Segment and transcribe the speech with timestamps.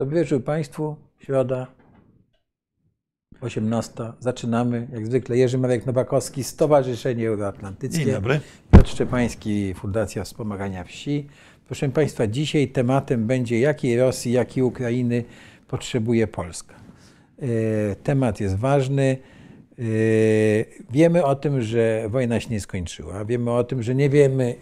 [0.00, 0.96] Dobry Państwu.
[1.18, 1.66] Środa,
[3.40, 3.92] 18.
[4.20, 4.88] Zaczynamy.
[4.92, 8.04] Jak zwykle Jerzy Marek Nowakowski, Stowarzyszenie Euroatlantyckie.
[8.04, 8.40] Dzień dobry.
[8.70, 11.26] Piotr Szczepański, Fundacja Wspomagania Wsi.
[11.66, 15.24] Proszę Państwa, dzisiaj tematem będzie jakiej Rosji, jakiej Ukrainy
[15.68, 16.74] potrzebuje Polska.
[17.38, 17.46] E,
[17.96, 19.18] Temat jest ważny.
[19.78, 19.82] E,
[20.90, 23.24] Wiemy o tym, że wojna się nie skończyła.
[23.24, 24.54] Wiemy o tym, że nie wiemy,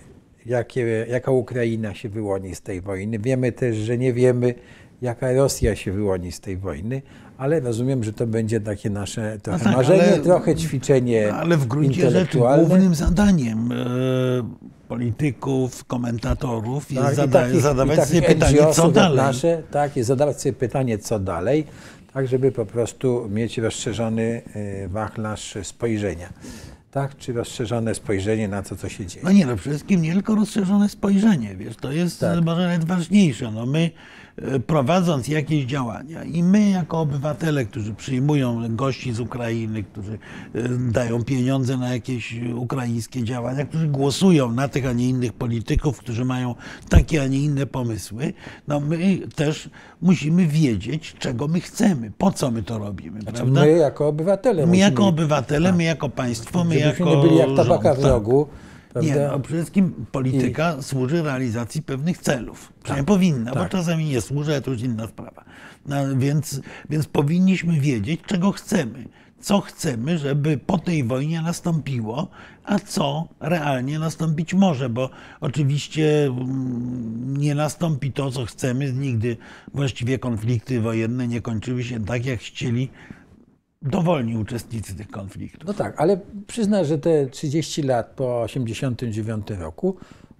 [0.46, 3.18] jakie, jaka Ukraina się wyłoni z tej wojny.
[3.18, 4.54] Wiemy też, że nie wiemy,
[5.02, 7.02] jaka Rosja się wyłoni z tej wojny,
[7.38, 11.66] ale rozumiem, że to będzie takie nasze trochę tak, marzenie, ale- trochę ćwiczenie Ale w
[11.66, 13.76] gruncie rzeczy głównym zadaniem e,
[14.88, 19.16] polityków, komentatorów jest Tak, i zada takich- zadawać sobie pytanie, co dalej.
[19.16, 21.66] Nasze, tak, jest zadawać sobie pytanie, co dalej,
[22.12, 26.32] tak, żeby po prostu mieć rozszerzony e, wachlarz spojrzenia.
[26.90, 29.24] Tak, czy rozszerzone spojrzenie na to, co się dzieje.
[29.24, 32.44] No nie, no przede wszystkim nie tylko rozszerzone spojrzenie, wiesz, to jest Tak.
[32.44, 33.50] może nawet ważniejsze.
[33.52, 33.90] No my
[34.66, 40.18] prowadząc jakieś działania i my jako obywatele, którzy przyjmują gości z Ukrainy, którzy
[40.54, 45.98] e, dają pieniądze na jakieś ukraińskie działania, którzy głosują na tych, a nie innych polityków,
[45.98, 46.54] którzy mają
[46.88, 48.32] takie, a nie inne pomysły,
[48.68, 49.70] no my też
[50.02, 53.60] musimy wiedzieć, czego my chcemy, po co my to robimy, Znaczy prawda?
[53.60, 57.36] my jako obywatele My musimy, jako obywatele, my jako państwo, my żebyśmy jako nie byli
[57.36, 58.65] jak tabaka rząd, w tak.
[58.96, 59.06] Rogu.
[59.06, 59.32] Nie, prawda?
[59.32, 62.72] no przede wszystkim polityka służy realizacji pewnych celów.
[62.82, 63.70] Przynajmniej powinna, bo tak.
[63.70, 65.44] czasami nie służy, ale to już inna sprawa.
[65.86, 69.08] No, więc, więc powinniśmy wiedzieć, czego chcemy.
[69.40, 72.28] Co chcemy, żeby po tej wojnie nastąpiło,
[72.64, 78.92] a co realnie nastąpić może, bo oczywiście mm, nie nastąpi to, co chcemy.
[78.92, 79.36] Nigdy
[79.74, 82.90] właściwie konflikty wojenne nie kończyły się tak, jak chcieli
[83.86, 85.66] dowolni uczestnicy tych konfliktów.
[85.66, 89.96] No tak, ale przyznam, że te 30 lat po 89 roku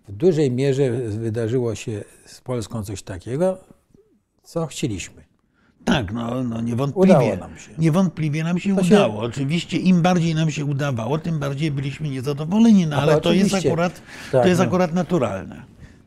[0.09, 3.59] w dużej mierze wydarzyło się z Polską coś takiego,
[4.43, 5.25] co chcieliśmy.
[5.85, 7.15] Tak, no, no niewątpliwie.
[7.15, 7.71] Udało nam się.
[7.79, 9.21] Niewątpliwie nam się To się- udało.
[9.23, 13.55] Oczywiście im bardziej nam się udawało, tym bardziej byliśmy niezadowoleni, no No, ale to jest
[13.55, 14.03] akurat,
[14.33, 14.67] Tak, to jest no.
[14.67, 15.63] akurat naturalne.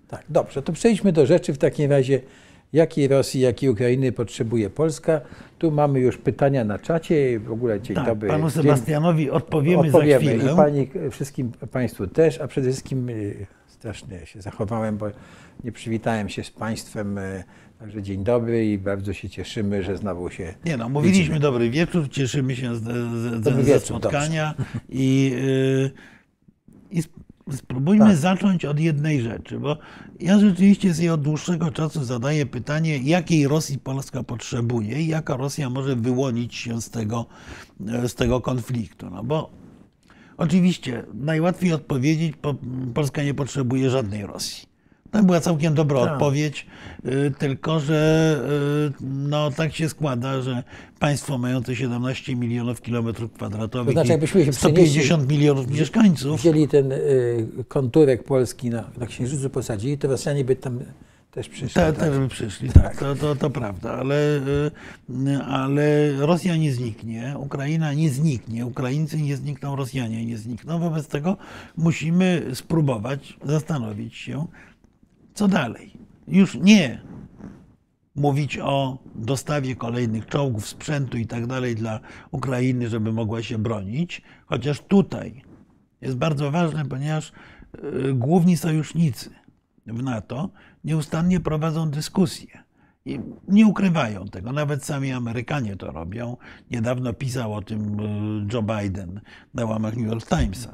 [0.07, 2.21] Tak, dobrze, to przejdźmy do rzeczy w takim razie.
[2.73, 5.21] Jakiej Rosji, jakiej Ukrainy potrzebuje Polska?
[5.57, 7.39] Tu mamy już pytania na czacie.
[7.39, 8.29] W ogóle dzień Tak, dobry.
[8.29, 10.53] panu Dzień- Sebastianowi odpowiemy, odpowiemy za chwilę.
[10.53, 15.07] i pani, wszystkim Państwu też, a przede wszystkim y, strasznie się zachowałem, bo
[15.63, 17.17] nie przywitałem się z Państwem.
[17.17, 17.43] y,
[17.79, 20.53] Także dzień dobry i bardzo się cieszymy, że znowu się.
[20.65, 21.39] Nie no, mówiliśmy widzimy.
[21.39, 24.53] dobry wieczór, cieszymy się z, z, ze spotkania
[24.89, 25.91] i, y,
[26.91, 27.03] i
[27.51, 28.15] spróbujmy Tak.
[28.15, 29.77] zacząć od jednej rzeczy, bo
[30.19, 35.69] ja rzeczywiście sobie od dłuższego czasu zadaję pytanie, jakiej Rosji Polska potrzebuje i jaka Rosja
[35.69, 37.25] może wyłonić się z tego,
[38.07, 39.09] z tego konfliktu.
[39.09, 39.49] No bo
[40.37, 42.55] oczywiście najłatwiej odpowiedzieć, po,
[42.93, 44.68] Polska nie potrzebuje żadnej Rosji.
[45.11, 46.13] To była całkiem dobra Tak.
[46.13, 46.65] odpowiedź,
[47.05, 48.39] y, tylko że
[48.99, 50.63] y, no, tak się składa, że
[50.99, 58.23] państwo mające 17 milionów kilometrów kwadratowych To znaczy, 150 milionów mieszkańców, Wzięli ten y, konturek
[58.23, 60.79] Polski na, na Księżycu, posadzili, to Rosjanie by tam
[61.31, 61.69] też przyszli.
[61.69, 62.11] te, tak?
[62.11, 64.15] by przyszli, tak, to, to, to prawda, ale,
[65.09, 71.07] y, ale Rosja nie zniknie, Ukraina nie zniknie, Ukraińcy nie znikną, Rosjanie nie znikną, wobec
[71.07, 71.37] tego
[71.77, 74.45] musimy spróbować zastanowić się,
[75.33, 75.93] co dalej.
[76.27, 77.01] Już nie
[78.15, 81.99] mówić o dostawie kolejnych czołgów, sprzętu i tak dalej dla
[82.31, 85.41] Ukrainy, żeby mogła się bronić, chociaż tutaj
[86.01, 87.31] jest bardzo ważne, ponieważ
[88.07, 89.29] y, główni sojusznicy
[89.85, 90.49] w NATO
[90.83, 92.63] nieustannie prowadzą dyskusje.
[93.05, 96.37] I nie ukrywają tego, nawet sami Amerykanie to robią.
[96.71, 99.21] Niedawno pisał o tym y, Joe Biden
[99.53, 100.73] na łamach New York Timesa,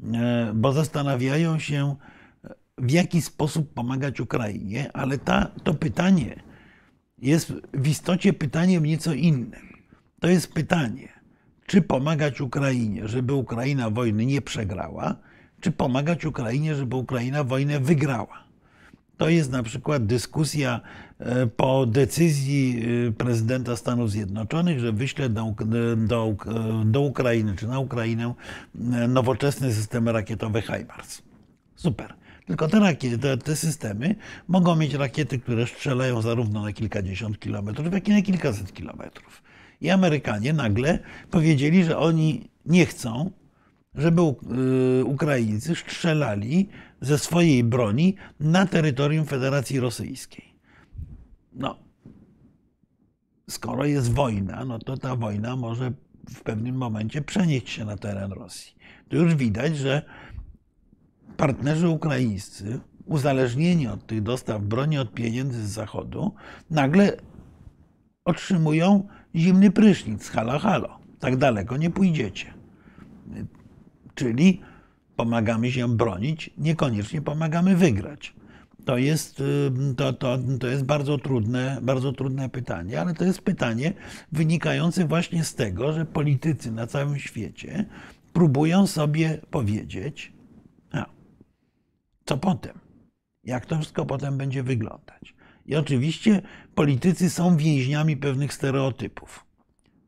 [0.00, 1.96] Y, bo zastanawiają się,
[2.78, 6.42] w jaki sposób pomagać Ukrainie, ale ta, to pytanie
[7.18, 9.68] jest w istocie pytaniem nieco innym.
[10.20, 11.08] To jest pytanie,
[11.66, 15.16] czy pomagać Ukrainie, żeby Ukraina wojny nie przegrała,
[15.60, 18.48] czy pomagać Ukrainie, żeby Ukraina wojnę wygrała.
[19.16, 20.80] To jest na przykład dyskusja
[21.18, 26.34] e, po decyzji e, prezydenta Stanów Zjednoczonych, że wyśle do, Uk- do,
[26.84, 28.34] do Ukrainy czy na Ukrainę
[28.92, 31.22] e, nowoczesne systemy rakietowe HIMARS.
[31.76, 32.14] Super.
[32.48, 34.14] Tylko te, rakiety, te, te systemy
[34.48, 39.42] mogą mieć rakiety, które strzelają zarówno na kilkadziesiąt kilometrów, jak i na kilkaset kilometrów.
[39.80, 40.98] I Amerykanie nagle
[41.30, 43.30] powiedzieli, że oni nie chcą,
[43.94, 44.22] żeby
[45.00, 46.68] y, Ukraińcy strzelali
[47.00, 50.54] ze swojej broni na terytorium Federacji Rosyjskiej.
[51.52, 51.78] No,
[53.50, 55.92] skoro jest wojna, no to ta wojna może
[56.30, 58.74] w pewnym momencie przenieść się na teren Rosji.
[59.08, 60.02] Tu już widać, że
[61.38, 66.34] partnerzy ukraińscy, uzależnieni od tych dostaw broni od pieniędzy z Zachodu,
[66.70, 67.16] nagle
[68.24, 70.28] otrzymują zimny prysznic.
[70.28, 70.98] Halo, halo.
[71.18, 72.54] Tak daleko nie pójdziecie.
[74.14, 74.60] Czyli
[75.16, 78.34] pomagamy się bronić, niekoniecznie pomagamy wygrać.
[78.84, 79.42] To jest,
[79.96, 83.92] to, to, to jest bardzo, trudne, bardzo trudne pytanie, ale to jest pytanie
[84.32, 87.84] wynikające właśnie z tego, że politycy na całym świecie
[88.32, 90.37] próbują sobie powiedzieć,
[92.28, 92.78] co potem,
[93.44, 95.34] jak to wszystko potem będzie wyglądać.
[95.66, 96.42] I oczywiście
[96.74, 99.44] politycy są więźniami pewnych stereotypów.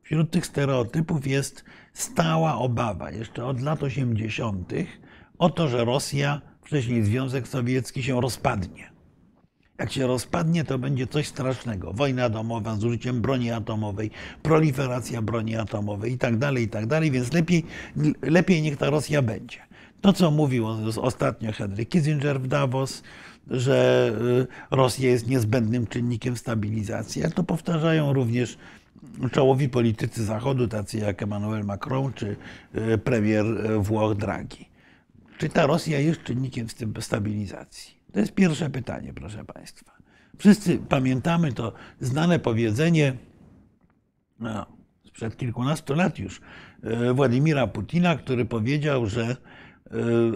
[0.02, 4.72] Wśród tych stereotypów jest stała obawa, jeszcze od lat 80.,
[5.38, 8.90] o to, że Rosja, wcześniej Związek Sowiecki, się rozpadnie.
[9.78, 11.92] Jak się rozpadnie, to będzie coś strasznego.
[11.92, 14.10] Wojna domowa z użyciem broni atomowej,
[14.42, 17.64] proliferacja broni atomowej i tak dalej, i tak więc lepiej,
[18.22, 19.69] lepiej niech ta Rosja będzie.
[20.00, 20.66] To, co mówił
[21.00, 23.02] ostatnio Henry Kissinger w Davos,
[23.50, 24.10] że
[24.70, 28.58] y, Rosja jest niezbędnym czynnikiem stabilizacji, to powtarzają również
[29.32, 32.36] czołowi politycy Zachodu, tacy jak Emmanuel Macron czy
[32.74, 34.68] y, premier y, Włoch Draghi.
[35.38, 36.66] Czy ta Rosja jest czynnikiem
[37.00, 37.94] stabilizacji?
[38.12, 39.92] To jest pierwsze pytanie, proszę Państwa.
[40.38, 43.16] Wszyscy pamiętamy to znane powiedzenie
[44.40, 44.66] no,
[45.04, 46.40] sprzed kilkunastu lat już
[47.14, 49.36] Władimira Putina, który powiedział, że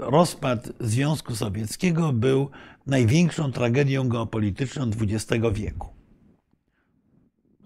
[0.01, 2.51] rozpad Związku Sowieckiego był
[2.87, 5.89] największą tragedią geopolityczną XX wieku.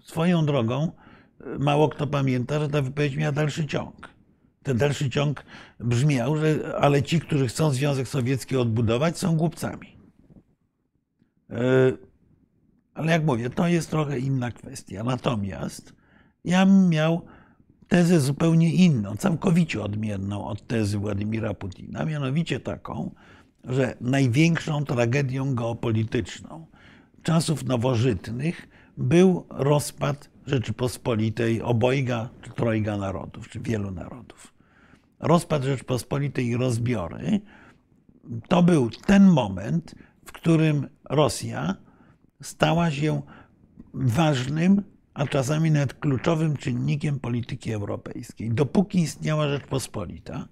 [0.03, 0.91] Swoją drogą,
[1.59, 4.09] mało kto pamięta, że ta wypowiedź miała dalszy ciąg.
[4.63, 5.45] Ten dalszy ciąg
[5.79, 9.97] brzmiał, że ale ci, którzy chcą Związek Sowiecki odbudować, są głupcami.
[11.49, 11.57] E,
[12.93, 15.03] ale jak mówię, to jest trochę inna kwestia.
[15.03, 15.93] Natomiast
[16.43, 17.25] ja bym miał
[17.89, 23.11] tezę zupełnie inną, całkowicie odmienną od tezy Władimira Putina, mianowicie taką,
[23.63, 26.65] że największą tragedią geopolityczną
[27.23, 34.53] czasów nowożytnych był rozpad Rzeczypospolitej obojga czy trojga narodów, czy wielu narodów.
[35.19, 37.41] Rozpad Rzeczypospolitej i rozbiory
[38.47, 39.95] to był ten moment,
[40.25, 41.75] w którym Rosja
[42.41, 43.21] stała się
[43.93, 44.83] ważnym,
[45.19, 48.49] a czasami nawet kluczowym czynnikiem polityki europejskiej.
[48.49, 50.47] Dopóki istniała Rzeczpospolita,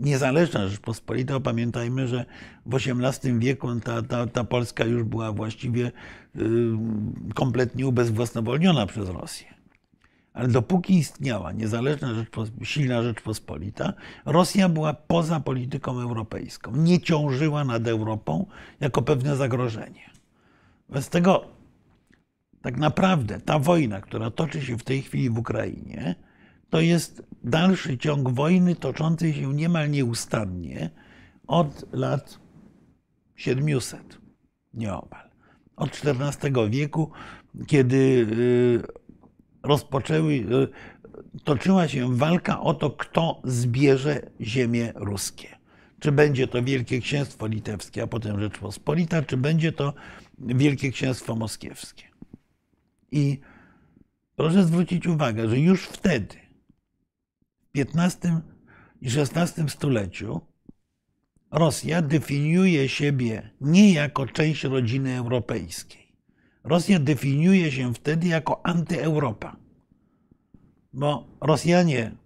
[0.00, 2.24] niezależna Rzeczpospolita, pamiętajmy, że
[2.66, 6.40] w XVIII wieku ta, ta, ta Polska już była właściwie y,
[7.34, 9.46] kompletnie ubezwłasnowolniona przez Rosję.
[10.32, 12.08] Ale dopóki istniała niezależna,
[12.62, 13.92] silna Rzeczpospolita,
[14.26, 16.76] Rosja była poza polityką europejską.
[16.76, 18.46] Nie ciążyła nad Europą
[18.80, 20.10] jako pewne zagrożenie.
[20.88, 21.55] Wobec tego
[22.66, 26.14] tak naprawdę ta wojna, która toczy się w tej chwili w Ukrainie,
[26.70, 30.90] to jest dalszy ciąg wojny toczącej się niemal nieustannie
[31.46, 32.38] od lat
[33.36, 34.18] 700,
[34.74, 35.30] nieomal.
[35.76, 37.10] Od XIV wieku,
[37.66, 38.82] kiedy y,
[39.62, 40.44] rozpoczęły, y,
[41.44, 45.48] toczyła się walka o to, kto zbierze ziemię ruskie.
[46.00, 49.94] Czy będzie to Wielkie Księstwo Litewskie, a potem Rzeczpospolita, czy będzie to
[50.38, 52.15] Wielkie Księstwo Moskiewskie.
[53.16, 53.40] I
[54.36, 56.36] proszę zwrócić uwagę, że już wtedy
[57.76, 58.40] XV
[59.00, 60.40] i XVI stuleciu
[61.50, 66.16] Rosja definiuje siebie nie jako część rodziny europejskiej.
[66.64, 69.56] Rosja definiuje się wtedy jako antyeuropa,
[70.92, 72.16] bo Rosjanie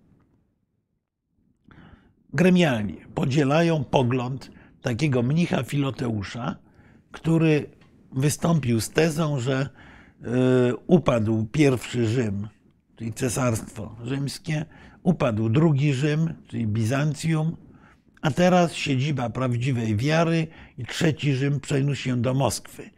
[2.33, 4.51] gremialnie podzielają pogląd
[4.83, 6.57] takiego mnicha Filoteusza,
[7.13, 7.71] który
[8.13, 9.69] wystąpił z tezą, że
[10.87, 12.49] upadł pierwszy Rzym,
[12.97, 14.67] czyli cesarstwo rzymskie,
[15.03, 17.57] Upadł drugi Rzym, czyli Bizancjum,
[18.23, 20.47] a teraz siedziba prawdziwej wiary
[20.79, 22.91] i trzeci Rzym przeniósł się do Moskwy.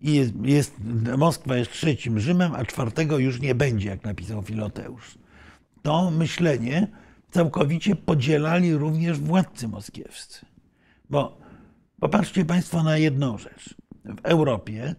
[0.00, 0.74] I jest, jest,
[1.18, 5.18] Moskwa jest trzecim Rzymem, a czwartego już nie będzie, jak napisał Filoteusz.
[5.82, 6.88] To myślenie
[7.30, 10.46] całkowicie podzielali również władcy moskiewscy.
[11.10, 11.38] Bo
[12.00, 13.74] popatrzcie Państwo na jedną rzecz.
[14.04, 14.94] W Europie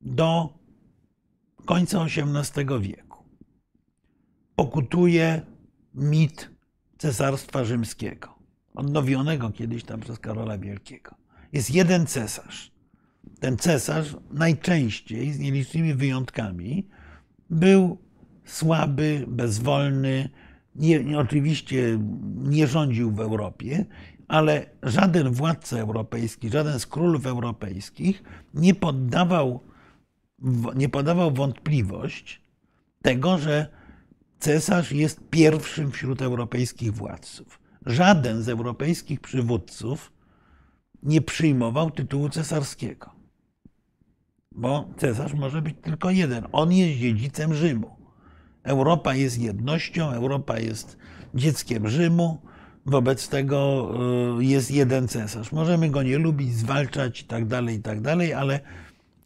[0.00, 0.58] do
[1.66, 3.24] końca XVIII wieku
[4.56, 5.40] pokutuje
[5.94, 6.50] mit
[6.98, 8.34] Cesarstwa Rzymskiego,
[8.74, 11.14] odnowionego kiedyś tam przez Karola Wielkiego.
[11.52, 12.70] Jest jeden cesarz.
[13.40, 16.88] Ten cesarz najczęściej, z nielicznymi wyjątkami,
[17.50, 17.98] był
[18.44, 20.28] słaby, bezwolny,
[20.74, 21.98] nie, oczywiście
[22.36, 23.84] nie rządził w Europie,
[24.28, 28.22] ale żaden władca europejski, żaden z królów europejskich
[28.54, 29.60] nie poddawał,
[30.74, 32.40] nie podawał wątpliwość
[33.02, 33.66] tego, że
[34.38, 37.60] cesarz jest pierwszym wśród europejskich władców.
[37.86, 40.12] Żaden z europejskich przywódców
[41.02, 43.10] nie przyjmował tytułu cesarskiego.
[44.52, 46.46] bo cesarz może być tylko jeden.
[46.52, 47.96] On jest dziedzicem Rzymu.
[48.62, 50.98] Europa jest jednością, Europa jest
[51.34, 52.40] dzieckiem Rzymu,
[52.86, 53.90] wobec tego
[54.40, 55.52] y, jest jeden cesarz.
[55.52, 58.60] Możemy go nie lubić, zwalczać i tak dalej, i tak dalej, ale,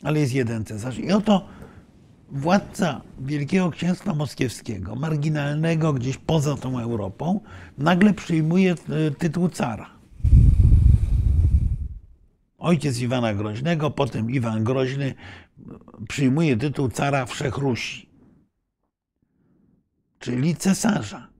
[0.02, 0.98] ale jest jeden cesarz.
[0.98, 1.48] I oto
[2.28, 7.40] władca Wielkiego Księstwa Moskiewskiego, marginalnego gdzieś poza tą Europą,
[7.78, 8.74] nagle przyjmuje
[9.08, 9.90] y, tytuł cara.
[12.58, 15.14] Ojciec Iwana Groźnego, potem Iwan Groźny
[16.08, 18.10] przyjmuje tytuł cara Wszechrusi,
[20.18, 21.30] czyli cesarza.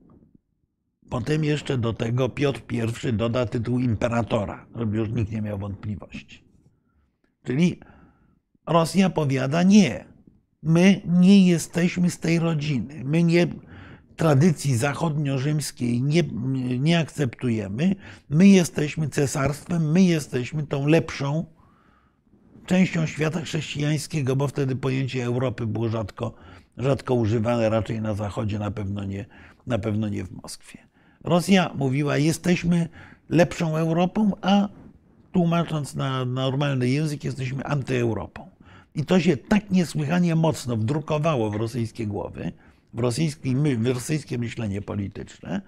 [1.09, 2.61] Potem jeszcze do tego Piotr
[3.09, 6.43] I doda tytuł imperatora, żeby już nikt nie miał wątpliwości.
[7.43, 7.79] Czyli
[8.71, 10.05] Rosja powiada nie.
[10.63, 13.01] My nie jesteśmy z tej rodziny.
[13.05, 13.47] My nie
[14.15, 16.23] tradycji zachodnio-rzymskiej nie,
[16.79, 17.95] nie akceptujemy.
[18.29, 21.45] My jesteśmy cesarstwem, my jesteśmy tą lepszą
[22.65, 26.33] częścią świata chrześcijańskiego, bo wtedy pojęcie Europy było rzadko,
[26.77, 29.25] rzadko używane, raczej na Zachodzie, na pewno nie,
[29.67, 30.79] na pewno nie w Moskwie.
[31.23, 32.89] Rosja mówiła, jesteśmy
[33.29, 34.69] lepszą Europą, a
[35.31, 38.50] tłumacząc na normalny język, jesteśmy antyeuropą.
[38.95, 42.51] I to się tak niesłychanie mocno wdrukowało w rosyjskie głowy,
[42.93, 45.61] w rosyjskie, w rosyjskie myślenie polityczne,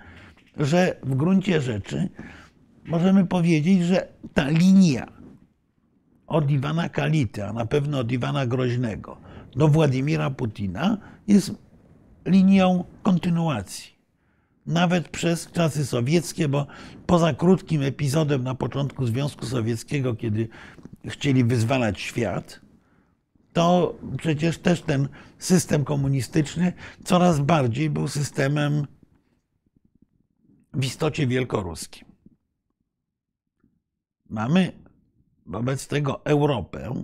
[0.58, 2.10] że w gruncie rzeczy
[2.86, 5.08] możemy powiedzieć, że ta linia
[6.28, 9.18] od Iwana Kality, a na pewno od Iwana Groźnego
[9.56, 11.52] do Władimira Putina jest
[12.26, 13.94] linią kontynuacji.
[14.66, 16.68] Nawet przez czasy sowieckie, bo
[17.06, 20.48] poza krótkim epizodem na początku Związku Sowieckiego, kiedy
[21.06, 22.63] chcieli wyzwalać świat,
[23.54, 25.08] to przecież też ten
[25.38, 28.88] system komunistyczny coraz bardziej był systemem
[30.74, 32.08] w istocie wielkoruskim.
[34.30, 34.72] Mamy
[35.46, 37.04] wobec tego Europę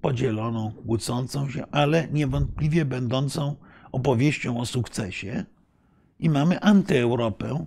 [0.00, 3.56] podzieloną, kłócącą się, ale niewątpliwie będącą
[3.92, 5.44] opowieścią o sukcesie
[6.18, 7.66] i mamy antyeuropę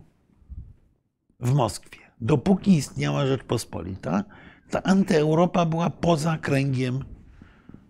[1.40, 2.00] w Moskwie.
[2.22, 4.24] Dopóki istniała Rzeczpospolita,
[4.70, 7.04] ta antyeuropa była poza kręgiem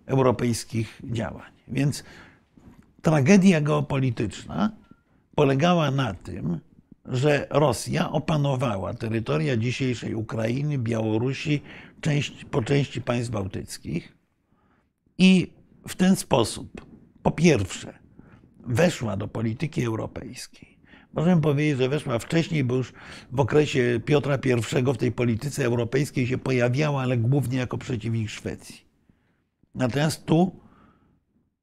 [0.07, 1.51] europejskich działań.
[1.67, 2.03] Więc
[3.01, 4.71] tragedia geopolityczna
[5.35, 6.59] polegała na tym,
[7.05, 11.61] że Rosja opanowała terytoria dzisiejszej Ukrainy, Białorusi,
[12.01, 14.17] część, po części państw bałtyckich
[15.17, 15.53] i
[15.87, 16.85] w ten sposób,
[17.23, 17.93] po pierwsze,
[18.59, 20.77] weszła do polityki europejskiej.
[21.13, 22.93] Możemy powiedzieć, że weszła wcześniej, bo już
[23.31, 28.87] w okresie Piotra I w tej polityce europejskiej się pojawiała, ale głównie jako przeciwnik Szwecji.
[29.77, 30.60] Natomiast tu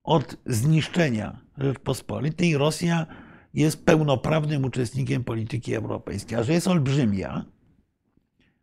[0.05, 3.07] od zniszczenia Rzeczpospolitej Rosja
[3.55, 7.45] jest pełnoprawnym uczestnikiem polityki europejskiej, a że jest olbrzymia,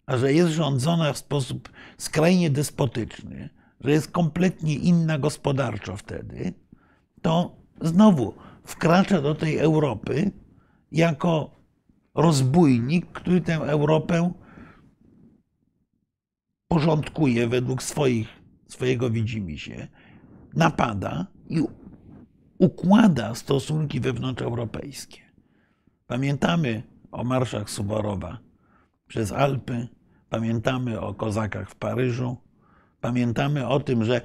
[0.05, 6.53] a że jest rządzona w sposób skrajnie despotyczny, że jest kompletnie inna gospodarczo wtedy,
[7.21, 10.31] to znowu wkracza do tej Europy
[10.91, 11.61] jako
[12.15, 14.33] rozbójnik, który tę Europę
[16.67, 18.40] porządkuje według swoich
[18.73, 19.87] swojego widzimisię,
[20.53, 21.61] napada i
[22.57, 25.21] układa stosunki wewnątrzeuropejskie.
[26.07, 28.39] Pamiętamy o marszach Suborowa
[29.07, 29.87] przez Alpy,
[30.29, 32.37] pamiętamy o kozakach w Paryżu,
[33.01, 34.21] pamiętamy o tym, że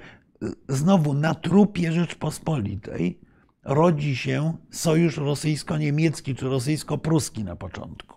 [0.68, 3.20] znowu na trupie Rzeczpospolitej
[3.64, 8.16] rodzi się sojusz rosyjsko-niemiecki czy rosyjsko-pruski na początku.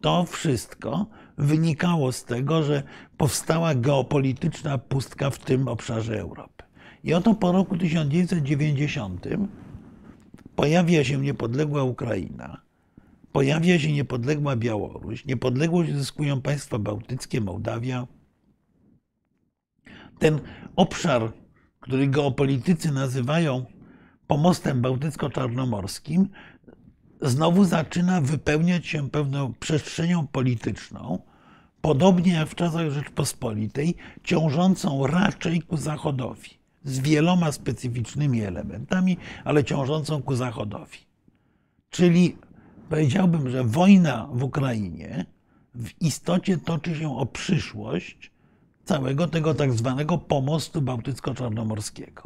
[0.00, 1.06] To wszystko
[1.38, 2.82] wynikało z tego, że
[3.16, 6.64] powstała geopolityczna pustka w tym obszarze Europy.
[7.04, 9.26] I oto po roku 1990
[10.56, 12.60] pojawia się niepodległa Ukraina,
[13.32, 18.06] pojawia się niepodległa Białoruś, niepodległość zyskują państwa bałtyckie, Mołdawia.
[20.18, 20.40] Ten
[20.76, 21.32] obszar,
[21.80, 23.64] który geopolitycy nazywają
[24.26, 26.28] pomostem bałtycko-czarnomorskim,
[27.24, 31.18] znowu zaczyna wypełniać się pewną przestrzenią polityczną,
[31.80, 36.50] podobnie jak w czasach Rzeczpospolitej, ciążącą raczej ku zachodowi,
[36.84, 40.98] z wieloma specyficznymi elementami, ale ciążącą ku zachodowi.
[41.90, 42.36] Czyli
[42.88, 45.26] powiedziałbym, że wojna w Ukrainie
[45.74, 48.30] w istocie toczy się o przyszłość
[48.84, 52.22] całego tego tak zwanego pomostu bałtycko-czarnomorskiego.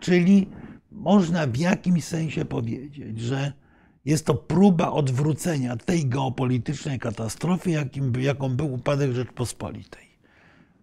[0.00, 0.48] Czyli
[0.92, 3.52] można w jakimś sensie powiedzieć, że
[4.08, 10.08] jest to próba odwrócenia tej geopolitycznej katastrofy, jakim, jaką był upadek Rzeczpospolitej.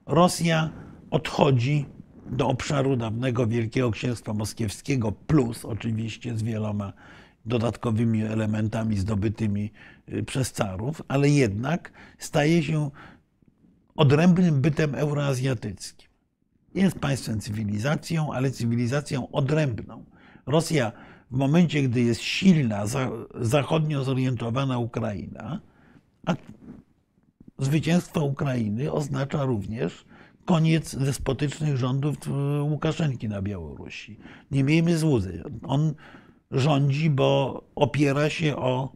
[0.06, 0.70] Rosja
[1.12, 1.86] odchodzi
[2.26, 6.94] do obszaru dawnego Wielkiego Księstwa Moskiewskiego, plus oczywiście z wieloma
[7.46, 9.72] dodatkowymi elementami zdobytymi
[10.10, 12.92] y, przez carów, ale jednak staje się
[13.96, 16.10] odrębnym bytem euroazjatyckim.
[16.76, 20.06] Jest państwem cywilizacją, ale cywilizacją odrębną.
[20.46, 20.92] Rosja
[21.36, 22.84] w momencie, gdy jest silna,
[23.42, 25.62] zachodnio zorientowana Ukraina,
[26.26, 26.36] a
[27.60, 30.06] zwycięstwo Ukrainy oznacza również
[30.46, 32.18] koniec despotycznych rządów
[32.62, 34.20] Łukaszenki na Białorusi.
[34.52, 35.42] Nie miejmy złudzeń.
[35.64, 35.94] On
[36.52, 38.96] rządzi, bo opiera się o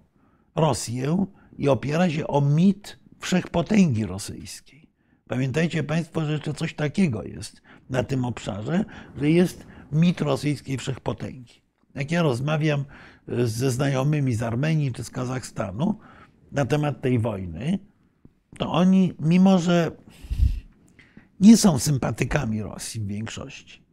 [0.56, 1.26] Rosję
[1.58, 4.90] i opiera się o mit wszechpotęgi rosyjskiej.
[5.28, 8.86] Pamiętajcie Państwo, że jeszcze coś takiego jest na tym obszarze,
[9.18, 11.69] że jest mit rosyjskiej wszechpotęgi.
[12.00, 12.86] Jak ja rozmawiam
[13.28, 16.00] e, ze znajomymi z Armenii czy z Kazachstanu
[16.52, 17.80] na temat tej wojny,
[18.58, 19.92] to oni, mimo że
[21.40, 23.84] nie są sympatykami Rosji w większości,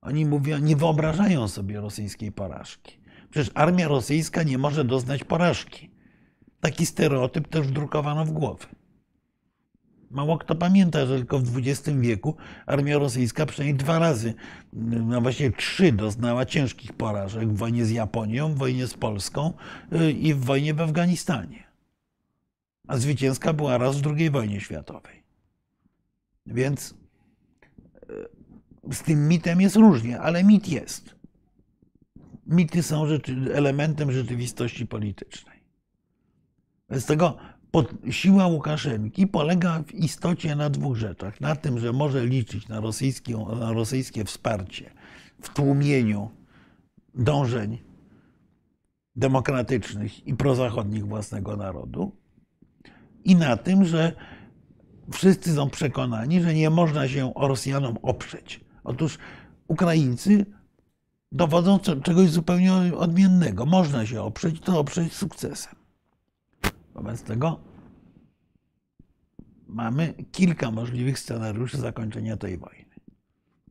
[0.00, 3.00] oni mówią, nie wyobrażają sobie rosyjskiej porażki.
[3.30, 5.90] Przecież armia rosyjska nie może doznać porażki.
[6.60, 8.66] Taki stereotyp też wdrukowano w głowy.
[10.10, 12.36] Mało kto pamięta, że tylko w XX wieku
[12.66, 14.34] armia rosyjska przynajmniej dwa razy,
[14.72, 19.52] no właśnie trzy, doznała ciężkich porażek w wojnie z Japonią, w wojnie z Polską
[19.92, 21.64] y, i w wojnie w Afganistanie.
[22.88, 25.22] A zwycięska była raz w II wojnie światowej.
[26.46, 26.94] Więc
[28.90, 31.14] y, z tym mitem jest różnie, ale mit jest.
[32.46, 33.06] Mity są
[33.54, 35.60] elementem rzeczywistości politycznej.
[36.90, 37.36] Z tego
[38.10, 41.40] siła Łukaszenki polega w istocie na dwóch rzeczach.
[41.40, 42.80] Na tym, że może liczyć na,
[43.60, 44.90] na rosyjskie wsparcie
[45.42, 46.30] w tłumieniu
[47.14, 47.78] dążeń
[49.16, 52.12] demokratycznych i prozachodnich własnego narodu,
[53.24, 54.12] i na tym, że
[55.12, 58.60] wszyscy są przekonani, że nie można się Rosjanom oprzeć.
[58.84, 59.18] Otóż
[59.68, 60.46] Ukraińcy
[61.32, 63.66] dowodzą czegoś zupełnie odmiennego.
[63.66, 65.74] Można się oprzeć, to oprzeć sukcesem.
[66.94, 67.60] Wobec tego
[69.72, 72.94] mamy kilka możliwych scenariuszy zakończenia tej wojny.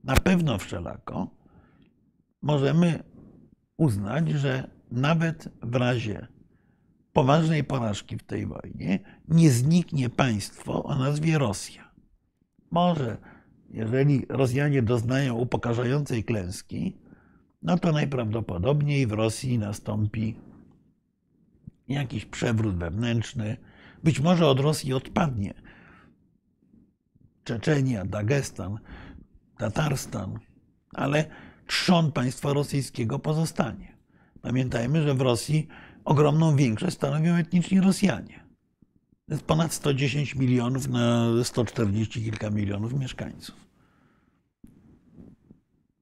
[0.04, 1.36] Na pewno wszelako
[2.42, 3.04] możemy
[3.78, 6.28] uznać, że nawet w razie
[7.14, 11.92] poważnej porażki w tej wojnie nie zniknie państwo o nazwie Rosja.
[12.72, 13.18] Może,
[13.70, 16.98] jeżeli Rosjanie doznają upokarzającej klęski,
[17.62, 20.36] no to najprawdopodobniej w Rosji nastąpi
[21.88, 23.58] jakiś przewrót wewnętrzny.
[24.04, 25.54] Być może od Rosji odpadnie
[27.50, 28.80] Czeczenia, Dagestan,
[29.58, 30.40] Tatarstan,
[30.94, 31.26] ale
[31.68, 33.98] trzon państwa rosyjskiego pozostanie.
[34.42, 35.68] Pamiętajmy, że w Rosji
[36.06, 38.44] ogromną większość stanowią etniczni Rosjanie.
[39.28, 43.56] To jest ponad 110 milionów na 140 kilka milionów mieszkańców.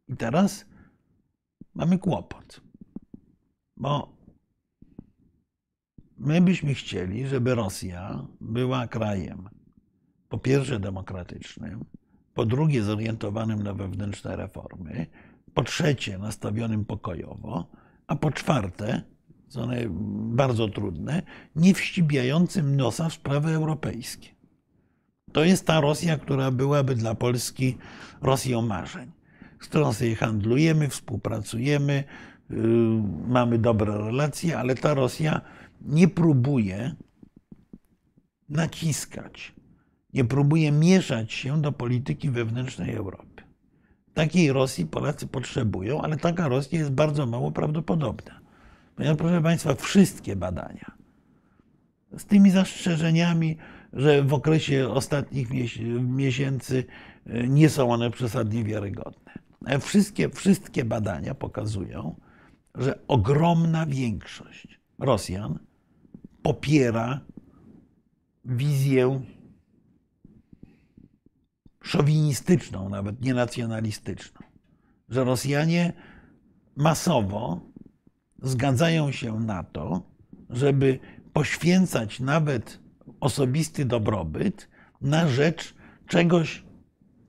[0.07, 0.65] I teraz
[1.75, 2.62] mamy kłopot,
[3.77, 4.17] bo
[6.17, 9.49] My byśmy chcieli, żeby Rosja była krajem
[10.30, 11.86] po pierwsze demokratycznym,
[12.34, 15.08] po drugie zorientowanym na wewnętrzne reformy,
[15.54, 17.68] po trzecie nastawionym pokojowo,
[18.08, 19.02] a po czwarte,
[19.48, 19.78] co one
[20.36, 21.22] bardzo trudne,
[21.56, 24.30] nie wścibiającym nosa w sprawy europejskie.
[25.32, 27.78] To jest ta Rosja, która byłaby dla Polski
[28.22, 29.12] Rosją marzeń,
[29.62, 32.04] z którą sobie handlujemy, współpracujemy,
[32.50, 32.58] yy,
[33.28, 35.42] mamy dobre relacje, ale ta Rosja
[35.82, 36.96] nie próbuje
[38.50, 39.56] naciskać,
[40.17, 43.43] nie próbuje mieszać się do polityki wewnętrznej Europy.
[44.13, 48.39] Takiej Rosji Polacy potrzebują, ale taka Rosja jest bardzo mało prawdopodobna.
[48.95, 50.91] Ponieważ, proszę Państwa, wszystkie badania,
[52.17, 53.58] z tymi zastrzeżeniami,
[53.93, 55.47] że w okresie ostatnich
[56.01, 56.84] miesięcy
[57.25, 59.32] e, nie są one przesadnie wiarygodne.
[59.80, 62.15] Wszystkie, wszystkie badania pokazują,
[62.75, 65.60] że ogromna większość Rosjan
[66.41, 67.19] popiera
[68.45, 69.21] wizję
[71.88, 74.41] szowinistyczną, nawet nie nacjonalistyczną,
[75.10, 75.93] że Rosjanie
[76.76, 77.62] masowo
[78.41, 80.02] zgadzają się na to,
[80.50, 81.00] żeby
[81.34, 82.80] poświęcać nawet
[83.19, 84.69] osobisty dobrobyt
[85.02, 85.76] na rzecz
[86.08, 86.63] czegoś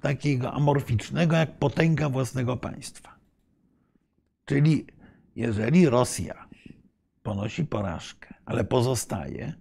[0.01, 3.18] takiego amorficznego jak potęga własnego państwa.
[4.44, 4.87] Czyli
[5.37, 6.49] jeżeli Rosja
[7.23, 9.53] ponosi porażkę, ale pozostaje,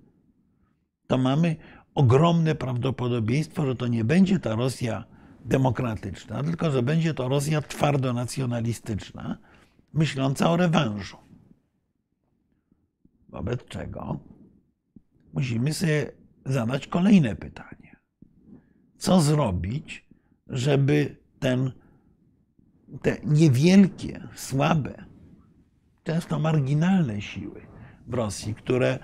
[1.07, 1.55] to mamy
[1.97, 5.03] ogromne prawdopodobieństwo, że to nie będzie ta Rosja
[5.45, 9.37] demokratyczna, tylko że będzie to Rosja twardo nacjonalistyczna,
[9.93, 11.17] myśląca o rewanżu.
[13.29, 14.19] Wobec czego
[15.33, 16.11] musimy sobie
[16.45, 17.95] zadać kolejne pytanie.
[18.97, 20.05] Co zrobić,
[20.47, 21.71] żeby ten,
[23.01, 25.05] te niewielkie, słabe
[26.03, 27.61] często marginalne siły
[28.07, 28.99] w Rosji, które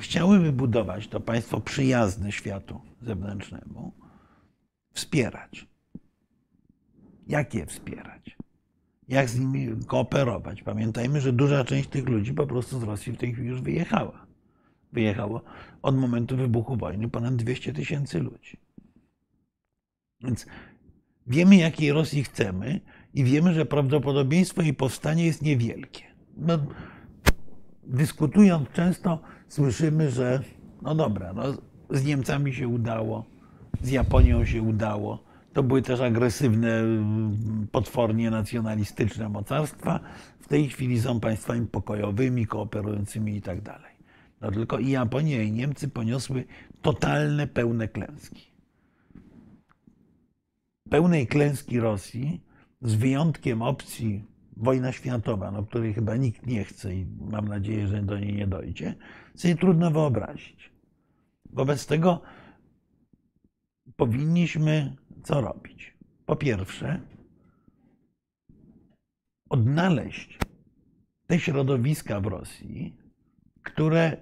[0.00, 3.92] chciały wybudować to państwo przyjazne światu zewnętrznemu,
[4.92, 5.66] wspierać.
[7.26, 8.36] Jak je wspierać?
[9.08, 10.62] Jak z nimi kooperować?
[10.62, 14.26] Pamiętajmy, że duża część tych ludzi po prostu z Rosji w tej chwili już wyjechała.
[14.92, 15.42] Wyjechało
[15.82, 18.56] od momentu wybuchu wojny ponad 200 tysięcy ludzi.
[20.20, 20.46] Więc
[21.26, 22.80] wiemy, jakiej Rosji chcemy
[23.14, 26.04] i wiemy, że prawdopodobieństwo jej powstania jest niewielkie.
[26.36, 26.58] No,
[27.82, 30.42] dyskutując często, słyszymy, że
[30.82, 31.42] no dobra, no,
[31.90, 33.24] z Niemcami się udało,
[33.82, 35.24] z Japonią się udało.
[35.52, 36.82] To były też agresywne,
[37.72, 40.00] potwornie nacjonalistyczne mocarstwa.
[40.40, 43.94] W tej chwili są państwami pokojowymi, kooperującymi i tak dalej.
[44.40, 46.44] No tylko i Japonia, i Niemcy poniosły
[46.82, 48.50] totalne, pełne klęski.
[50.90, 52.40] Pełnej klęski Rosji,
[52.82, 54.24] z wyjątkiem opcji
[54.60, 58.46] wojna światowa, no, której chyba nikt nie chce i mam nadzieję, że do niej nie
[58.46, 58.94] dojdzie,
[59.34, 60.72] sobie trudno wyobrazić.
[61.52, 62.22] Wobec tego
[63.96, 65.94] powinniśmy co robić?
[66.26, 67.00] Po pierwsze,
[69.48, 70.38] odnaleźć
[71.26, 72.96] te środowiska w Rosji,
[73.62, 74.16] które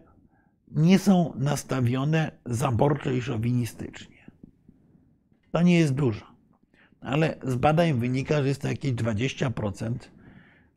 [0.70, 4.30] nie są nastawione zaborczo i szowinistycznie.
[5.50, 6.26] To nie jest dużo,
[7.00, 9.94] ale z badań wynika, że jest to jakieś 20%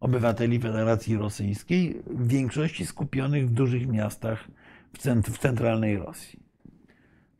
[0.01, 4.47] obywateli Federacji Rosyjskiej, w większości skupionych w dużych miastach
[4.93, 6.39] w, cent- w centralnej Rosji.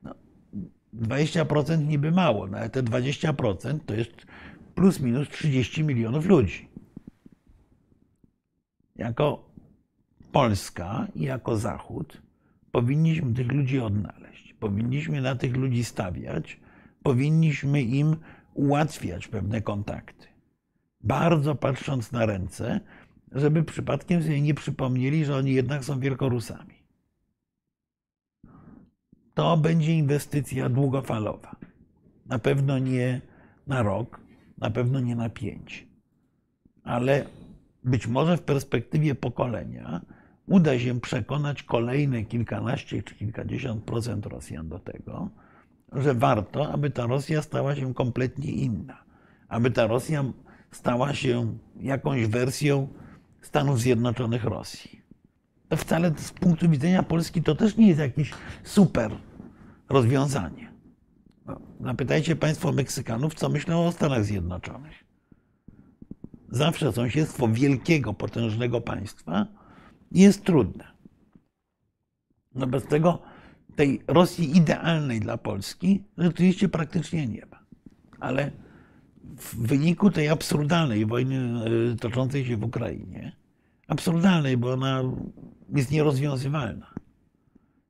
[0.04, 0.16] No,
[0.94, 4.12] 20% niby mało, no ale te 20% to jest
[4.76, 6.70] plus minus 30 milionów ludzi.
[8.96, 9.52] Jako
[10.32, 12.22] Polska i jako Zachód
[12.72, 14.54] powinniśmy tych ludzi odnaleźć.
[14.54, 16.60] Powinniśmy na tych ludzi stawiać,
[17.04, 18.16] powinniśmy im
[18.54, 20.21] ułatwiać pewne kontakty.
[21.04, 22.80] Bardzo patrząc na ręce,
[23.32, 26.76] żeby przypadkiem sobie nie przypomnieli, że oni jednak są Wielkorusami.
[29.34, 31.56] To będzie inwestycja długofalowa.
[32.26, 33.22] Na pewno nie
[33.68, 34.20] na rok,
[34.58, 35.88] na pewno nie na pięć,
[36.84, 37.26] ale
[37.84, 40.02] być może w perspektywie pokolenia
[40.48, 45.30] uda się przekonać kolejne kilkanaście czy kilkadziesiąt procent Rosjan do tego,
[45.92, 49.04] że warto, aby ta Rosja stała się kompletnie inna,
[49.48, 50.24] aby ta Rosja
[50.72, 52.88] stała się jakąś wersją
[53.42, 55.02] Stanów Zjednoczonych Rosji.
[55.70, 58.32] To wcale z punktu widzenia Polski to też nie jest jakieś
[58.64, 59.12] super
[59.90, 60.72] rozwiązanie.
[61.46, 65.04] No, zapytajcie Państwo Meksykanów, co myślą o Stanach Zjednoczonych.
[66.50, 69.48] Zawsze sąsiedztwo wielkiego, potężnego państwa
[70.12, 70.88] jest trudne.
[72.56, 73.22] No bez tego
[73.76, 77.60] tej Rosji idealnej dla Polski rzeczywiście praktycznie nie ma.
[78.20, 78.52] Ale
[79.38, 83.36] w wyniku tej absurdalnej wojny y, toczącej się w Ukrainie,
[83.88, 85.04] absurdalnej, bo ona
[85.76, 86.94] jest nierozwiązywalna,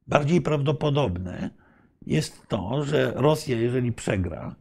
[0.08, 1.50] bardziej prawdopodobne
[2.06, 4.56] jest to, że Rosja, jeżeli przegra,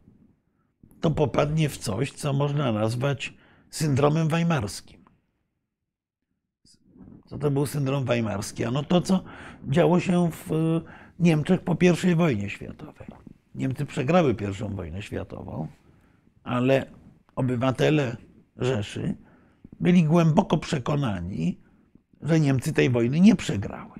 [1.01, 3.33] to popadnie w coś, co można nazwać
[3.69, 5.01] syndromem weimarskim.
[7.31, 8.65] Co to był syndrom weimarski?
[8.65, 9.23] Ano to, co
[9.69, 10.81] działo się w y,
[11.19, 11.77] Niemczech po
[12.11, 13.07] I wojnie światowej.
[13.55, 15.67] Niemcy przegrały I wojnę światową,
[16.43, 16.85] ale
[17.35, 18.17] obywatele
[18.57, 19.15] Rzeszy
[19.79, 21.59] byli głęboko przekonani,
[22.21, 23.99] że Niemcy tej wojny nie przegrały.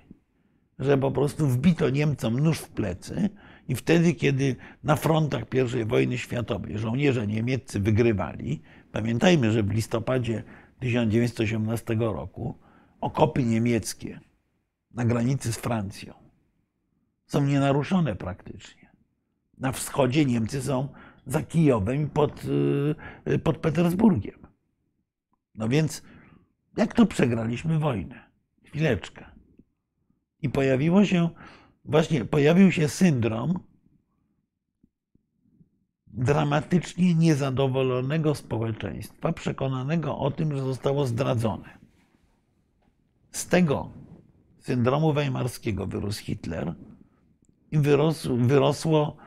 [0.80, 3.30] Że po prostu wbito Niemcom nóż w plecy
[3.68, 5.44] i wtedy, kiedy na frontach
[5.82, 10.44] I wojny światowej żołnierze niemieccy wygrywali, pamiętajmy, że w listopadzie
[10.80, 12.60] 1918 roku
[13.02, 14.20] okopy niemieckie
[14.92, 16.14] na granicy z Francją
[17.28, 18.92] są nienaruszone praktycznie.
[19.58, 20.90] Na wschodzie Niemcy są
[21.26, 22.46] za Kijowem i pod,
[23.28, 24.48] y, pod Petersburgiem.
[25.56, 26.04] No więc
[26.78, 28.32] jak to przegraliśmy wojnę?
[28.64, 29.26] Chwileczkę.
[30.42, 31.30] I pojawiło się,
[31.86, 33.60] właśnie pojawił się syndrom
[36.08, 41.78] dramatycznie niezadowolonego społeczeństwa, przekonanego o tym, że zostało zdradzone.
[43.32, 43.92] Z tego
[44.60, 46.74] syndromu weimarskiego wyrósł Hitler
[47.72, 49.18] i wyrosło, wyrosło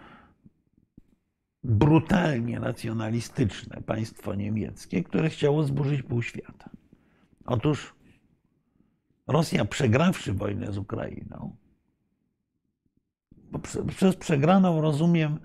[1.65, 6.71] brutalnie nacjonalistyczne państwo niemieckie, które chciało zburzyć pół świata.
[7.47, 7.95] Otóż
[9.27, 11.57] Rosja, przegrawszy wojnę z Ukrainą,
[13.89, 15.39] przez przegraną rozumiem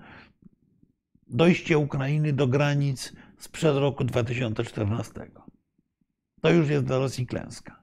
[1.28, 5.30] dojście Ukrainy do granic sprzed roku 2014.
[6.40, 7.80] To już jest dla Rosji klęska.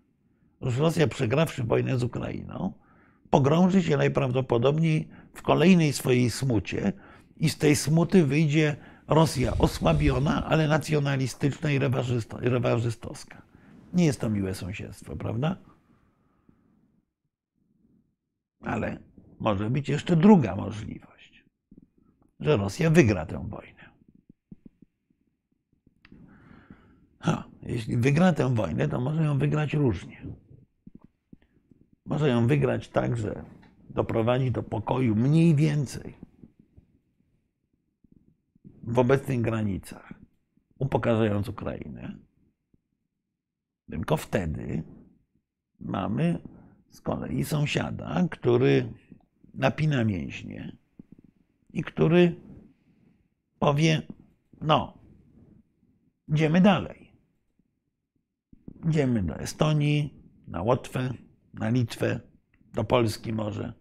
[0.61, 2.73] Już Rosja, przegrawszy wojnę z Ukrainą,
[3.29, 6.93] pogrąży się najprawdopodobniej w kolejnej swojej smucie,
[7.39, 8.75] i z tej smuty wyjdzie
[9.07, 11.79] Rosja osłabiona, ale nacjonalistyczna i
[12.41, 13.41] rewanżystowska.
[13.93, 15.57] Nie jest to miłe sąsiedztwo, prawda?
[18.61, 18.99] Ale
[19.39, 21.43] może być jeszcze druga możliwość,
[22.39, 23.89] że Rosja wygra tę wojnę.
[27.19, 30.25] Ha, jeśli wygra tę wojnę, to może ją wygrać różnie.
[32.05, 33.43] Może ją wygrać tak, że
[33.89, 36.26] doprowadzi do pokoju mniej więcej
[38.87, 40.13] w obecnych granicach,
[40.79, 42.17] upokarzając Ukrainę.
[43.89, 44.83] Tylko wtedy
[45.79, 46.39] mamy
[46.89, 48.93] z kolei sąsiada, który
[49.53, 50.77] napina mięśnie
[51.73, 52.35] i który
[53.59, 54.01] powie:
[54.61, 54.97] No,
[56.27, 57.11] idziemy dalej.
[58.87, 60.13] Idziemy do Estonii,
[60.47, 61.13] na Łotwę,
[61.53, 62.19] na Litwę,
[62.73, 63.73] do Polski może.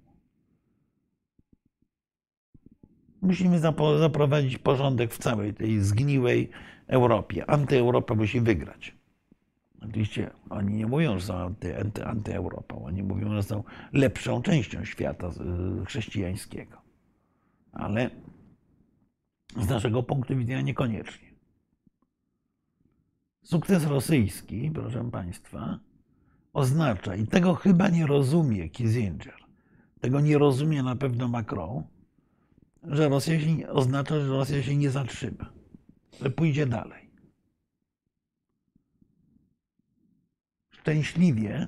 [3.23, 3.59] Musimy
[3.99, 6.51] zaprowadzić porządek w całej tej zgniłej
[6.87, 7.51] Europie.
[7.51, 8.97] Antyeuropa musi wygrać.
[9.81, 12.85] Oczywiście oni nie mówią, że są anty, anty, antyeuropą.
[12.85, 15.31] Oni mówią, że są lepszą częścią świata
[15.87, 16.83] chrześcijańskiego.
[17.73, 18.11] Ale
[19.57, 21.29] z naszego punktu widzenia niekoniecznie.
[23.43, 25.79] Sukces rosyjski, proszę Państwa,
[26.53, 29.37] oznacza, i tego chyba nie rozumie Kissinger,
[30.01, 31.83] tego nie rozumie na pewno Macron,
[32.87, 35.53] że Rosja się, oznacza, że Rosja się nie zatrzyma,
[36.23, 37.11] że pójdzie dalej.
[40.71, 41.67] Szczęśliwie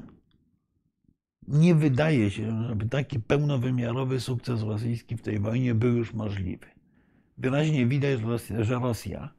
[1.48, 6.66] nie wydaje się, żeby taki pełnowymiarowy sukces rosyjski w tej wojnie był już możliwy.
[7.38, 8.20] Wyraźnie widać,
[8.60, 9.34] że Rosja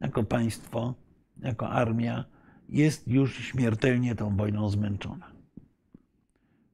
[0.00, 0.94] jako państwo,
[1.42, 2.24] jako armia
[2.68, 5.32] jest już śmiertelnie tą wojną zmęczona.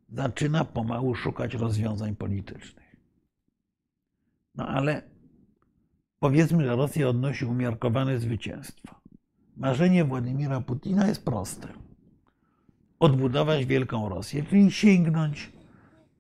[0.09, 2.82] Zaczyna pomału szukać rozwiązań politycznych.
[4.55, 5.03] No ale
[6.19, 9.01] powiedzmy, że Rosja odnosi umiarkowane zwycięstwo.
[9.57, 11.69] Marzenie Władimira Putina jest proste.
[12.99, 15.53] Odbudować Wielką Rosję, czyli sięgnąć,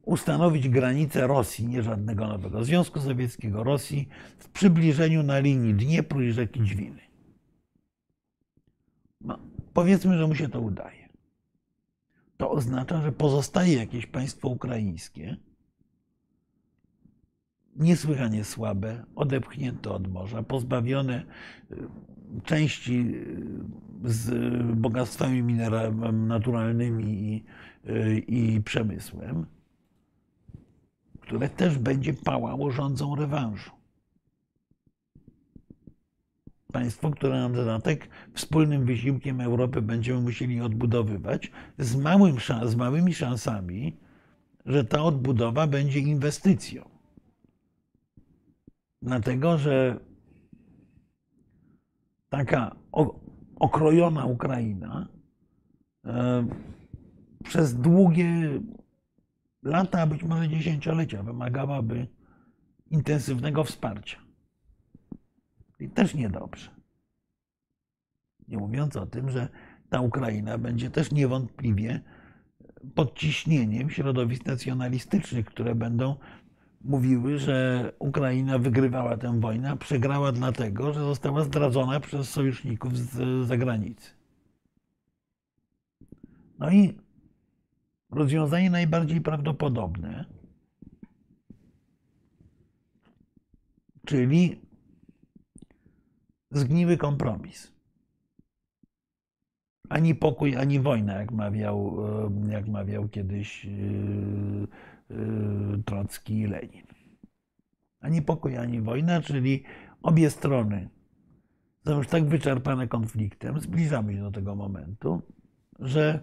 [0.02, 6.32] ustanowić granicę Rosji, nie żadnego nowego Związku Sowieckiego, Rosji w przybliżeniu na linii Dniepru i
[6.32, 7.00] rzeki Dźwiny.
[9.20, 9.38] No,
[9.72, 11.08] powiedzmy, że mu się to udaje.
[12.36, 15.36] To oznacza, że pozostaje jakieś państwo ukraińskie,
[17.76, 21.24] niesłychanie słabe, odepchnięte od morza, pozbawione
[21.70, 21.76] y,
[22.44, 23.14] części
[24.04, 25.54] y, z bogactwami
[26.12, 27.44] naturalnymi i,
[27.90, 29.46] y, i przemysłem,
[31.20, 33.70] które też będzie pałało rządzą rewanżu.
[36.72, 43.96] Państwo, które na dodatek wspólnym wysiłkiem Europy będziemy musieli odbudowywać z, małym, z małymi szansami,
[44.66, 46.91] że ta odbudowa będzie inwestycją.
[49.02, 50.00] Dlatego, że
[52.28, 52.76] taka
[53.56, 55.08] okrojona Ukraina
[56.04, 56.46] e,
[57.44, 58.60] przez długie
[59.62, 62.06] lata, być może dziesięciolecia wymagałaby
[62.90, 64.18] intensywnego wsparcia.
[65.80, 66.70] I też niedobrze.
[68.48, 69.48] Nie mówiąc o tym, że
[69.88, 72.00] ta Ukraina będzie też niewątpliwie
[72.94, 76.16] pod ciśnieniem środowisk nacjonalistycznych, które będą
[76.84, 83.46] mówiły, że Ukraina wygrywała tę wojnę, a przegrała dlatego, że została zdradzona przez sojuszników z
[83.46, 84.10] zagranicy.
[86.58, 86.98] No i
[88.10, 90.24] rozwiązanie najbardziej prawdopodobne,
[94.06, 94.60] czyli
[96.50, 97.72] zgniły kompromis.
[99.88, 101.96] Ani pokój, ani wojna, jak mawiał,
[102.48, 104.68] jak mawiał kiedyś yy, yy,
[105.84, 106.86] Trocki i Lenin.
[108.00, 109.62] Ani pokój, ani wojna, czyli
[110.02, 110.88] obie strony
[111.84, 115.22] są już tak wyczerpane konfliktem, zbliżamy się do tego momentu,
[115.78, 116.22] że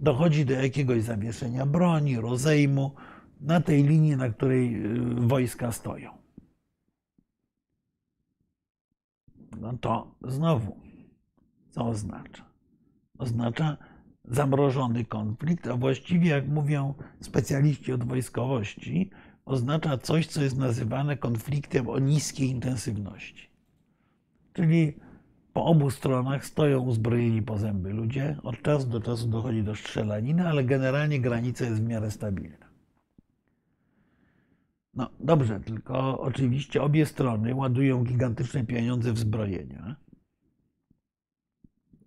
[0.00, 2.94] dochodzi do jakiegoś zawieszenia broni, rozejmu
[3.40, 6.18] na tej linii, na której yy, wojska stoją.
[9.60, 10.76] no to znowu,
[11.70, 12.44] co oznacza?
[13.18, 13.76] Oznacza
[14.30, 19.10] zamrożony konflikt, a właściwie, jak mówią specjaliści od wojskowości,
[19.44, 23.48] oznacza coś, co jest nazywane konfliktem o niskiej intensywności.
[24.52, 24.96] Czyli
[25.52, 30.48] po obu stronach stoją uzbrojeni po zęby ludzie, od czasu do czasu dochodzi do strzelaniny,
[30.48, 32.68] ale generalnie granica jest w miarę stabilna.
[34.94, 39.96] No dobrze, tylko oczywiście obie strony ładują gigantyczne pieniądze w zbrojenia.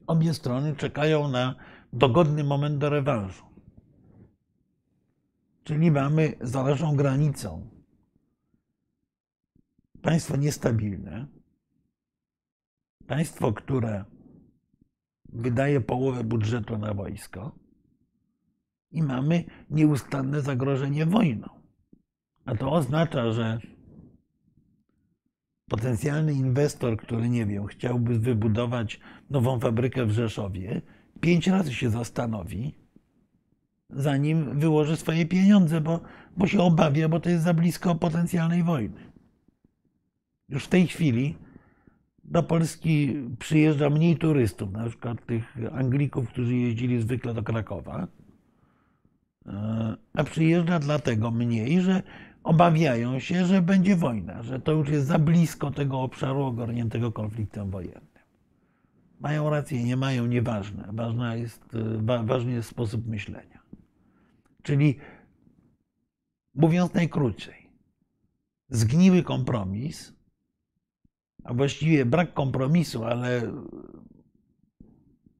[0.07, 1.55] Obie strony czekają na
[1.93, 3.43] dogodny moment do rewanżu.
[5.63, 7.69] Czyli mamy zależą granicą
[10.01, 11.27] państwo niestabilne,
[13.07, 14.05] państwo, które
[15.29, 17.61] wydaje połowę budżetu na wojsko,
[18.91, 21.49] i mamy nieustanne zagrożenie wojną.
[22.45, 23.59] A to oznacza, że
[25.69, 28.99] potencjalny inwestor, który nie wiem, chciałby wybudować
[29.29, 30.81] nową fabrykę w Rzeszowie,
[31.21, 32.73] pięć razy się zastanowi,
[33.89, 35.99] zanim wyłoży swoje pieniądze, bo,
[36.37, 39.11] bo się obawia, bo to jest za blisko potencjalnej wojny.
[40.49, 41.35] Już w tej chwili
[42.23, 48.07] do Polski przyjeżdża mniej turystów, na przykład tych Anglików, którzy jeździli zwykle do Krakowa,
[49.45, 52.03] e, a przyjeżdża dlatego mniej, że
[52.43, 57.69] obawiają się, że będzie wojna, że to już jest za blisko tego obszaru ogarniętego konfliktem
[57.69, 58.10] wojennym.
[59.21, 60.89] Mają rację, nie mają, nieważne.
[60.93, 61.75] Ważna jest,
[62.07, 63.61] e, ważny jest sposób myślenia.
[64.63, 64.97] Czyli
[66.55, 67.69] mówiąc najkrócej,
[68.69, 70.13] zgniły kompromis,
[71.43, 73.51] a właściwie brak kompromisu, ale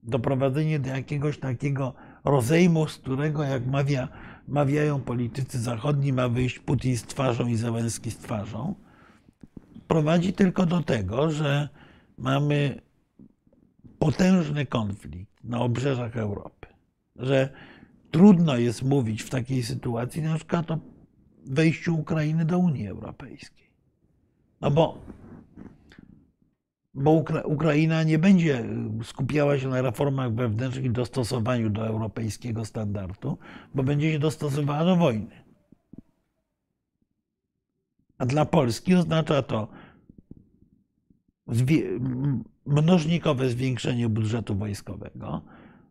[0.03, 4.07] doprowadzenie do jakiegoś takiego rozejmu, z którego, jak mawia,
[4.47, 8.75] mawiają politycy zachodni, ma wyjść Putin z twarzą i Zełenski z twarzą,
[9.87, 11.69] prowadzi tylko do tego, że
[12.17, 12.81] mamy
[14.01, 16.67] potężny konflikt na obrzeżach Europy,
[17.15, 17.49] że
[18.11, 20.79] trudno jest mówić w takiej sytuacji na przykład o
[21.45, 23.71] wejściu Ukrainy do Unii Europejskiej.
[24.61, 24.97] No bo
[26.93, 28.65] bo Ukraina nie będzie
[29.03, 33.37] skupiała się na reformach wewnętrznych i dostosowaniu do europejskiego standardu,
[33.75, 35.43] bo będzie się dostosowała do wojny.
[38.17, 39.67] A dla Polski oznacza to
[42.65, 45.41] mnożnikowe zwiększenie budżetu wojskowego,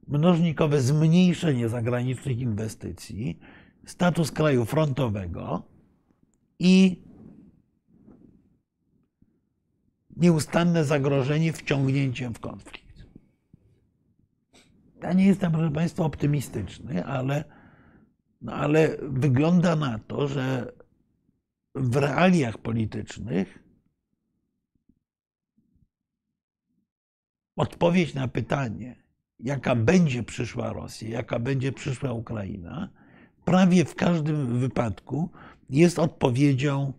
[0.09, 3.39] mnożnikowe zmniejszenie zagranicznych inwestycji,
[3.87, 5.63] status kraju frontowego
[6.59, 7.03] i
[10.17, 13.05] nieustanne zagrożenie wciągnięciem w konflikt.
[15.03, 17.45] Ja nie jestem, proszę Państwa, optymistyczny, ale,
[18.41, 20.73] no ale wygląda na to, że
[21.75, 23.60] w realiach politycznych
[27.57, 28.97] odpowiedź na pytanie,
[29.39, 32.89] jaka będzie przyszła Rosja, jaka będzie przyszła Ukraina,
[33.45, 35.31] prawie w każdym wypadku
[35.71, 36.93] jest odpowiedzią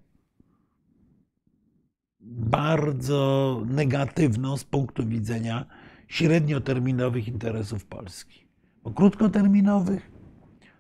[2.19, 5.65] bardzo negatywną z punktu widzenia
[6.07, 8.47] średnioterminowych interesów Polski.
[8.83, 10.11] Bo krótkoterminowych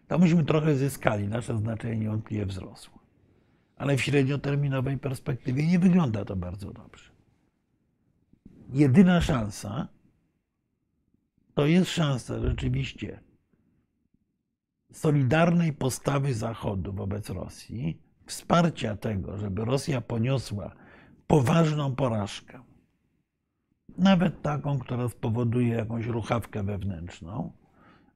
[0.07, 2.99] to myśmy trochę zyskali, nasze znaczenie niewątpliwie wzrosło.
[3.75, 7.10] Ale w średnioterminowej perspektywie nie wygląda to bardzo dobrze.
[8.71, 9.87] Jedyna szansa
[11.53, 13.19] to jest szansa rzeczywiście
[14.91, 20.75] solidarnej postawy Zachodu wobec Rosji, wsparcia tego, żeby Rosja poniosła
[21.27, 22.61] poważną porażkę.
[23.97, 27.51] Nawet taką, która spowoduje jakąś ruchawkę wewnętrzną,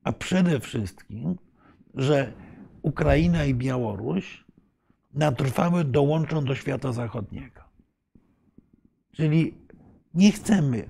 [0.04, 1.36] a przede wszystkim,
[1.94, 2.34] że
[2.82, 4.46] Ukraina i Białoruś
[5.14, 7.62] na trwałe dołączą do świata zachodniego.
[9.12, 9.65] Czyli
[10.16, 10.90] nie chcemy,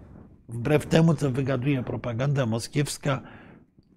[0.50, 3.22] wbrew temu, co wygaduje propaganda moskiewska,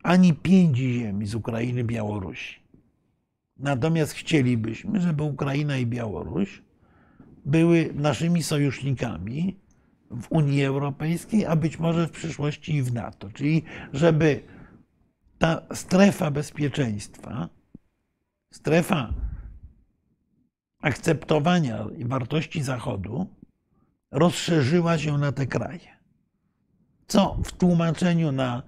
[0.02, 2.60] ani pięci ziemi z Ukrainy Białorusi.
[3.56, 6.62] Natomiast chcielibyśmy, żeby Ukraina i Białoruś
[7.46, 9.56] były naszymi sojusznikami
[10.10, 13.30] w Unii Europejskiej, a być może w przyszłości i w NATO.
[13.30, 13.62] Czyli
[13.92, 14.42] żeby
[15.38, 17.48] ta strefa bezpieczeństwa,
[18.52, 19.14] strefa
[20.82, 23.38] akceptowania wartości Zachodu
[24.10, 25.98] rozszerzyła się na te kraje.
[27.06, 28.62] Co w tłumaczeniu na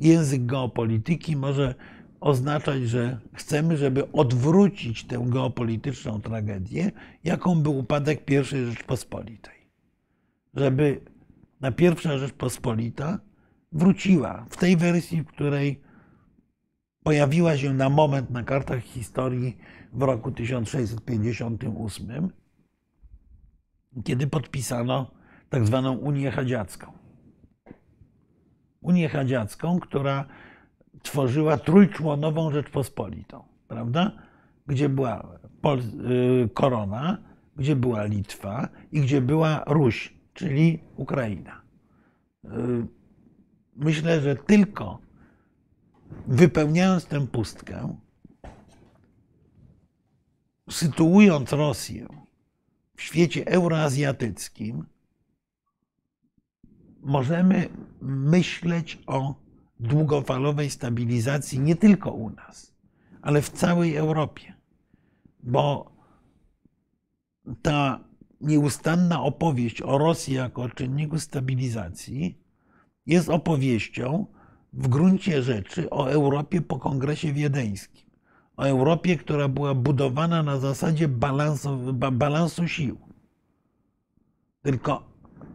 [0.00, 1.74] język geopolityki może
[2.20, 6.90] oznaczać, że chcemy, żeby odwrócić tę geopolityczną tragedię,
[7.24, 9.54] jaką był upadek I Rzeczpospolitej.
[10.54, 11.00] Żeby
[11.60, 13.18] na pierwsza Rzeczpospolita
[13.72, 15.80] wróciła w tej wersji, w której
[17.02, 19.56] pojawiła się na moment na kartach historii
[19.92, 22.30] w roku 1658,
[24.04, 25.10] kiedy podpisano
[25.48, 26.92] tak zwaną Unię Hadziacką.
[28.80, 30.24] Unię Hadziacką, która
[31.02, 34.12] tworzyła trójczłonową Rzeczpospolitą, prawda?
[34.66, 37.18] Gdzie była Pol y, Korona,
[37.56, 41.62] gdzie była Litwa i gdzie była Ruś, czyli Ukraina.
[42.44, 42.48] Y,
[43.76, 44.98] myślę, że tylko
[46.26, 47.96] wypełniając tę pustkę,
[50.70, 52.25] sytuując Rosję
[52.96, 54.86] w świecie euroazjatyckim,
[57.00, 57.68] możemy
[58.00, 59.34] myśleć o
[59.80, 62.74] długofalowej stabilizacji nie tylko u nas,
[63.22, 64.54] ale w całej Europie.
[65.42, 65.92] Bo
[67.62, 68.00] ta
[68.40, 72.38] nieustanna opowieść o Rosji jako czynniku stabilizacji
[73.06, 74.26] jest opowieścią,
[74.72, 78.05] w gruncie rzeczy o Europie po kongresie wiedeńskim.
[78.56, 82.98] O Europie, która była budowana na zasadzie balansu, balansu sił.
[84.62, 85.02] Tylko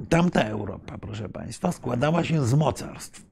[0.10, 3.26] tamta Europa, proszę Państwa, składała się z mocarstw.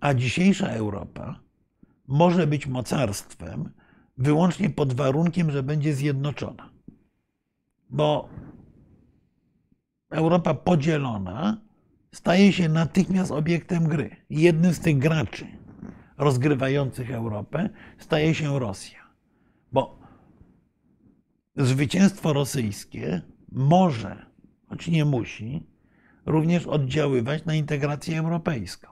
[0.00, 1.40] A dzisiejsza Europa
[2.08, 3.70] może być mocarstwem
[4.18, 6.70] wyłącznie pod warunkiem, że będzie zjednoczona.
[7.90, 8.28] Bo
[10.10, 11.60] Europa podzielona
[12.12, 14.16] staje się natychmiast obiektem gry.
[14.30, 15.46] Jednym z tych graczy
[16.18, 19.00] rozgrywających Europę staje się Rosja.
[19.72, 19.98] Bo
[21.56, 24.26] zwycięstwo rosyjskie może,
[24.68, 25.66] choć nie musi,
[26.26, 28.88] również oddziaływać na integrację europejską.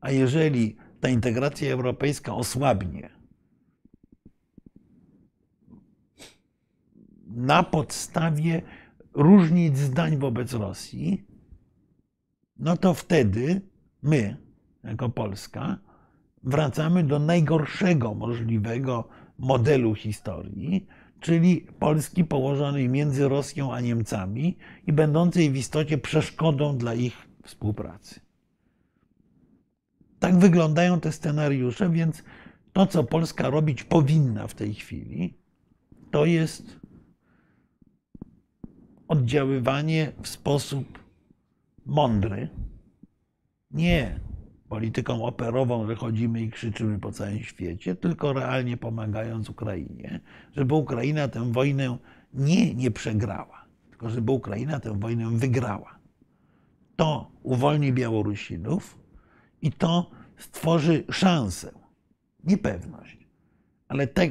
[0.00, 3.10] A jeżeli ta integracja europejska osłabnie
[7.26, 8.62] na podstawie
[9.14, 11.26] różnic zdań wobec Rosji,
[12.56, 13.60] no to wtedy
[14.02, 14.36] my,
[14.84, 15.78] jako Polska,
[16.42, 19.08] wracamy do najgorszego możliwego
[19.38, 20.86] modelu historii,
[21.20, 24.56] czyli Polski położonej między Rosją a Niemcami
[24.86, 28.20] i będącej w istocie przeszkodą dla ich współpracy.
[30.18, 32.24] Tak wyglądają te scenariusze, więc
[32.72, 35.34] to, co Polska robić powinna w tej chwili,
[36.10, 36.80] to jest
[39.08, 40.98] oddziaływanie w sposób
[41.86, 42.48] mądry,
[43.70, 44.20] nie
[44.72, 50.20] polityką operową, że chodzimy i krzyczymy po całym świecie, tylko realnie pomagając Ukrainie,
[50.56, 51.98] żeby Ukraina tę wojnę
[52.34, 55.98] nie nie przegrała, tylko żeby Ukraina tę wojnę wygrała.
[56.96, 58.98] To uwolni Białorusinów
[59.62, 61.72] i to stworzy szansę,
[62.44, 63.18] niepewność,
[63.88, 64.28] ale te,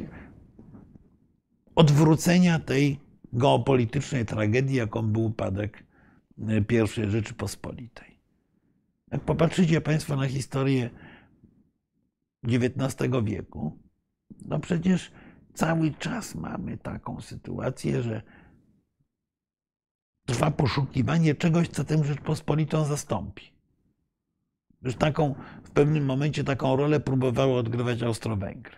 [1.75, 2.99] odwrócenia tej
[3.33, 5.83] geopolitycznej tragedii, jaką był upadek
[6.37, 8.10] I Rzeczypospolitej.
[9.11, 10.89] Jak popatrzycie Państwo na historię
[12.43, 13.79] XIX wieku,
[14.45, 15.11] no przecież
[15.53, 18.21] cały czas mamy taką sytuację, że
[20.25, 23.53] trwa poszukiwanie czegoś, co tę Rzeczpospolitą zastąpi.
[24.81, 28.75] Już taką, w pewnym momencie taką rolę próbowały odgrywać Austro-Węgry.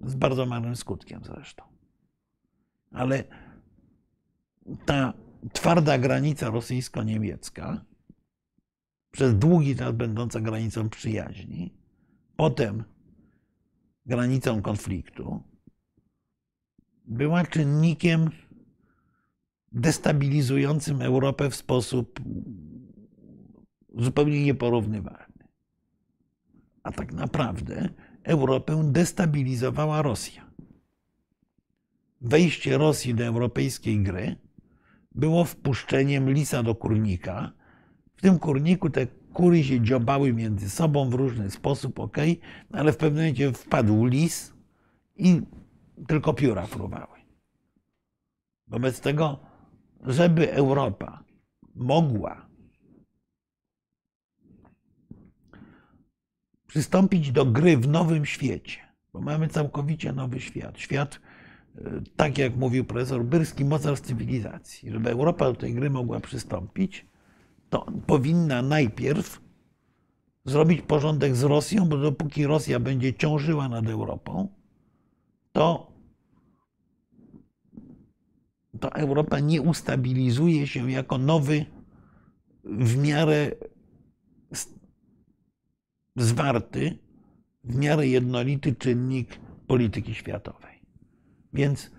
[0.00, 1.64] Z bardzo małym skutkiem zresztą.
[2.92, 3.24] Ale
[4.86, 5.12] ta
[5.52, 7.84] twarda granica rosyjsko-niemiecka,
[9.14, 11.74] przez długi czas będąca granicą przyjaźni,
[12.36, 12.84] potem
[14.06, 15.42] granicą konfliktu,
[17.04, 18.30] była czynnikiem
[19.72, 22.20] destabilizującym Europę w sposób
[23.98, 25.48] zupełnie nieporównywalny.
[26.82, 27.88] A tak naprawdę
[28.22, 30.50] Europę destabilizowała Rosja.
[32.20, 34.36] Wejście Rosji do europejskiej gry
[35.12, 37.52] było wpuszczeniem lisa do kurnika.
[38.24, 42.16] Tym kurniku te kury się dziobały między sobą w różny sposób, ok,
[42.72, 44.54] ale w pewnym momencie wpadł lis
[45.16, 45.42] i
[46.08, 47.18] tylko pióra fruwały.
[48.66, 49.40] Wobec tego,
[50.02, 51.24] żeby Europa
[51.74, 52.46] mogła
[56.66, 58.80] przystąpić do gry w nowym świecie,
[59.12, 61.20] bo mamy całkowicie nowy świat, świat
[62.16, 64.90] tak jak mówił profesor Byrski, mocarstw cywilizacji.
[64.90, 67.13] Żeby Europa do tej gry mogła przystąpić,
[67.74, 69.40] to powinna najpierw
[70.44, 74.48] zrobić porządek z Rosją, bo dopóki Rosja będzie ciążyła nad Europą,
[75.52, 75.92] to,
[78.80, 81.66] to Europa nie ustabilizuje się jako nowy,
[82.64, 83.50] w miarę
[86.16, 86.98] zwarty,
[87.64, 90.80] w miarę jednolity czynnik polityki światowej.
[91.52, 91.90] Więc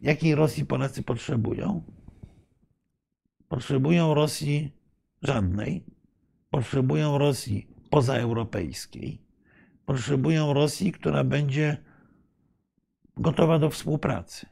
[0.00, 1.97] jakiej Rosji Polacy potrzebują?
[3.48, 4.72] Potrzebują Rosji
[5.22, 5.84] żadnej.
[6.50, 9.22] Potrzebują Rosji pozaeuropejskiej.
[9.86, 11.76] Potrzebują Rosji, która będzie
[13.16, 14.46] gotowa do współpracy.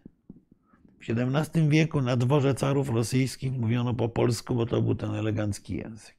[1.00, 5.76] W XVII wieku na dworze carów rosyjskich mówiono po polsku, bo to był ten elegancki
[5.76, 6.16] język.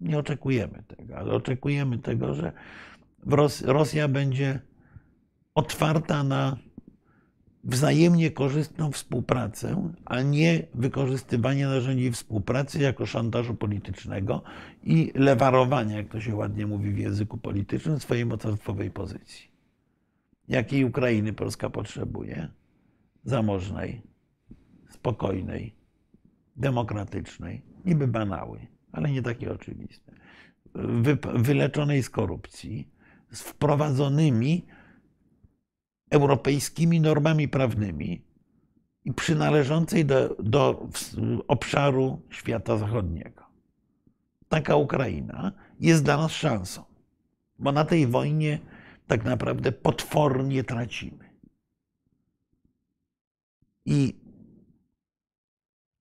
[0.00, 2.52] Nie oczekujemy tego, ale oczekujemy tego, że
[3.64, 4.60] Rosja będzie
[5.54, 6.56] otwarta na
[7.64, 14.42] wzajemnie korzystną współpracę, a nie wykorzystywanie narzędzi współpracy jako szantażu politycznego
[14.82, 19.50] i lewarowania, jak to się ładnie mówi w języku politycznym, swojej mocarstwowej pozycji.
[20.48, 22.48] Jakiej Ukrainy Polska potrzebuje?
[23.24, 24.02] Zamożnej,
[24.90, 25.74] spokojnej,
[26.56, 30.12] demokratycznej, niby banały, ale nie takie oczywiste,
[31.34, 32.88] wyleczonej z korupcji,
[33.32, 34.66] z wprowadzonymi
[36.10, 38.24] europejskimi normami prawnymi
[39.04, 40.88] i przynależącej do, do
[41.48, 43.44] obszaru świata zachodniego.
[44.48, 46.84] taka Ukraina jest dla nas szansą,
[47.58, 48.58] bo na tej wojnie
[49.06, 51.30] tak naprawdę potwornie tracimy.
[53.84, 54.20] I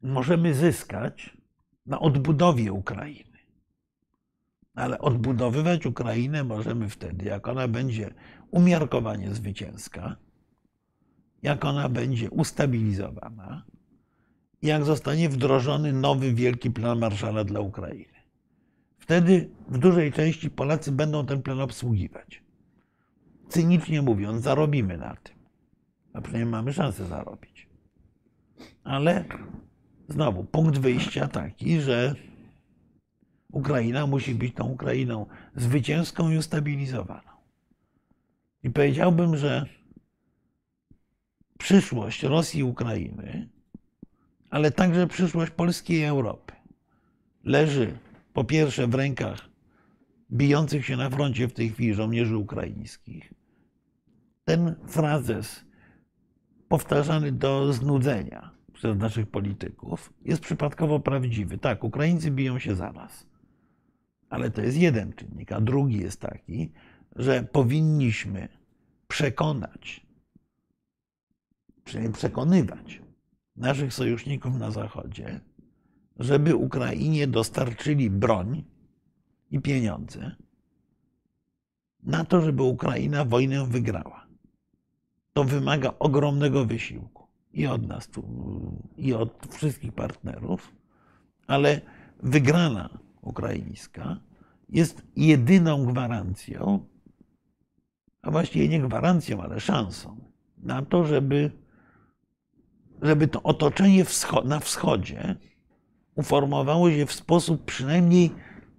[0.01, 1.37] możemy zyskać
[1.85, 3.37] na odbudowie Ukrainy.
[4.75, 8.13] Ale odbudowywać Ukrainę możemy wtedy, jak ona będzie
[8.53, 10.15] umiarkowanie zwycięska,
[11.41, 13.63] jak ona będzie ustabilizowana,
[14.61, 18.13] jak zostanie wdrożony nowy wielki plan Marszala dla Ukrainy.
[18.97, 22.43] Wtedy w dużej części Polacy będą ten plan obsługiwać.
[23.49, 25.35] Cynicznie mówiąc, zarobimy na tym.
[26.13, 27.67] A przynajmniej mamy szansę zarobić.
[28.83, 29.25] Ale
[30.09, 32.15] znowu punkt wyjścia taki, że
[33.51, 35.25] Ukraina musi być tą Ukrainą
[35.55, 37.32] zwycięską i ustabilizowaną.
[38.63, 39.65] I powiedziałbym, że
[41.57, 43.49] przyszłość Rosji i Ukrainy,
[44.49, 46.53] ale także przyszłość Polski i Europy
[47.43, 47.97] leży
[48.33, 49.49] po pierwsze w rękach
[50.31, 53.33] bijących się na froncie w tej chwili żołnierzy ukraińskich.
[54.45, 55.65] Ten frazes
[56.67, 61.57] powtarzany do znudzenia przez naszych polityków jest przypadkowo prawdziwy.
[61.57, 63.27] Tak, Ukraińcy biją się za nas.
[64.29, 66.71] Ale to jest jeden czynnik, a drugi jest taki,
[67.15, 68.47] że powinniśmy
[69.07, 70.05] przekonać,
[71.83, 73.01] przynajmniej przekonywać
[73.55, 75.39] naszych sojuszników na Zachodzie,
[76.19, 78.63] żeby Ukrainie dostarczyli broń
[79.51, 80.35] i pieniądze
[82.03, 84.27] na to, żeby Ukraina wojnę wygrała.
[85.33, 88.23] To wymaga ogromnego wysiłku i od nas, tu,
[88.97, 90.75] i od wszystkich partnerów,
[91.47, 91.81] ale
[92.23, 92.89] wygrana
[93.21, 94.19] ukraińska
[94.69, 96.85] jest jedyną gwarancją,
[98.23, 100.17] a właściwie nie gwarancją, ale szansą
[100.57, 101.51] na to, żeby,
[103.01, 104.05] żeby to otoczenie
[104.45, 105.35] na wschodzie
[106.15, 108.31] uformowało się w sposób przynajmniej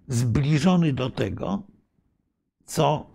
[0.08, 1.62] zbliżony do tego,
[2.64, 3.06] co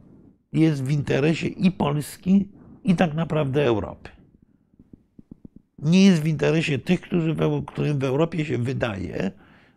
[0.54, 2.50] jest w interesie i Polski,
[2.84, 4.10] i tak naprawdę Europy.
[5.80, 9.32] Nie jest w interesie tych, którzy w, którym w Europie się wydaje,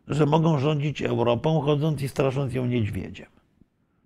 [0.08, 3.31] że mogą rządzić Europą, chodząc i strasząc ją niedźwiedziem.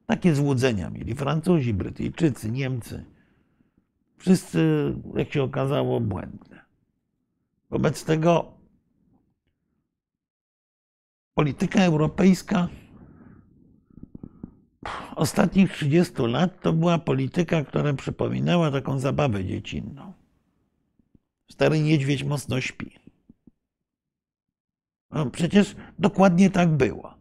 [0.06, 3.04] Takie złudzenia mieli Francuzi, Brytyjczycy, Niemcy.
[4.18, 6.64] Wszyscy, jak się okazało, błędne.
[7.70, 8.52] Wobec tego
[11.34, 12.68] polityka europejska
[15.16, 20.12] ostatnich 30 lat to była polityka, która przypominała taką zabawę dziecinną.
[21.50, 22.90] Stary niedźwiedź mocno śpi.
[25.10, 27.15] No przecież dokładnie tak było.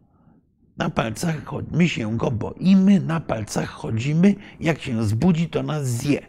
[0.76, 6.26] Na palcach my się go boimy, na palcach chodzimy, jak się zbudzi, to nas zje.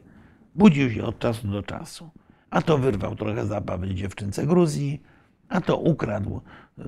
[0.55, 2.09] Budził się od czasu do czasu.
[2.49, 5.01] A to wyrwał trochę zabawy dziewczynce Gruzji,
[5.49, 6.41] a to ukradł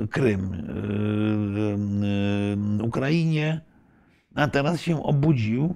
[0.10, 0.52] Krym
[1.54, 3.62] yy, yy, Ukrainie,
[4.36, 5.76] a teraz się obudził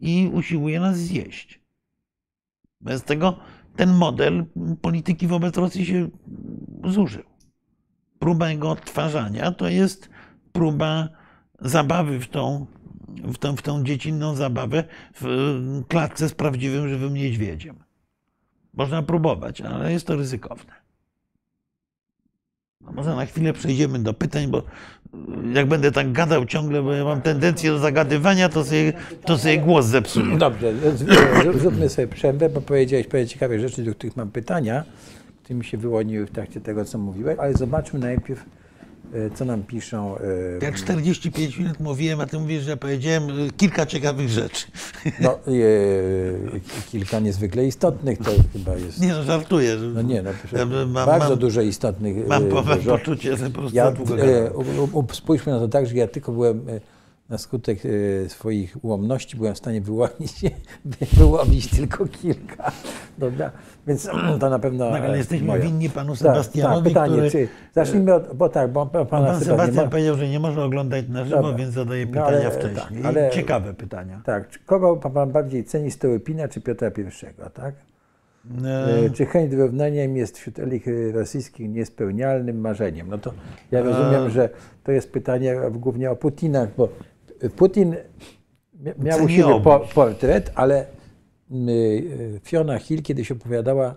[0.00, 1.60] i usiłuje nas zjeść.
[2.80, 3.38] Bez tego
[3.76, 4.44] ten model
[4.80, 6.08] polityki wobec Rosji się
[6.84, 7.22] zużył.
[8.18, 10.10] Próba jego odtwarzania to jest
[10.56, 11.08] próba
[11.60, 12.66] zabawy w tą,
[13.08, 14.84] w tą, w tą dziecinną zabawę
[15.20, 15.26] w
[15.88, 17.76] klatce z prawdziwym, żywym niedźwiedziem.
[18.74, 20.72] Można próbować, ale jest to ryzykowne.
[22.80, 24.62] No może na chwilę przejdziemy do pytań, bo
[25.54, 28.92] jak będę tak gadał ciągle, bo ja mam tendencję do zagadywania, to sobie,
[29.24, 30.38] to sobie głos zepsuję.
[30.38, 30.72] Dobrze,
[31.58, 34.84] zróbmy sobie przerwę, bo powiedziałeś parę ciekawych rzeczy, do których mam pytania,
[35.42, 38.44] które mi się wyłoniły w trakcie tego, co mówiłeś, ale zobaczmy najpierw
[39.34, 40.18] co nam piszą.
[40.18, 40.20] E,
[40.62, 44.66] ja 45 minut mówiłem, a ty mówisz, że powiedziałem e, kilka ciekawych rzeczy.
[45.20, 45.40] No, e,
[46.90, 49.00] kilka niezwykle istotnych to chyba jest.
[49.00, 49.76] Nie, no żartuję.
[49.94, 50.30] No nie, no,
[50.86, 52.26] mam, bardzo mam, dużo istotnych.
[52.26, 54.50] Mam, mam poczucie, że po prostu ja, e,
[55.12, 56.66] Spójrzmy na to tak, że ja tylko byłem
[57.28, 57.78] na skutek
[58.24, 60.44] e, swoich ułomności byłem w stanie wyłonić,
[61.18, 62.72] wyłowić tylko kilka.
[63.18, 63.50] Dobra,
[63.86, 64.08] więc
[64.40, 64.90] to na pewno.
[64.90, 65.62] Tak, ale jesteśmy moja.
[65.62, 66.94] winni panu tak, Sebastianowi.
[66.94, 69.90] Tak, pytanie, który, czy, zacznijmy od, bo tak, bo Pan Sebastian ma...
[69.90, 71.58] powiedział, że nie może oglądać na żywo, Dobra.
[71.58, 73.02] więc zadaje no, pytania no, ale, wcześniej.
[73.02, 74.22] Tak, ale, Ciekawe pytania.
[74.24, 77.74] Tak, kogo pan bardziej ceni, Stołypina czy Piotra I, tak?
[78.64, 79.10] E...
[79.10, 83.08] Czy chęć wyrównania im jest wśród elit rosyjskich niespełnialnym marzeniem?
[83.08, 83.32] No to
[83.70, 84.30] ja rozumiem, e...
[84.30, 84.48] że
[84.84, 86.88] to jest pytanie głównie o Putinach, bo
[87.56, 87.96] Putin
[88.98, 90.86] miał u siebie po, portret, ale
[91.50, 93.94] y, Fiona Hill kiedyś opowiadała,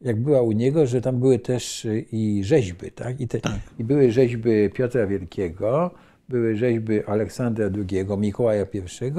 [0.00, 3.20] jak była u niego, że tam były też y, i rzeźby, tak?
[3.20, 3.60] I, te, tak.
[3.78, 5.90] I były rzeźby Piotra Wielkiego,
[6.28, 8.66] były rzeźby Aleksandra II, Mikołaja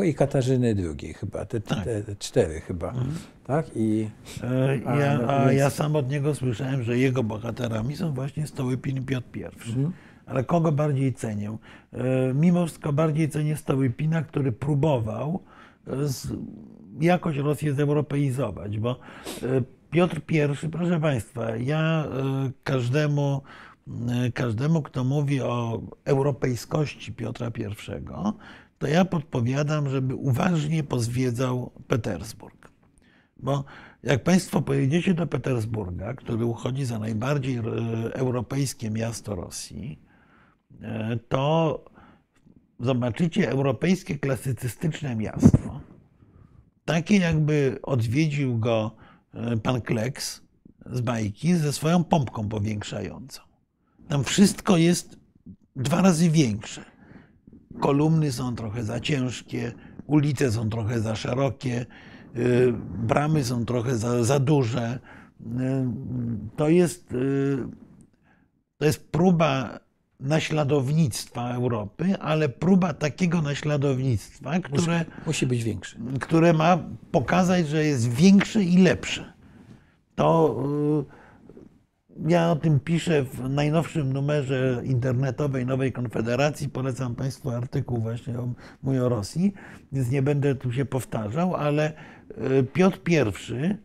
[0.06, 1.84] I i Katarzyny II chyba, te, tak.
[1.84, 3.12] te, te cztery chyba, mhm.
[3.44, 3.66] tak?
[3.76, 4.10] I,
[4.44, 5.60] e, a, ja, no, a więc...
[5.60, 9.44] ja sam od niego słyszałem, że jego bohaterami są właśnie Stołypin Piotr I.
[9.44, 9.92] Mhm.
[10.26, 11.58] Ale kogo bardziej cenię?
[11.94, 15.44] E, Mimo wszystko bardziej cenię Stołypina, który próbował
[15.88, 15.92] e,
[17.02, 19.00] jakoś Rosję zeuropeizować, bo
[19.44, 19.46] e,
[19.92, 20.22] Piotr
[20.66, 22.08] I, proszę Państwa, ja
[22.64, 23.42] każdemu,
[24.34, 27.76] każdemu, kto mówi o europejskości Piotra I,
[28.80, 32.72] to ja podpowiadam, żeby uważnie pozwiedzał Petersburg.
[33.38, 33.64] Bo
[34.04, 37.60] jak Państwo pojedziecie do Petersburga, który uchodzi za najbardziej
[38.14, 40.00] europejskie miasto Rosji,
[41.30, 41.80] to
[42.80, 45.82] zobaczycie europejskie klasycystyczne miasto,
[46.86, 48.96] takie jakby odwiedził go
[49.34, 50.42] e, pan Kleks
[50.86, 53.42] z bajki ze swoją pompką powiększającą.
[54.08, 55.18] Tam wszystko jest
[55.76, 56.86] dwa razy większe.
[57.80, 59.72] Kolumny są trochę za ciężkie,
[60.08, 61.86] ulice są trochę za szerokie,
[62.36, 65.00] y, bramy są trochę za, za duże.
[65.42, 65.46] Y,
[66.58, 67.14] To jest,
[68.78, 69.80] to jest próba
[70.24, 76.00] naśladownictwa Europy, ale próba takiego naśladownictwa, które, Musi być większy.
[76.22, 76.80] które ma
[77.12, 79.34] pokazać, że jest większe i lepsze.
[80.16, 80.56] To
[82.20, 86.70] y, ja o tym piszę w najnowszym numerze internetowej Nowej Konfederacji.
[86.70, 88.54] Polecam Państwu artykuł właśnie o,
[88.84, 89.54] mój o Rosji,
[89.92, 91.94] więc nie będę tu się powtarzał, ale
[92.60, 93.76] y, Piotr I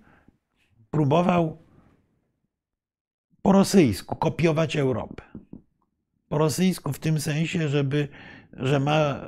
[0.91, 1.59] próbował
[3.43, 5.22] po rosyjsku kopiować Europę.
[6.28, 8.08] Po rosyjsku w tym sensie, żeby,
[8.52, 9.20] że ma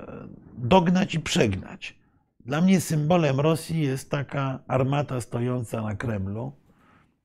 [0.58, 2.00] dognać i przegnać.
[2.46, 6.52] Dla mnie symbolem Rosji jest taka armata stojąca na Kremlu,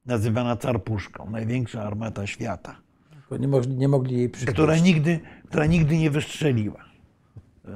[0.05, 2.75] nazywana carpuszką, największa armata świata,
[3.39, 4.53] nie, mogli, nie mogli jej przyjść.
[4.53, 6.85] która nigdy, która nigdy nie wystrzeliła.
[7.65, 7.71] Yy,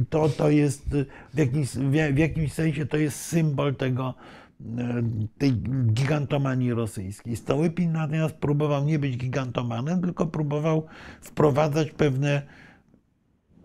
[0.00, 0.96] I to, to jest
[1.34, 1.68] w jakimś,
[2.12, 4.14] w jakimś sensie to jest symbol tego,
[5.38, 5.52] tej
[5.92, 7.36] gigantomanii rosyjskiej.
[7.36, 10.86] Stołypin natomiast próbował nie być gigantomanem, tylko próbował
[11.20, 12.42] wprowadzać pewne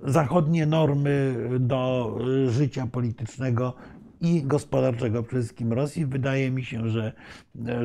[0.03, 2.17] zachodnie normy do
[2.47, 3.73] życia politycznego
[4.21, 6.05] i gospodarczego przede wszystkim Rosji.
[6.05, 7.13] Wydaje mi się, że,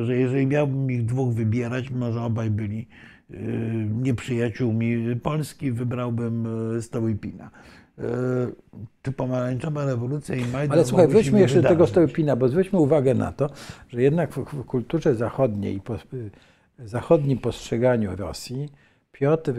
[0.05, 2.87] że jeżeli miałbym ich dwóch wybierać, może obaj byli
[3.31, 3.37] y,
[4.01, 6.45] nieprzyjaciółmi Polski, wybrałbym
[6.77, 7.51] y, Stołypina.
[7.99, 8.03] Y,
[9.01, 11.91] Czy pomarańczowa rewolucja i Majdan Ale słuchaj, weźmy jeszcze tego wydarzyć?
[11.91, 13.49] Stołypina, bo zwróćmy uwagę na to,
[13.89, 15.95] że jednak w, kulturze zachodniej i po,
[16.79, 18.69] zachodnim postrzeganiu Rosji
[19.11, 19.53] Piotr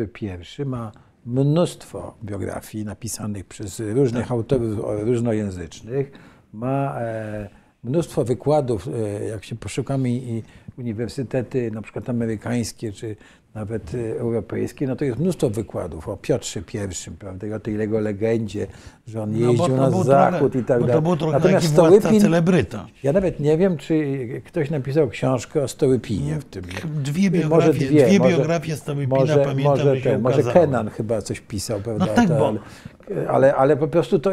[0.58, 0.92] I ma
[1.26, 6.12] mnóstwo biografii napisanych przez różnych autorów różnojęzycznych,
[6.52, 7.48] ma e,
[7.84, 10.42] mnóstwo wykładów, e, jak się poszukamy i
[10.78, 13.16] uniwersytety na przykład amerykańskie czy
[13.54, 17.74] nawet e, europejskie, no to jest mnóstwo wykładów o Piotrze I, prawda, i o tej
[17.78, 18.66] jego legendzie,
[19.06, 20.94] że on No, jeździł to na zachód trochę- i tak dalej.
[20.94, 22.86] To był trochę Natomiast taki celebryta.
[23.02, 24.04] ja nawet nie wiem, czy
[24.46, 26.62] ktoś napisał książkę o Stołypinie w tym.
[27.04, 30.42] Dwie biografie, Może dwie, dwie może- biografie Stołypina Może, pamiętam, może, że się ten, może.
[30.42, 32.06] Kenan chyba coś pisał, prawda?
[32.06, 34.30] No tak, bo- ale, ale, ale po prostu to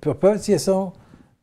[0.00, 0.90] proporcje są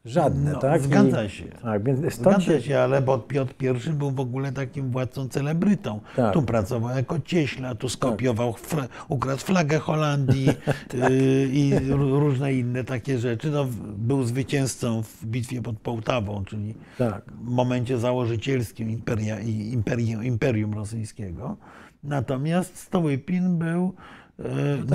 [0.08, 0.82] żadne, No, tak?
[0.82, 1.46] zgadza I- się.
[1.46, 3.54] Tak, więc stąd Zgadza się, ale bo Piotr
[3.90, 6.00] I był w ogóle takim władcą celebrytą.
[6.16, 6.34] Tak.
[6.34, 10.50] Tu pracował jako cieśla, tu skopiował, fra, ukradł flagę Holandii
[10.94, 13.52] y, i r- różne inne takie rzeczy.
[13.52, 13.66] No,
[13.98, 17.22] był zwycięzcą w bitwie pod Połtawą, czyli tak.
[17.42, 21.58] w momencie założycielskim imperia, i- imperium, imperium rosyjskiego.
[22.04, 23.94] Natomiast Stołypin był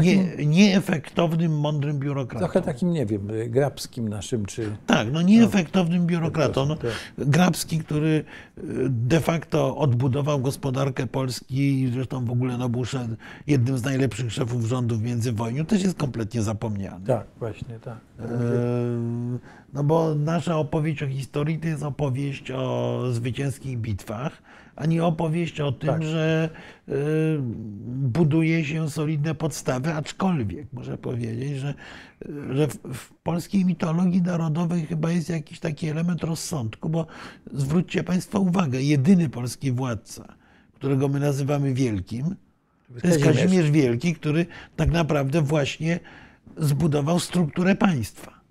[0.03, 2.47] nie, nieefektownym, mądrym biurokratą.
[2.47, 4.77] Trochę takim, nie wiem, grabskim naszym, czy...
[4.87, 6.67] Tak, no nieefektownym biurokratą.
[6.67, 6.77] No.
[7.19, 12.85] Grabski, który y, de facto odbudował gospodarkę Polski i zresztą w ogóle no, był
[13.47, 17.07] jednym z najlepszych szefów rządu w międzywojniu, też jest kompletnie zapomniany.
[17.07, 17.99] Tak, właśnie, tak.
[18.19, 18.29] E,
[19.73, 24.43] No bo nasza opowieść o historii to jest opowieść o zwycięskich bitwach,
[24.77, 26.03] a nie opowieść o tym, Tak.
[26.03, 26.51] że
[26.89, 26.93] e,
[27.87, 31.75] buduje się solidne podstawy, aczkolwiek muszę powiedzieć, że,
[32.51, 37.07] że w, w polskiej mitologii narodowej chyba jest jakiś taki element rozsądku, bo
[37.53, 40.35] zwróćcie Państwo uwagę, jedyny polski władca,
[40.75, 42.37] którego my nazywamy wielkim,
[43.01, 43.25] to jest.
[43.25, 44.47] Kazimierz Wielki, który
[44.77, 46.01] tak naprawdę właśnie
[46.57, 48.42] zbudował strukturę państwa.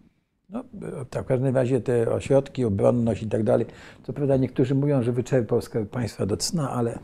[0.51, 0.63] No,
[1.09, 3.65] tak, w każdym razie te ośrodki, obronność i tak dalej,
[4.03, 6.99] co prawda niektórzy mówią, że wyczerpał skarb państwa do cna, ale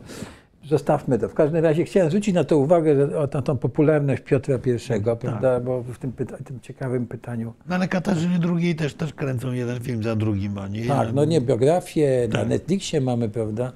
[0.64, 1.28] zostawmy to.
[1.28, 5.82] W każdym razie chciałem zwrócić na to uwagę, na tą popularność Piotra I, prawda, bo
[5.82, 7.54] w tym, pyta, tym ciekawym pytaniu.
[7.68, 10.88] No ale Katarzyny II też, też kręcą jeden film za drugim o niej.
[10.88, 12.48] Tak, no nie, biografię na Tak.
[12.48, 13.72] Netflixie mamy, prawda,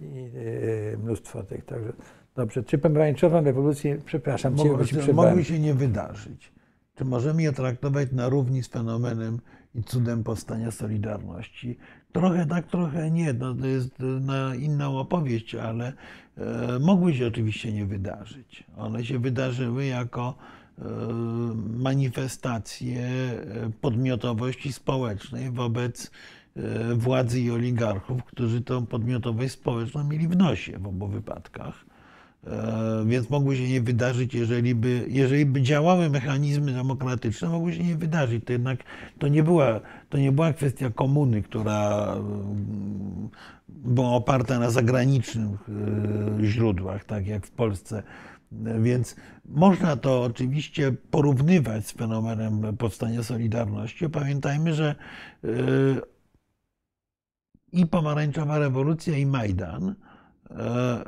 [0.00, 0.30] i
[0.94, 1.92] e, mnóstwo tych, także
[2.36, 2.62] dobrze.
[2.62, 6.55] Czy pomarańczową rewolucję, przepraszam, mogły, się, mogły się nie wydarzyć.
[6.96, 9.40] Czy możemy je traktować na równi z fenomenem
[9.74, 11.76] i cudem powstania Solidarności?
[12.12, 13.32] Trochę tak, trochę nie.
[13.32, 15.92] No, to jest na inną opowieść, ale
[16.36, 18.64] e, mogły się oczywiście nie wydarzyć.
[18.76, 20.34] One się wydarzyły jako
[20.78, 20.82] e,
[21.78, 26.10] manifestacje e, podmiotowości społecznej wobec
[26.56, 31.85] e, władzy i oligarchów, którzy tą podmiotowość społeczną mieli w nosie w obu wypadkach.
[32.46, 37.84] E, Więc mogły się nie wydarzyć, jeżeli by, jeżeli by działały mechanizmy demokratyczne, mogły się
[37.84, 38.44] nie wydarzyć.
[38.44, 38.78] To jednak
[39.18, 43.28] to nie była, to nie była kwestia komuny, która mm,
[43.68, 45.68] była oparta na zagranicznych
[46.40, 48.02] e, źródłach, tak jak w Polsce.
[48.80, 54.08] Więc można to oczywiście porównywać z fenomenem powstania Solidarności.
[54.08, 54.94] Pamiętajmy, że
[55.44, 55.48] e,
[57.72, 59.94] i pomarańczowa rewolucja, i Majdan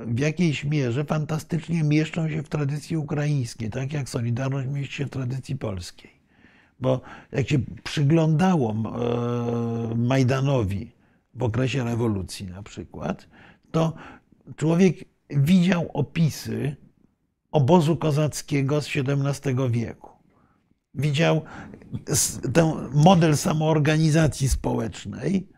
[0.06, 5.10] w jakiejś mierze fantastycznie mieszczą się w tradycji ukraińskiej, tak jak Solidarność mieści się w
[5.10, 6.10] tradycji polskiej.
[6.80, 7.00] Bo
[7.32, 10.92] jak się przyglądało e, Majdanowi
[11.34, 13.28] w okresie rewolucji na przykład,
[13.70, 13.92] to
[14.56, 14.96] człowiek
[15.30, 16.76] widział opisy
[17.50, 20.10] obozu kozackiego z XVII wieku.
[20.94, 21.42] Widział
[22.54, 25.48] ten model samoorganizacji społecznej,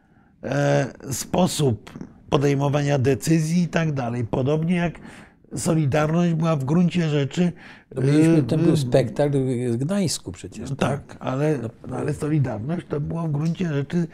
[0.42, 1.90] e, sposób
[2.30, 4.24] podejmowania decyzji i tak dalej.
[4.24, 5.00] Podobnie jak
[5.56, 7.52] Solidarność była w gruncie rzeczy.
[7.94, 9.38] No mieliśmy y, ten był spektakl
[9.72, 10.70] w Gdańsku przecież.
[10.70, 11.58] tak, tak ale,
[11.92, 14.06] ale Solidarność to było w gruncie rzeczy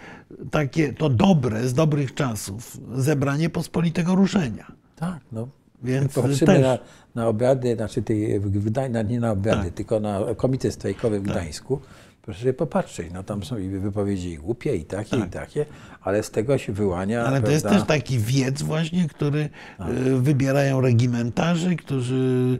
[0.50, 4.72] takie, to dobre, z dobrych czasów, zebranie pospolitego ruszenia.
[4.96, 5.48] Tak, no.
[5.82, 6.62] Więc Popatrzymy też...
[6.62, 6.78] na,
[7.14, 9.74] na obrady, znaczy tej, w Gdań, nie na obrady, tak.
[9.74, 11.34] tylko na komitet strajkowy w tak.
[12.26, 15.28] Proszę sobie popatrzeć, no tam są i wypowiedzi głupie i takie, tak.
[15.28, 15.66] i takie,
[16.00, 17.20] ale z tego się wyłania.
[17.20, 17.46] Ale prawda?
[17.46, 19.48] to jest też taki wiec właśnie, który
[19.78, 19.88] tak.
[19.88, 22.58] E, wybierają regimentarzy, którzy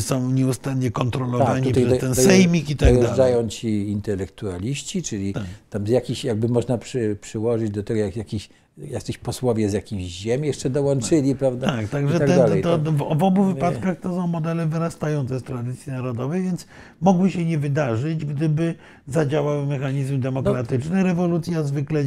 [0.00, 3.02] są nieustannie kontrolowani tak, przez ten sejmik i tak dalej.
[3.02, 5.44] Dojeżdżają ci intelektualiści, czyli tak.
[5.70, 8.48] tam jakiś, jakby można przy, przyłożyć do tego jak jakiś
[8.78, 11.38] jacyś posłowie z jakichś ziem jeszcze dołączyli, tak.
[11.38, 11.66] prawda?
[11.66, 15.92] Tak, także tak dalej, to, to, w obu wypadkach to są modele wyrastające z tradycji
[15.92, 16.66] narodowej, więc
[17.00, 18.74] mogły się nie wydarzyć, gdyby
[19.06, 21.02] zadziałały mechanizmy demokratyczne.
[21.02, 22.04] Rewolucja zwykle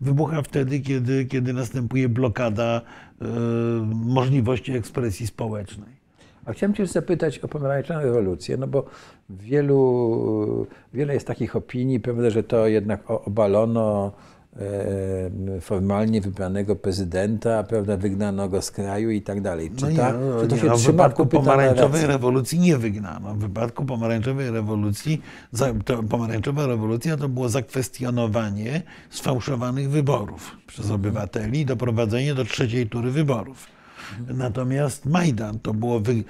[0.00, 3.24] wybucha wtedy, kiedy, kiedy następuje blokada y,
[3.94, 6.04] możliwości ekspresji społecznej.
[6.46, 8.84] A chciałem Cię zapytać o pomarańczową rewolucję, no bo
[9.30, 14.12] wielu, wiele jest takich opinii, prawda, że to jednak obalono
[15.60, 19.70] formalnie wybranego prezydenta, prawda, wygnano go z kraju i tak dalej.
[19.76, 23.34] Czy, no ta, nie, czy to się no, w wypadku pomarańczowej rewolucji nie wygnano.
[23.34, 25.22] W wypadku pomarańczowej rewolucji,
[25.84, 31.00] to, pomarańczowa rewolucja to było zakwestionowanie sfałszowanych wyborów przez mhm.
[31.00, 33.74] obywateli i doprowadzenie do trzeciej tury wyborów.
[34.28, 36.24] Natomiast Majdan to było wy,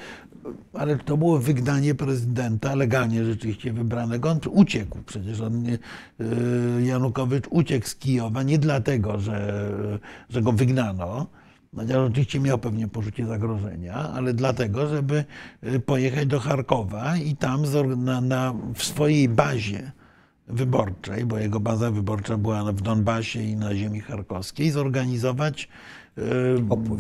[0.72, 4.30] ale to było wygnanie prezydenta, legalnie rzeczywiście wybranego.
[4.30, 5.40] On uciekł przecież.
[5.40, 5.78] On nie,
[6.20, 9.70] y, Janukowycz uciekł z Kijowa nie dlatego, że,
[10.30, 11.26] że go wygnano,
[11.76, 15.24] chociaż oczywiście miał pewnie poczucie zagrożenia, ale dlatego, żeby
[15.64, 17.62] y, pojechać do Charkowa i tam
[17.97, 19.92] na, na, w swojej bazie
[20.49, 25.68] wyborczej, bo jego baza wyborcza była w Donbasie i na ziemi charkowskiej, zorganizować
[26.69, 26.99] opór.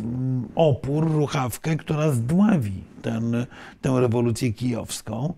[0.54, 3.46] opór, ruchawkę, która zdławi ten,
[3.80, 5.34] tę rewolucję kijowską.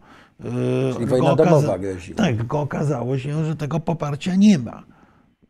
[0.92, 2.14] Czyli wojna okaza- domowa grozi.
[2.14, 4.82] Tak, tylko okazało się, że tego poparcia nie ma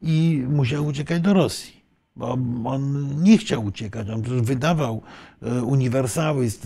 [0.02, 1.76] i musiał uciekać do Rosji.
[2.16, 5.02] Bo on nie chciał uciekać, on przecież wydawał
[5.42, 6.60] e, uniwersały z,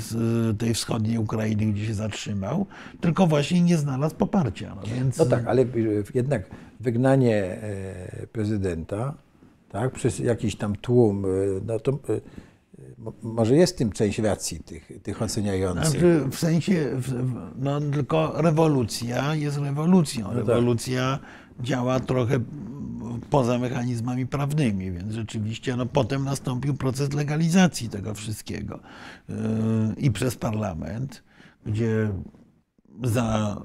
[0.00, 2.66] z tej wschodniej Ukrainy, gdzie się zatrzymał,
[3.00, 4.74] tylko właśnie nie znalazł poparcia.
[4.74, 5.18] No, więc...
[5.18, 5.64] no tak, ale
[6.14, 6.50] jednak
[6.80, 9.14] wygnanie e, prezydenta
[9.68, 12.20] tak, przez jakiś tam tłum, y, no to y,
[13.22, 15.90] może jest w tym część racji tych, tych oceniających.
[15.90, 17.00] Znaczy, w sensie,
[17.56, 20.22] no tylko rewolucja jest rewolucją.
[20.22, 20.38] No tak.
[20.48, 21.18] Rewolucja
[21.60, 22.40] działa trochę
[23.30, 28.80] poza mechanizmami prawnymi, więc rzeczywiście no, potem nastąpił proces legalizacji tego wszystkiego
[29.28, 29.36] yy,
[29.96, 31.22] i przez parlament,
[31.66, 32.10] gdzie
[33.02, 33.56] za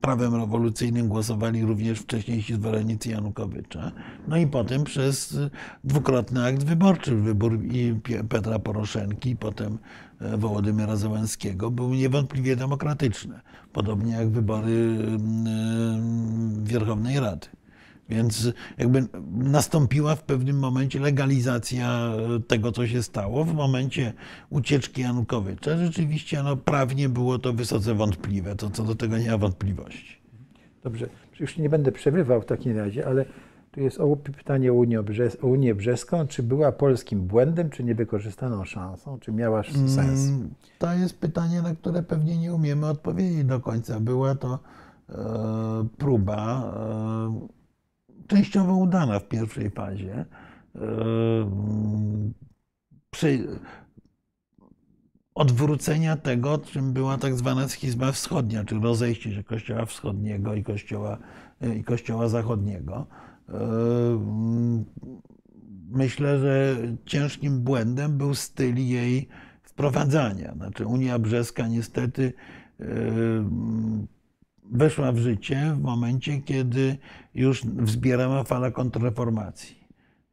[0.00, 3.92] prawem rewolucyjnym głosowali również wcześniejsi zwolennicy Janukowycza.
[4.28, 5.38] No i potem przez
[5.84, 7.94] dwukrotny akt wyborczy, wybór i
[8.28, 9.78] Petra Poroszenki, potem
[10.20, 13.40] e, Wołodymyra Zełenskiego był niewątpliwie demokratyczny.
[13.72, 14.98] Podobnie jak wybory
[16.62, 17.46] Wierchownej Rady.
[18.10, 22.12] Więc jakby nastąpiła w pewnym momencie legalizacja
[22.48, 23.44] tego, co się stało.
[23.44, 24.12] W momencie
[24.50, 28.56] ucieczki Janukowycza rzeczywiście no, prawnie było to wysoce wątpliwe.
[28.56, 30.20] To co do tego nie ma wątpliwości.
[30.84, 31.08] Dobrze,
[31.40, 33.24] już nie będę przerywał w takim razie, ale
[33.70, 33.98] tu jest
[34.36, 36.26] pytanie o Unię, Brze o Unię Brzeską.
[36.26, 39.18] Czy była polskim błędem, czy niewykorzystaną szansą?
[39.20, 40.28] Czy miała sens?
[40.28, 44.00] Mm, to jest pytanie, na które pewnie nie umiemy odpowiedzieć do końca.
[44.00, 44.58] Była to
[45.08, 45.14] e,
[45.98, 47.59] próba e,
[48.30, 50.24] częściowo udana w pierwszej fazie.
[53.10, 53.48] Przy
[55.34, 61.18] odwrócenia tego, czym była tak zwana schizma wschodnia, czyli rozejście się Kościoła Wschodniego i Kościoła,
[61.76, 63.06] i kościoła Zachodniego.
[65.90, 66.76] Myślę, że
[67.06, 69.28] ciężkim błędem był styl jej
[69.62, 70.54] wprowadzania.
[70.54, 72.32] Znaczy Unia Brzeska niestety
[74.70, 76.96] weszła w życie w momencie, kiedy
[77.34, 79.80] już wzbierała fala kontrreformacji.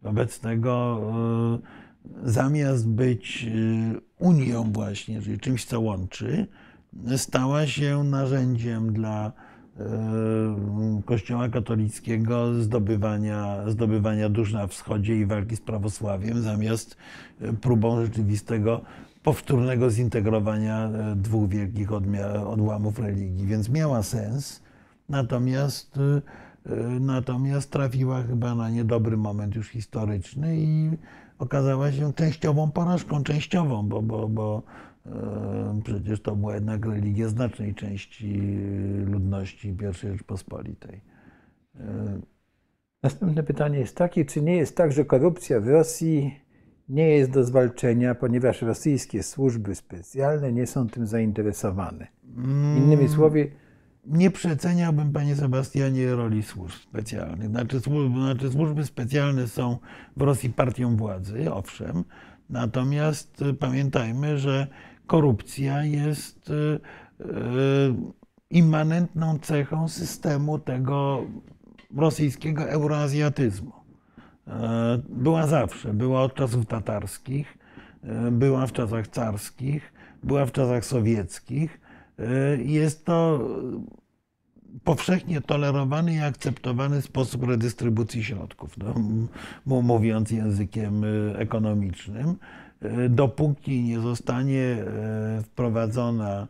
[0.01, 1.01] Wobec tego
[2.23, 3.47] zamiast być
[4.19, 6.47] Unią właśnie, czyli czymś, co łączy,
[7.17, 9.31] stała się narzędziem dla
[11.05, 16.97] Kościoła katolickiego zdobywania, zdobywania dusz na wschodzie i walki z prawosławiem, zamiast
[17.61, 18.81] próbą rzeczywistego
[19.23, 21.89] powtórnego zintegrowania dwóch wielkich
[22.47, 23.47] odłamów religii.
[23.47, 24.63] Więc miała sens,
[25.09, 25.99] natomiast,
[26.99, 30.89] natomiast trafiła chyba na niedobry moment już historyczny i
[31.39, 34.63] okazała się częściową porażką, częściową, bo, bo, bo
[35.83, 38.41] przecież to była jednak religia znacznej części
[39.05, 41.01] ludności I Rzeczpospolitej.
[43.03, 46.39] Następne pytanie jest takie, czy nie jest tak, że korupcja w Rosji
[46.89, 52.07] nie jest do zwalczenia, ponieważ rosyjskie służby specjalne nie są tym zainteresowane?
[52.77, 53.51] Innymi słowy,
[54.05, 57.49] nie przeceniałbym, panie Sebastianie, roli służb specjalnych.
[57.49, 59.77] Znaczy, służby, znaczy służby specjalne są
[60.17, 62.03] w Rosji partią władzy, owszem,
[62.49, 64.67] natomiast pamiętajmy, że
[65.07, 66.51] korupcja jest
[68.49, 71.21] immanentną cechą systemu tego
[71.97, 73.76] rosyjskiego euroazjatyzmu.
[75.09, 77.57] Była zawsze, była od czasów tatarskich,
[78.31, 79.93] była w czasach carskich,
[80.23, 81.81] była w czasach sowieckich.
[82.57, 83.47] Jest to
[84.83, 91.01] powszechnie tolerowany i akceptowany sposób redystrybucji środków, no, mówiąc językiem
[91.35, 92.35] ekonomicznym.
[93.09, 94.77] Dopóki nie zostanie
[95.43, 96.47] wprowadzona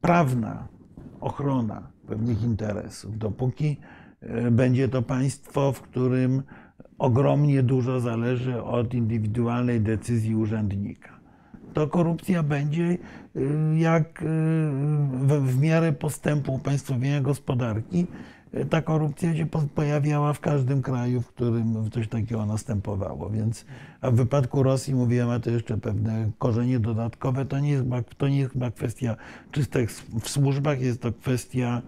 [0.00, 0.68] prawna
[1.20, 3.76] ochrona pewnych interesów, dopóki
[4.50, 6.42] będzie to państwo, w którym
[6.98, 11.20] ogromnie dużo zależy od indywidualnej decyzji urzędnika,
[11.72, 12.98] to korupcja będzie
[13.76, 14.24] jak
[15.12, 18.06] w, w miarę postępu upaństwowienia gospodarki,
[18.70, 23.30] ta korupcja się pojawiała w każdym kraju, w którym coś takiego następowało.
[23.30, 23.64] Więc,
[24.00, 27.44] a w wypadku Rosji, mówiłem, ma to jeszcze pewne korzenie dodatkowe.
[27.44, 27.84] To nie, jest,
[28.18, 29.16] to nie jest chyba kwestia
[29.50, 29.90] czystek
[30.20, 31.82] w służbach, jest to kwestia,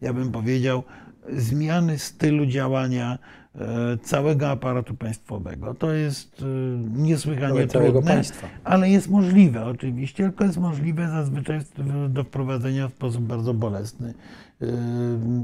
[0.00, 0.82] ja bym powiedział,
[1.32, 3.18] zmiany stylu działania
[4.02, 5.74] całego aparatu państwowego.
[5.74, 6.44] To jest
[6.96, 8.22] niesłychanie trudne,
[8.64, 11.60] ale jest możliwe oczywiście, tylko jest możliwe zazwyczaj
[12.08, 14.14] do wprowadzenia w sposób bardzo bolesny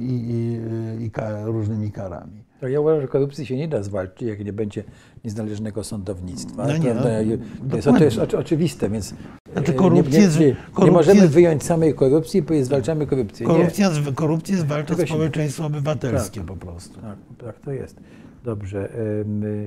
[0.01, 2.45] i, i, i kar, różnymi karami.
[2.71, 4.85] Ja uważam, że korupcji się nie da zwalczyć, jak nie będzie
[5.25, 6.67] niezależnego sądownictwa.
[6.67, 9.15] No nie, no, to, jest, to jest oczywiste, więc
[9.53, 13.47] znaczy korupcję, nie, nie, nie, nie możemy wyjąć samej korupcji powiedzieć zwalczamy korupcję.
[13.47, 17.01] Korupcja, korupcję zwalcza społeczeństwo obywatelskie tak, po prostu.
[17.01, 17.97] Tak, tak to jest.
[18.45, 18.89] Dobrze.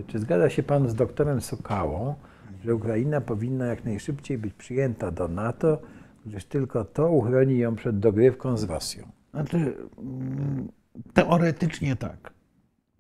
[0.08, 2.16] Czy zgadza się Pan z doktorem Sokałą,
[2.66, 5.82] że Ukraina powinna jak najszybciej być przyjęta do NATO,
[6.26, 9.08] gdyż tylko to uchroni ją przed dogrywką z Rosją?
[9.36, 9.78] Znaczy,
[11.14, 12.34] teoretycznie tak.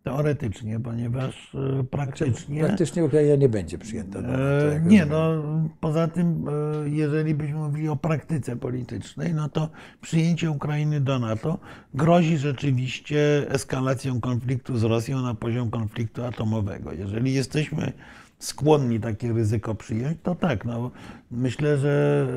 [0.04, 1.56] Teoretycznie, ponieważ
[1.92, 2.64] praktycznie.
[2.64, 4.22] Praktycznie Ukraina nie będzie przyjęta.
[4.22, 5.44] Do NATO, nie, no
[5.80, 6.46] poza tym,
[6.86, 9.70] jeżeli byśmy mówili o praktyce politycznej, no to
[10.02, 11.60] przyjęcie Ukrainy do NATO
[11.94, 16.94] grozi rzeczywiście eskalacją konfliktu z Rosją na poziom konfliktu atomowego.
[16.94, 17.94] Jeżeli jesteśmy
[18.40, 20.66] skłonni takie ryzyko przyjąć, to tak.
[20.66, 20.92] No,
[21.32, 22.28] myślę, że,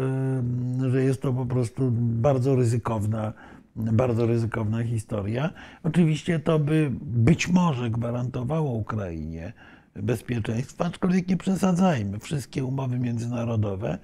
[0.90, 3.32] że jest to po prostu bardzo ryzykowna
[3.78, 5.50] bardzo ryzykowna historia.
[5.82, 9.52] Oczywiście to by być może gwarantowało Ukrainie
[9.94, 12.18] bezpieczeństwo, aczkolwiek nie przesadzajmy.
[12.18, 13.98] Wszystkie umowy międzynarodowe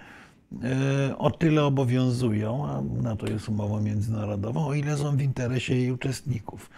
[1.18, 5.92] o tyle obowiązują, a na to jest umową międzynarodową, o ile są w interesie jej
[5.92, 6.70] uczestników.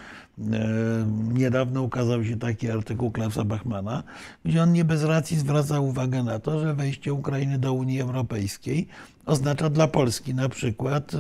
[1.35, 4.03] Niedawno ukazał się taki artykuł Klausa Bachmana,
[4.45, 8.87] gdzie on nie bez racji zwraca uwagę na to, że wejście Ukrainy do Unii Europejskiej
[9.27, 11.13] oznacza dla Polski na przykład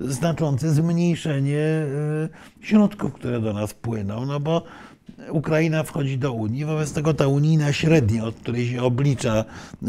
[0.00, 1.86] znaczące zmniejszenie
[2.60, 4.62] środków, które do nas płyną, no bo
[5.30, 9.44] Ukraina wchodzi do Unii, wobec tego ta unijna średnia, od której się oblicza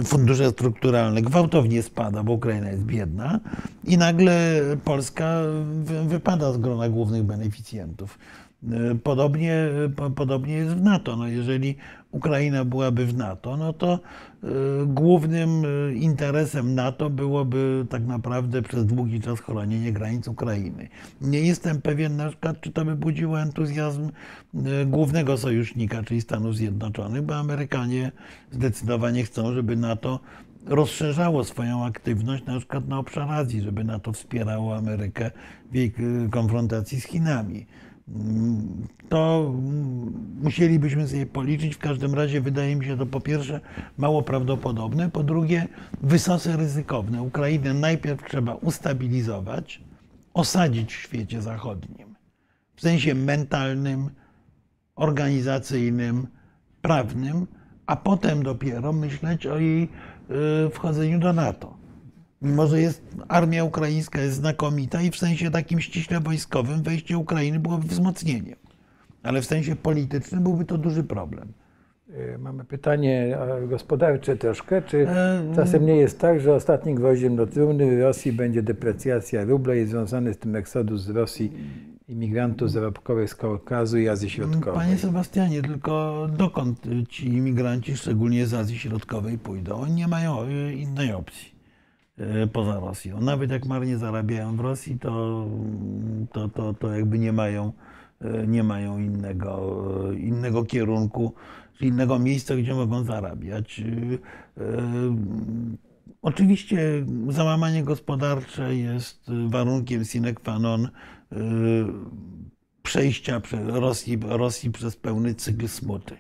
[0.06, 3.40] fundusze strukturalne, gwałtownie spada, bo Ukraina jest biedna
[3.84, 5.42] i nagle Polska
[6.08, 8.20] wypada z grona głównych beneficjentów.
[9.04, 9.70] Podobnie,
[10.16, 11.16] podobnie jest w NATO.
[11.16, 11.76] No jeżeli
[12.12, 14.00] Ukraina byłaby w NATO, no to
[14.44, 14.48] y,
[14.86, 20.90] głównym y, interesem NATO byłoby tak naprawdę przez długi czas chronienie granic Ukrainy.
[21.22, 24.12] Nie jestem pewien na przykład, czy to by budziło entuzjazm
[24.86, 28.12] głównego sojusznika, czyli Stanów Zjednoczonych, bo Amerykanie
[28.52, 30.20] zdecydowanie chcą, żeby NATO
[30.66, 35.32] rozszerzało swoją aktywność na przykład na obszar Azji, żeby NATO wspierało Amerykę
[35.72, 35.94] w jej
[36.32, 37.66] konfrontacji z Chinami.
[39.10, 39.54] To
[40.42, 41.76] musielibyśmy sobie policzyć.
[41.76, 43.62] W każdym razie wydaje mi się to po pierwsze
[43.98, 45.68] mało prawdopodobne, po drugie
[46.02, 47.22] wysoce ryzykowne.
[47.22, 49.82] Ukrainę najpierw trzeba ustabilizować,
[50.34, 52.18] osadzić w świecie zachodnim
[52.78, 54.10] w sensie mentalnym,
[54.96, 56.28] organizacyjnym,
[56.82, 57.48] prawnym,
[57.86, 61.77] a potem dopiero myśleć o jej y, wchodzeniu do NATO.
[62.42, 67.60] Mimo, że jest, armia ukraińska jest znakomita i w sensie takim ściśle wojskowym wejście Ukrainy
[67.60, 68.56] byłoby wzmocnieniem.
[69.24, 71.54] Ale w sensie politycznym byłby to duży problem.
[72.14, 74.82] E, mamy pytanie gospodarcze troszkę.
[74.82, 75.08] Czy
[75.56, 80.34] czasem nie jest tak, że ostatnim gwoździem do trumny Rosji będzie deprecjacja rubla i związany
[80.34, 81.52] z tym eksodus z Rosji
[82.08, 84.74] imigrantów zarobkowych z Kaukazu i Azji Środkowej?
[84.74, 86.80] Panie Sebastianie, tylko dokąd
[87.10, 89.76] ci imigranci, szczególnie z Azji Środkowej, pójdą?
[89.76, 91.57] Oni nie mają e, innej opcji.
[92.18, 93.22] E, poza Rosją.
[93.22, 95.46] Nawet jak marnie zarabiają w Rosji, to,
[96.32, 97.74] to, to, to jakby nie mają,
[98.22, 101.34] e, nie mają innego, e, innego kierunku,
[101.82, 103.82] innego miejsca, gdzie mogą zarabiać.
[106.22, 110.90] Oczywiście załamanie gospodarcze jest warunkiem sine qua non
[112.84, 116.16] przejścia Rosji, Rosji przez pełny cykl smuty,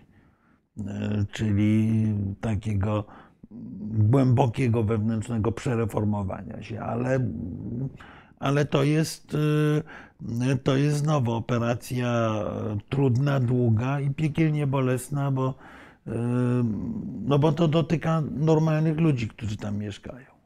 [1.32, 2.06] czyli
[2.42, 3.06] takiego
[3.92, 7.20] głębokiego wewnętrznego przereformowania się, ale,
[8.40, 12.32] ale to, jest, y, to jest znowu operacja
[12.90, 15.50] trudna, długa i piekielnie bolesna, bo,
[16.08, 16.12] y,
[17.26, 20.38] no bo to dotyka normalnych ludzi, którzy tam mieszkają.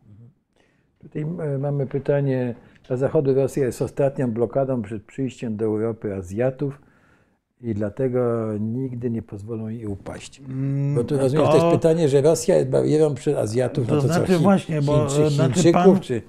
[1.00, 2.56] Tutaj e, mamy pytanie.
[2.88, 6.91] Dla Zachodu Rosja jest ostatnią blokadą przed przyjściem do Europy Azjatów
[7.64, 10.40] i dlatego nigdy nie pozwolą jej upaść.
[10.40, 13.96] Mm, bo tu rozumiem, to, to jest pytanie, że Rosja jest barierą przed Azjatów, to,
[13.96, 16.22] no to znaczy co, właśnie, bo Chińczy, znaczy Chińczyków, pan, czy...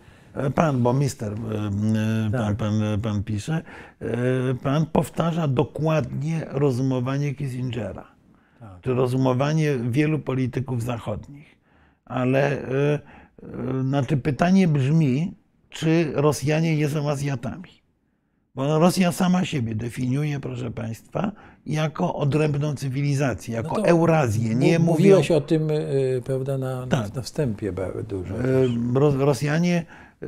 [0.55, 2.57] pan, bo mister, pan, tak.
[2.57, 3.63] pan, pan pisze,
[4.63, 8.07] pan powtarza dokładnie rozumowanie Kissingera,
[8.61, 8.81] tak.
[8.81, 11.57] czy rozumowanie wielu polityków zachodnich.
[12.05, 12.63] Ale
[13.83, 15.35] znaczy pytanie brzmi,
[15.71, 17.82] czy Rosjanie nie są Azjatami?
[18.55, 21.33] Bo Rosja sama siebie definiuje, proszę Państwa,
[21.67, 24.55] jako odrębną cywilizację, jako no Eurazję.
[24.55, 25.39] Nie mówiłeś mówią...
[25.39, 27.15] o tym, y, prawda, na, tak.
[27.15, 27.73] na wstępie
[28.09, 28.35] dużo.
[28.35, 29.87] Y, Rosjanie
[30.23, 30.27] y,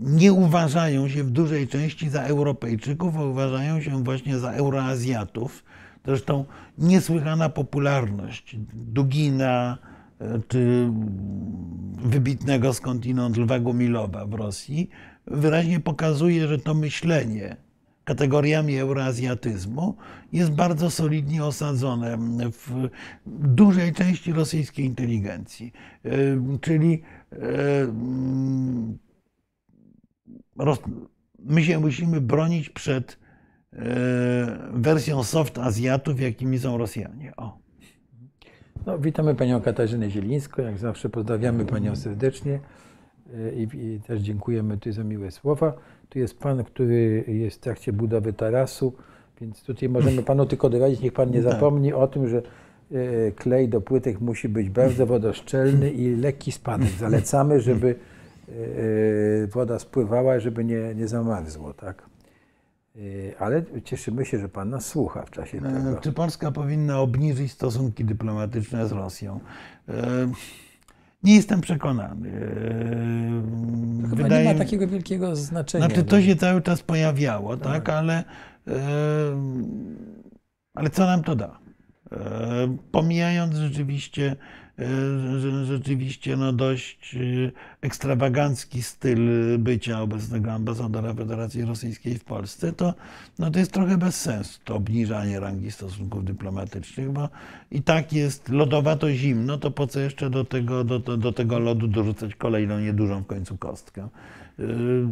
[0.00, 5.64] nie uważają się w dużej części za Europejczyków, a uważają się właśnie za Euroazjatów.
[6.06, 6.44] Zresztą
[6.78, 9.78] niesłychana popularność Dugina
[10.48, 10.90] czy
[12.02, 14.90] wybitnego skądinąd Lwa Gumilowa w Rosji
[15.26, 17.56] wyraźnie pokazuje, że to myślenie
[18.04, 19.96] kategoriami euroazjatyzmu
[20.32, 22.18] jest bardzo solidnie osadzone
[22.52, 22.88] w
[23.26, 25.72] dużej części rosyjskiej inteligencji.
[26.04, 26.10] E,
[26.60, 27.02] czyli
[27.32, 27.38] e,
[31.38, 33.18] my się musimy bronić przed
[33.72, 33.78] e,
[34.72, 37.32] wersją soft Azjatów, jakimi są Rosjanie.
[37.36, 37.58] O.
[38.86, 40.62] No, witamy panią Katarzynę Zielińską.
[40.62, 42.60] Jak zawsze pozdrawiamy panią serdecznie.
[43.34, 45.72] E, i, i też dziękujemy tu za miłe słowa.
[46.08, 48.92] Tu jest pan, który jest w trakcie budowy tarasu,
[49.40, 51.52] więc tutaj możemy panu tylko doradzić, niech pan nie tak.
[51.52, 52.42] zapomni o tym, że
[52.92, 56.88] e, klej do płytek musi być bardzo wodoszczelny i lekki spadek.
[56.88, 57.94] Zalecamy, żeby
[58.48, 62.12] e, woda spływała, żeby nie, nie zamarzło, tak?
[63.38, 66.00] Ale cieszymy się, że Pan nas słucha w czasie tego.
[66.00, 69.40] Czy Polska powinna obniżyć stosunki dyplomatyczne z Rosją?
[71.22, 72.30] Nie jestem przekonany.
[74.10, 74.46] Chyba Wydaje...
[74.46, 75.86] nie ma takiego wielkiego znaczenia.
[75.86, 78.24] Znaczy, to się cały czas pojawiało, tak, tak ale,
[80.74, 81.58] ale co nam to da?
[82.90, 84.61] Pomijając rzeczywiście E,
[85.64, 87.18] rzeczywiście no dość e,
[87.80, 89.18] ekstrawagancki styl
[89.58, 92.94] bycia obecnego ambasadora Federacji Rosyjskiej w Polsce, to,
[93.38, 97.28] no to jest trochę bez sensu to obniżanie rangi stosunków dyplomatycznych, bo
[97.70, 101.88] i tak jest lodowato zimno, to po co jeszcze do tego, do, do tego lodu
[101.88, 104.08] dorzucać kolejną niedużą w końcu kostkę.
[104.62, 105.08] Yy,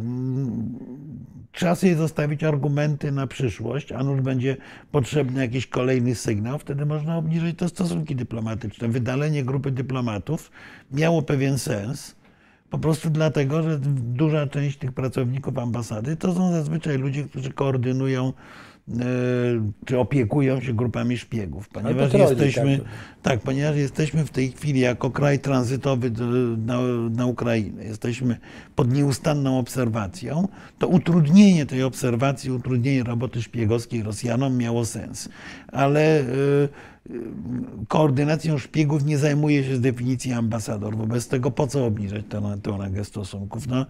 [1.51, 4.57] trzeba sobie zostawić argumenty na przyszłość, a nuż będzie
[4.91, 8.87] potrzebny jakiś kolejny sygnał, wtedy można obniżyć te stosunki dyplomatyczne.
[8.87, 10.51] Wydalenie grupy dyplomatów
[10.91, 12.15] miało pewien sens,
[12.69, 13.79] po prostu dlatego, że
[14.13, 18.33] duża część tych pracowników ambasady to są zazwyczaj ludzie, którzy koordynują
[19.85, 22.87] czy opiekują się grupami szpiegów, ponieważ troli, jesteśmy, tak.
[23.21, 26.25] tak, ponieważ jesteśmy w tej chwili jako kraj tranzytowy do,
[26.57, 28.37] na, na Ukrainę, jesteśmy
[28.75, 30.47] pod nieustanną obserwacją,
[30.79, 35.29] to utrudnienie tej obserwacji, utrudnienie roboty szpiegowskiej Rosjanom miało sens.
[35.71, 36.69] Ale y,
[37.87, 40.95] koordynacją szpiegów nie zajmuje się z definicji ambasador.
[40.97, 42.25] Wobec tego po co obniżać
[42.63, 43.67] tę, rangę stosunków?
[43.67, 43.85] No,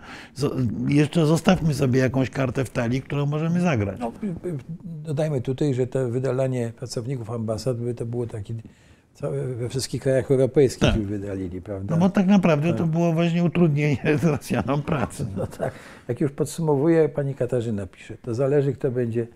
[0.87, 3.99] jeszcze zostawmy sobie jakąś kartę w talii, którą możemy zagrać.
[3.99, 4.11] No,
[4.83, 8.53] dodajmy tutaj, że to wydalanie pracowników ambasad to było takie
[9.57, 11.01] we wszystkich krajach europejskich Tak.
[11.01, 11.95] wydalili, prawda?
[11.95, 15.25] No bo tak naprawdę to było właśnie utrudnienie Rosjanom pracy.
[15.37, 15.73] No tak.
[16.07, 19.27] Jak już podsumowuje, pani Katarzyna pisze, to zależy, kto będzie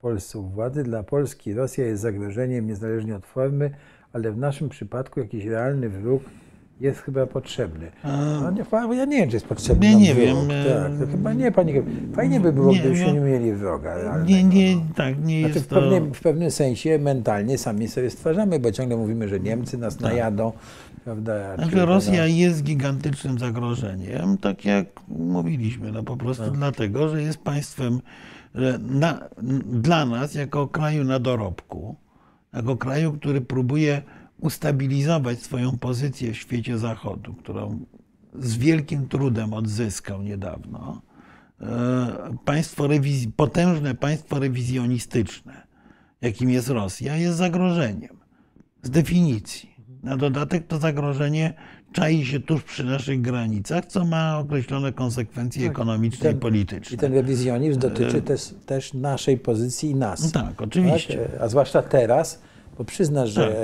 [0.00, 0.82] Polsce u władzy.
[0.84, 3.70] Dla Polski Rosja jest zagrożeniem niezależnie od formy,
[4.12, 6.22] ale w naszym przypadku jakiś realny wróg
[6.80, 7.90] jest chyba potrzebny.
[8.04, 8.64] No, nie,
[8.96, 10.26] ja nie wiem, czy jest potrzebny nie wróg.
[10.26, 11.72] wiem, Tak, to e, chyba nie, pani.
[12.14, 14.30] Fajnie by było, nie, gdybyśmy nie mieli wroga realnego.
[14.30, 14.82] Nie, nie, no.
[14.96, 15.74] tak, nie Znaczy w, jest to...
[15.80, 20.52] pewnym, w pewnym sensie mentalnie sami sobie stwarzamy, bo ciągle mówimy, że Niemcy nas najadą,
[21.04, 21.56] prawda?
[21.56, 27.38] Znaczy, Czy- Rosja jest gigantycznym zagrożeniem, tak jak mówiliśmy, no po prostu dlatego, że jest
[27.38, 28.00] państwem
[28.78, 29.28] na,
[29.66, 31.96] dla nas, jako kraju na dorobku,
[32.52, 34.02] jako kraju, który próbuje
[34.40, 37.78] ustabilizować swoją pozycję w świecie zachodu, którą
[38.34, 41.02] z wielkim trudem odzyskał niedawno,
[41.60, 45.66] e, państwo rewizji, potężne państwo rewizjonistyczne,
[46.20, 48.16] jakim jest Rosja, jest zagrożeniem
[48.82, 49.76] z definicji.
[50.02, 51.54] Na dodatek to zagrożenie
[51.92, 56.94] czai się tuż przy naszych granicach, co ma określone konsekwencje ekonomiczne i, ten- polityczne.
[56.94, 60.32] I ten rewizjonizm dotyczy też, też naszej pozycji i nas.
[60.32, 61.18] Tak, oczywiście.
[61.18, 61.40] Tak?
[61.42, 62.40] A zwłaszcza teraz,
[62.78, 63.54] bo przyznasz, że Tak.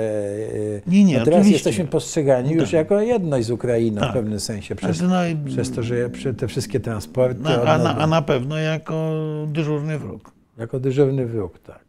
[0.87, 1.53] e, Nie, nie, no teraz oczywiście.
[1.69, 2.73] jesteśmy postrzegani już Tak.
[2.73, 4.09] jako jedność z Ukrainą Tak.
[4.09, 4.75] w pewnym sensie.
[4.75, 8.07] Przez, Znaczy, no i- przez to, że te wszystkie transporty Na, od a, na, a
[8.07, 9.11] na pewno jako
[9.47, 10.31] dyżurny wróg.
[10.57, 11.82] jako dyżurny wróg, tak.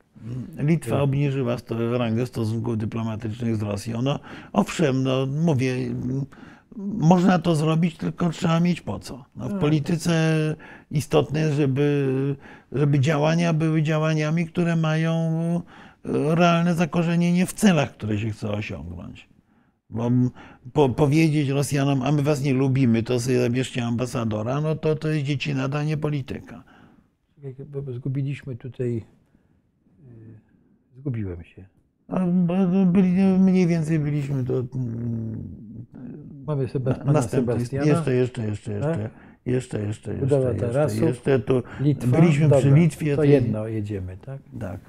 [0.58, 1.56] Litwa obniżyła
[1.98, 4.02] rangę stosunków dyplomatycznych z Rosją.
[4.02, 4.20] No,
[4.52, 5.94] owszem, no, mówię,
[6.76, 9.24] można to zrobić, tylko trzeba mieć po co.
[9.36, 10.56] No, w polityce
[10.90, 12.36] istotne jest, żeby,
[12.72, 15.14] żeby działania były działaniami, które mają
[16.04, 19.28] e, realne zakorzenienie w celach, które się chce osiągnąć.
[19.90, 20.10] Bo
[20.72, 25.08] po, powiedzieć Rosjanom, a my was nie lubimy, to sobie zabierzcie ambasadora, no to to
[25.08, 26.64] jest dziecinada, nie polityka.
[27.96, 29.04] Zgubiliśmy tutaj,
[31.04, 31.64] zgubiłem się.
[32.86, 35.54] Byli, mniej więcej byliśmy do mm,
[36.46, 37.56] Mamy Sebast- pana następnej.
[37.56, 37.86] Sebastiana.
[37.86, 38.96] Jeszcze, jeszcze, jeszcze, jeszcze.
[39.02, 39.10] Tak?
[39.46, 41.00] Jeszcze, jeszcze, Budowa jeszcze, tarasów.
[41.02, 42.20] jeszcze, tu Litwa.
[42.20, 43.16] byliśmy przy Dobra, Litwie.
[43.16, 44.40] To tej- jedno, jedziemy, tak?
[44.60, 44.80] Tak.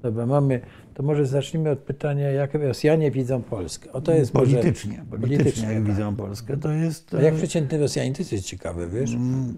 [0.00, 0.60] Dobra, mamy,
[0.94, 3.92] to może zacznijmy od pytania, jak Rosjanie widzą Polskę.
[3.92, 5.84] O to jest może- Politycznie, politycznie, politycznie, jak tak.
[5.92, 7.14] widzą Polskę, to jest...
[7.14, 9.14] A jak przeciętny Rosjanin, to jest ciekawe, wiesz?
[9.14, 9.56] Mm,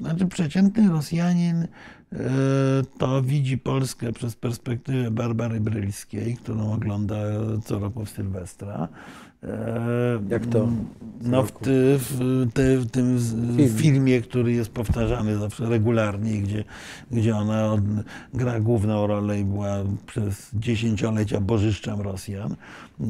[0.00, 1.66] Znaczy, przeciętny Rosjanin
[2.98, 7.16] to widzi Polskę przez perspektywę Barbary Brylskiej, którą ogląda
[7.64, 8.88] co roku w Sylwestra.
[9.44, 10.68] E, Jak to
[11.22, 14.20] No, w, ty, w, te, w tym z- Filmie.
[14.20, 16.64] który jest powtarzany zawsze regularnie, gdzie,
[17.10, 17.80] gdzie ona od,
[18.34, 19.76] gra główną rolę i była
[20.06, 22.52] przez dziesięciolecia bożyszczem Rosjan.
[22.52, 23.06] E,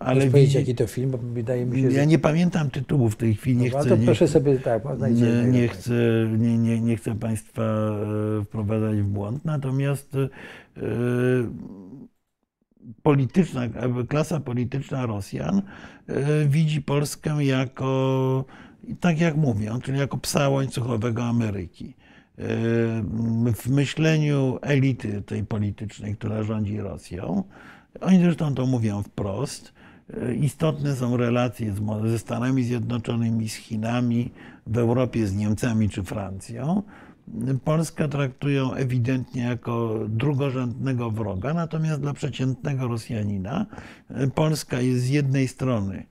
[0.00, 1.96] Ale Możesz powiedzieć, jaki to film, bo wydaje mi się, że...
[1.96, 3.88] ja nie pamiętam tytułu w tej chwili, nie No, chcę...
[3.88, 5.50] to nie, proszę sobie, tak, nie, znajdziemy.
[5.52, 5.92] nie, chcę,
[6.38, 7.62] nie, nie, nie chcę Państwa
[8.40, 10.28] e, wprowadzać w błąd, natomiast e,
[13.02, 13.62] polityczna,
[14.08, 15.62] klasa polityczna Rosjan
[16.06, 18.44] e, widzi Polskę jako,
[19.00, 21.94] tak jak mówią, czyli jako psa łańcuchowego Ameryki.
[22.38, 22.44] E,
[23.54, 27.44] W myśleniu elity tej politycznej, która rządzi Rosją,
[28.00, 29.72] oni zresztą to mówią wprost,
[30.22, 31.74] e, istotne są relacje
[32.06, 34.30] ze Stanami Zjednoczonymi, z Chinami,
[34.66, 36.82] w Europie z Niemcami czy Francją.
[37.64, 43.66] Polskę traktują ewidentnie jako drugorzędnego wroga, natomiast dla przeciętnego Rosjanina
[44.10, 46.06] e, Polska jest z jednej strony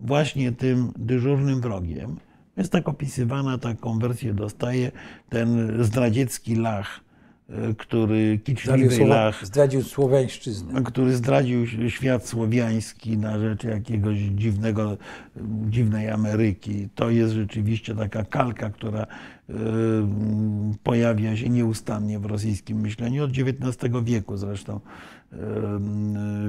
[0.00, 2.16] właśnie tym dyżurnym wrogiem.
[2.56, 4.92] Jest tak opisywana, taką wersję dostaje
[5.28, 7.00] ten zdradziecki lach,
[7.48, 10.82] e, który Zdradził, kiczliwy Słowa, lach, zdradził słowiańszczyznę.
[10.82, 14.96] który zdradził świat słowiański na rzecz jakiegoś dziwnego,
[15.68, 16.88] dziwnej Ameryki.
[16.94, 19.06] To jest rzeczywiście taka kalka, która
[20.82, 24.80] pojawia się nieustannie w rosyjskim myśleniu od XIX wieku zresztą.
[25.32, 25.38] E,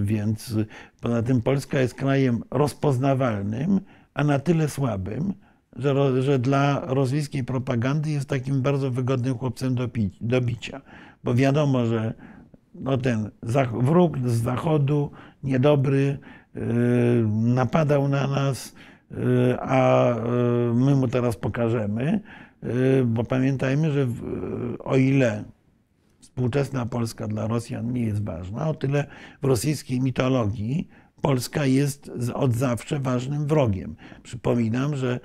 [0.02, 0.56] Więc
[1.02, 3.80] poza tym Polska jest krajem rozpoznawalnym,
[4.14, 5.34] a na tyle słabym,
[5.76, 10.82] że, że dla rosyjskiej propagandy jest takim bardzo wygodnym chłopcem do, pi, do bicia.
[11.24, 12.14] Bo wiadomo, że
[12.76, 13.32] no ten
[13.74, 15.12] wróg z zachodu,
[15.44, 16.18] niedobry,
[17.30, 18.76] napadał na nas,
[19.60, 20.16] a
[20.74, 22.49] my mu teraz pokażemy, y,
[23.06, 24.22] bo pamiętajmy, że w,
[24.80, 25.44] o ile
[26.20, 29.08] współczesna Polska dla Rosjan nie jest ważna, o tyle
[29.42, 30.88] w rosyjskiej mitologii
[31.22, 33.96] Polska jest od zawsze ważnym wrogiem.
[34.24, 35.20] Przypominam, że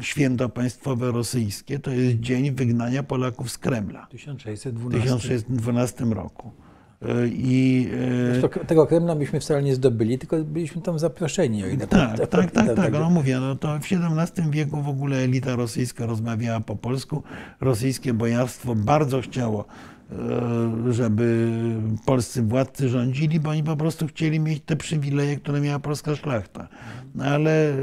[0.00, 5.10] święto państwowe rosyjskie to jest dzień wygnania Polaków z Kremla w 1612.
[5.10, 6.52] 1612 roku.
[7.32, 7.88] I,
[8.32, 11.64] Zresztą tego Kremla byśmy wcale nie zdobyli, tylko byliśmy tam zaproszeni.
[11.64, 12.92] O ile tak, tak, tak, tak, tak.
[12.92, 17.22] No mówię, no to w XVII wieku w ogóle elita rosyjska rozmawiała po polsku.
[17.60, 19.64] Rosyjskie bojarstwo bardzo chciało
[20.90, 21.50] żeby
[22.06, 26.68] polscy władcy rządzili, bo oni po prostu chcieli mieć te przywileje, które miała polska szlachta.
[27.14, 27.74] No ale,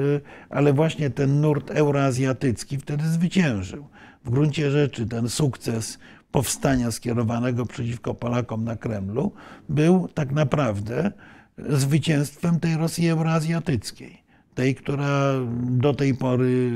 [0.49, 3.88] ale właśnie ten nurt euroazjatycki wtedy zwyciężył.
[4.26, 5.99] W gruncie rzeczy ten sukces
[6.38, 9.31] powstania skierowanego przeciwko Polakom na Kremlu
[9.69, 11.11] był tak naprawdę
[11.57, 14.23] zwycięstwem tej Rosji euroazjatyckiej.
[14.55, 16.72] Tej, która do tej pory,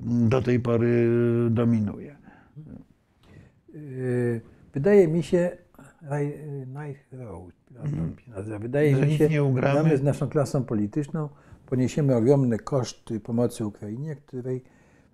[0.00, 1.08] do tej pory
[1.50, 2.16] dominuje.
[4.74, 5.56] Wydaje mi się,
[6.66, 7.54] Night Road,
[8.60, 9.40] wydaje mi się, nie
[9.88, 11.28] że z naszą klasą polityczną
[11.66, 14.62] poniesiemy ogromne koszty pomocy Ukrainie, której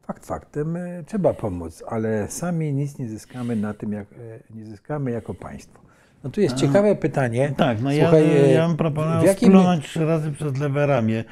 [0.06, 4.06] Fakt faktem trzeba pomóc, ale sami nic nie zyskamy na tym, jak,
[4.54, 5.84] nie zyskamy jako państwo.
[6.24, 7.54] No tu jest ciekawe pytanie.
[7.56, 9.48] Tak, no Słuchaj, ja, ja bym proponował jakim...
[9.48, 11.24] splunąć trzy razy przez lewe ramię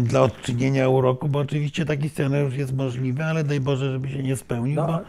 [0.00, 4.36] dla odczynienia uroku, bo oczywiście taki scenariusz jest możliwy, ale daj Boże, żeby się nie
[4.36, 4.86] spełnił, no.
[4.86, 5.00] bo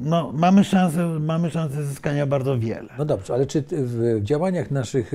[0.00, 2.88] no, mamy, szansę, mamy szansę zyskania bardzo wiele.
[2.98, 5.12] No dobrze, ale czy w działaniach naszych,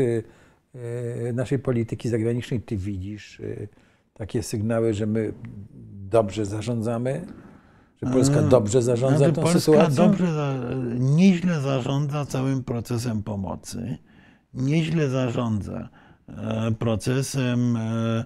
[1.34, 3.41] naszej polityki zagranicznej ty widzisz
[4.24, 5.34] takie sygnały, że my
[6.10, 7.26] dobrze zarządzamy?
[8.04, 10.08] Że Polska mm, dobrze zarządza znaczy, tą Polska sytuacją?
[10.08, 10.60] Dobrze,
[11.00, 13.98] nieźle zarządza całym procesem pomocy,
[14.54, 15.90] nieźle zarządza
[16.28, 18.26] e, procesem e,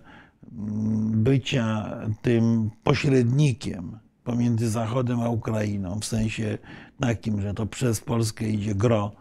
[1.11, 6.57] bycia tym pośrednikiem pomiędzy Zachodem a Ukrainą, w sensie
[6.99, 9.11] takim, że to przez Polskę idzie gro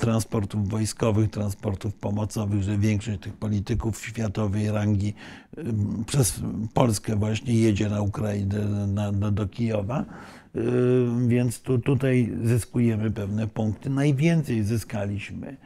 [0.00, 5.14] transportów wojskowych, transportów pomocowych, że większość tych polityków światowej rangi
[5.56, 5.62] e,
[6.06, 6.40] przez
[6.74, 10.00] Polskę właśnie jedzie na Ukrainę, na, na, do Kijowa.
[10.00, 10.60] E,
[11.28, 13.90] więc tu, tutaj zyskujemy pewne punkty.
[13.90, 15.56] Najwięcej zyskaliśmy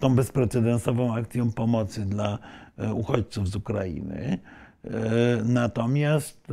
[0.00, 2.38] tą bezprecedensową akcją pomocy dla
[2.94, 4.38] uchodźców z Ukrainy.
[5.44, 6.48] Natomiast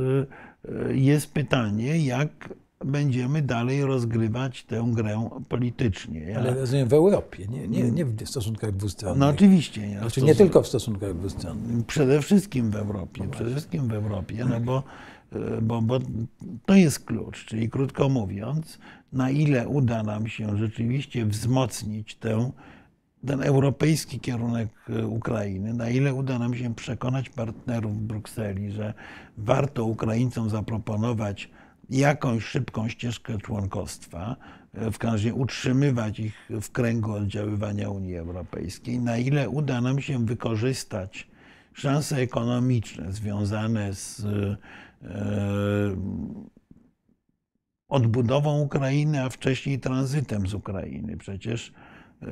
[0.88, 2.48] jest pytanie, jak
[2.86, 6.20] będziemy dalej rozgrywać tę grę politycznie.
[6.20, 6.38] Ja...
[6.38, 9.20] Ale rozumiem w Europie, nie, nie, nie w stosunkach dwustronnych.
[9.20, 9.88] No oczywiście.
[9.88, 11.86] Nie, znaczy, nie tylko w stosunkach dwustronnych.
[11.86, 14.82] Przede wszystkim w Europie, no przede wszystkim w Europie, no bo,
[15.62, 15.98] bo, bo
[16.66, 18.78] to jest klucz, czyli krótko mówiąc,
[19.12, 22.50] na ile uda nam się rzeczywiście wzmocnić tę,
[23.26, 24.68] ten europejski kierunek
[25.08, 28.94] Ukrainy, na ile uda nam się przekonać partnerów w Brukseli, że
[29.38, 31.50] warto Ukraińcom zaproponować
[31.90, 34.36] jakąś szybką ścieżkę członkostwa,
[34.74, 40.00] e, w każdym razie utrzymywać ich w kręgu oddziaływania Unii Europejskiej, na ile uda nam
[40.00, 41.28] się wykorzystać
[41.72, 44.56] szanse ekonomiczne związane z e,
[47.88, 51.16] odbudową Ukrainy, a wcześniej tranzytem z Ukrainy.
[51.16, 51.72] Przecież
[52.22, 52.26] e,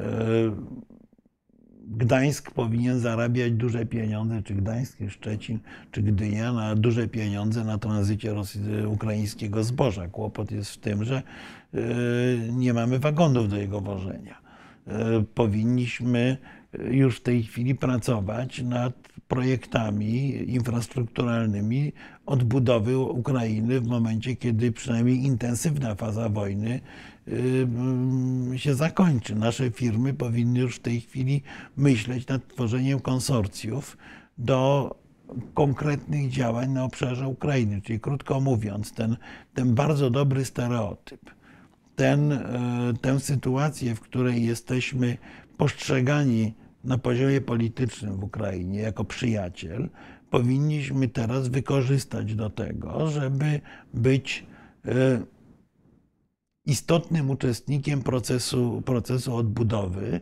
[1.89, 5.59] Gdańsk powinien zarabiać duże pieniądze, czy Gdańsk, czy Szczecin,
[5.91, 8.35] czy Gdynia, na duże pieniądze na tranzycie
[8.89, 10.09] ukraińskiego zboża.
[10.09, 11.23] Kłopot jest w tym, że
[11.75, 11.79] e,
[12.53, 14.39] nie mamy wagonów do jego wożenia.
[14.87, 16.37] E, powinniśmy
[16.91, 18.93] już w tej chwili pracować nad
[19.29, 21.93] projektami infrastrukturalnymi
[22.27, 26.81] odbudowy Ukrainy w momencie, kiedy przynajmniej intensywna faza wojny y,
[28.57, 29.35] się zakończy.
[29.35, 31.43] Nasze firmy powinny już w tej chwili
[31.77, 33.97] myśleć nad tworzeniem konsorcjów
[34.39, 34.91] do
[35.55, 37.83] konkretnych działań na obszarze Ukrainy.
[37.83, 39.17] Czyli krótko mówiąc, ten,
[39.55, 41.31] ten bardzo dobry stereotyp,
[41.97, 42.39] ten, y,
[43.01, 45.19] tę sytuację, w której jesteśmy
[45.57, 49.89] postrzegani na poziomie politycznym w Ukrainie jako przyjaciel,
[50.31, 53.61] powinniśmy teraz wykorzystać do tego, żeby
[53.95, 54.47] być
[54.85, 54.91] e,
[56.67, 60.21] istotnym uczestnikiem procesu, procesu odbudowy.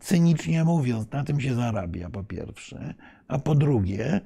[0.00, 2.94] Cynicznie mówiąc, na tym się zarabia po pierwsze,
[3.28, 4.20] a po drugie,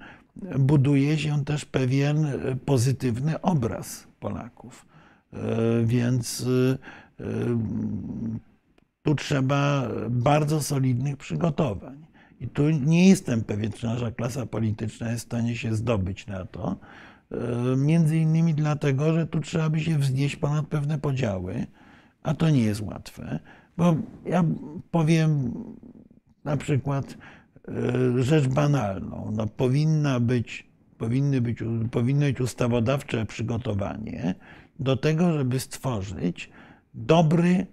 [0.59, 2.27] buduje się też pewien
[2.65, 4.86] pozytywny obraz Polaków.
[5.32, 5.39] E,
[5.85, 6.47] więc
[7.20, 7.24] e,
[9.02, 12.07] tu trzeba bardzo solidnych przygotowań.
[12.40, 16.44] I tu nie jestem pewien, czy nasza klasa polityczna jest w stanie się zdobyć na
[16.44, 16.77] to.
[17.32, 21.66] E, między innymi dlatego, że tu trzeba by się wznieść ponad pewne podziały,
[22.23, 23.40] a to nie jest łatwe.
[23.77, 23.97] Bo
[24.27, 24.44] ja
[24.90, 25.55] powiem
[26.44, 27.16] na przykład,
[27.69, 29.31] e, rzecz banalną.
[29.32, 30.66] No, powinna być,
[30.98, 31.59] powinny być,
[31.90, 34.35] powinno być ustawodawcze przygotowanie
[34.81, 36.51] do tego, żeby stworzyć
[36.94, 37.66] dobry,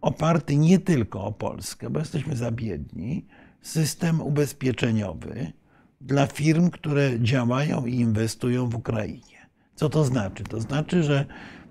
[0.00, 3.26] oparty nie tylko o Polskę, bo jesteśmy za biedni,
[3.60, 5.52] system ubezpieczeniowy
[6.00, 9.46] dla firm, które działają i inwestują w Ukrainie.
[9.74, 10.44] Co to znaczy?
[10.44, 11.26] To znaczy, że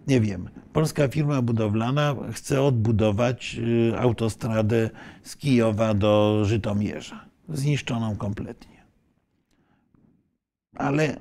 [0.07, 4.89] nie wiem, polska firma budowlana chce odbudować y, autostradę
[5.23, 8.85] z Kijowa do Żytomierza, zniszczoną kompletnie.
[10.75, 11.19] Ale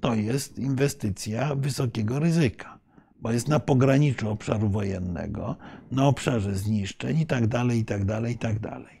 [0.00, 2.78] to jest inwestycja wysokiego ryzyka,
[3.20, 5.56] bo jest na pograniczu obszaru wojennego,
[5.90, 8.99] na obszarze zniszczeń i tak dalej,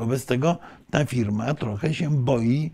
[0.00, 0.58] Wobec tego
[0.90, 2.70] ta firma trochę się boi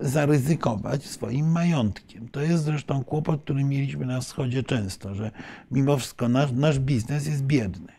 [0.00, 2.28] zaryzykować swoim majątkiem.
[2.28, 5.30] To jest zresztą kłopot, który mieliśmy na wschodzie często, że
[5.70, 7.92] mimo wszystko nasz, nasz biznes jest biedny.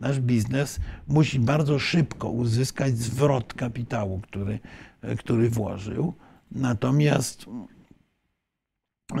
[0.00, 4.58] Nasz biznes musi bardzo szybko uzyskać zwrot kapitału, który,
[5.18, 6.14] który włożył.
[6.50, 7.44] Natomiast,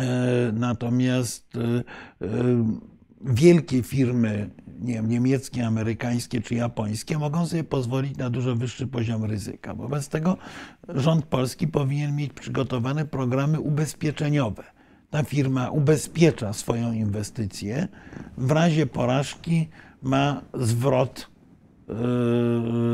[0.00, 1.84] e, natomiast e, e,
[3.20, 4.50] wielkie firmy
[4.84, 9.74] nie wiem, niemieckie, amerykańskie czy japońskie mogą sobie pozwolić na dużo wyższy poziom ryzyka.
[9.74, 10.36] Wobec tego
[10.88, 14.64] rząd polski powinien mieć przygotowane programy ubezpieczeniowe.
[15.10, 17.88] Ta firma ubezpiecza swoją inwestycję,
[18.38, 19.68] w razie porażki
[20.02, 21.30] ma zwrot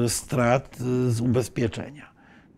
[0.03, 0.77] yy, strat
[1.09, 2.10] z ubezpieczenia.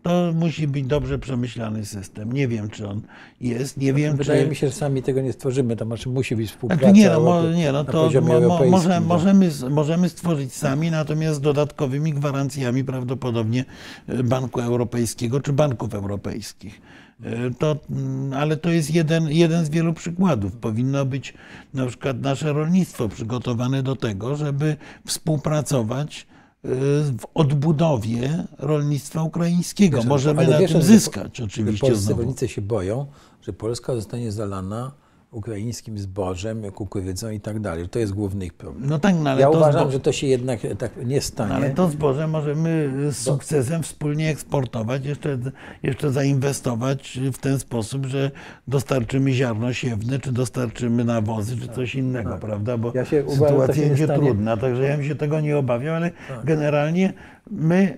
[0.03, 2.31] To musi być dobrze przemyślany system.
[2.33, 3.01] Nie wiem, czy on
[3.41, 3.77] jest.
[3.77, 4.49] Nie wiem, Wydaje czy...
[4.49, 5.75] mi się, że sami tego nie stworzymy.
[5.75, 6.81] To znaczy musi być współpraca.
[6.83, 11.37] Znaczy nie, no, mo, nie, no to mo, może, że- możemy, możemy stworzyć sami, natomiast
[11.37, 13.65] z dodatkowymi gwarancjami prawdopodobnie
[14.07, 16.81] e, Banku Europejskiego czy banków europejskich.
[17.23, 20.55] E, To, mm, ale to jest jeden, jeden z wielu przykładów.
[20.55, 21.33] Powinno być
[21.73, 24.75] na przykład nasze rolnictwo przygotowane do tego, żeby
[25.07, 26.27] współpracować
[26.63, 29.97] w odbudowie rolnictwa ukraińskiego.
[29.97, 32.21] Wiesz, Możemy na wiesz, tym zyskać że oczywiście Polscy znowu.
[32.21, 33.05] rolnicy się boją,
[33.41, 34.91] że Polska zostanie zalana
[35.33, 37.89] ukraińskim zbożem, kukurydzą i tak dalej.
[37.89, 38.89] To jest główny ich problem.
[38.89, 41.53] No tak, no ale ja to uważam, że to się jednak tak nie stanie.
[41.53, 45.37] Ale to zboże możemy z sukcesem wspólnie eksportować, jeszcze,
[45.83, 48.31] jeszcze zainwestować w ten sposób, że
[48.67, 52.77] dostarczymy ziarno siewne, czy dostarczymy nawozy, czy coś innego, prawda?
[52.77, 52.95] Bo Tak.
[52.95, 54.19] Ja się uważam, sytuacja się będzie stanie.
[54.19, 54.27] Tak.
[54.27, 56.11] trudna, także ja bym się tego nie obawiał, ale
[56.43, 57.13] generalnie
[57.51, 57.97] my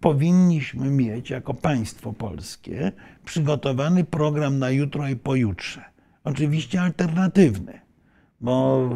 [0.00, 2.92] powinniśmy mieć jako państwo polskie
[3.24, 5.95] przygotowany program na jutro i pojutrze.
[6.26, 7.86] Oczywiście alternatywny
[8.40, 8.88] bo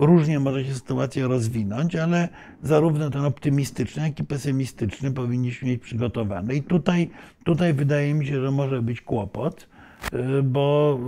[0.00, 2.28] y, różnie może się sytuacja rozwinąć, ale
[2.62, 6.54] zarówno ten optymistyczny, jak i pesymistyczny powinniśmy mieć przygotowany.
[6.54, 7.10] I tutaj,
[7.44, 9.68] tutaj wydaje mi się, że może być kłopot,
[10.14, 10.98] y, bo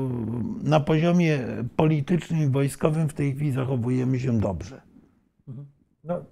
[0.65, 1.39] y, na poziomie
[1.77, 4.83] politycznym i wojskowym w tej chwili zachowujemy się dobrze.
[6.05, 6.25] No,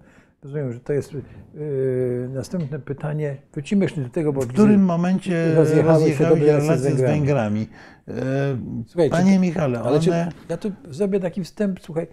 [0.45, 3.37] rozumiem, że to jest yy, następne pytanie.
[3.53, 7.19] Wrócimy jeszcze do tego, bo W którym momencie rozjechały się relacje z Węgrami.
[7.19, 7.67] Węgrami?
[8.97, 10.31] E, Panie Michale, Ale one...
[10.49, 12.07] ja tu zrobię taki wstęp, słuchaj,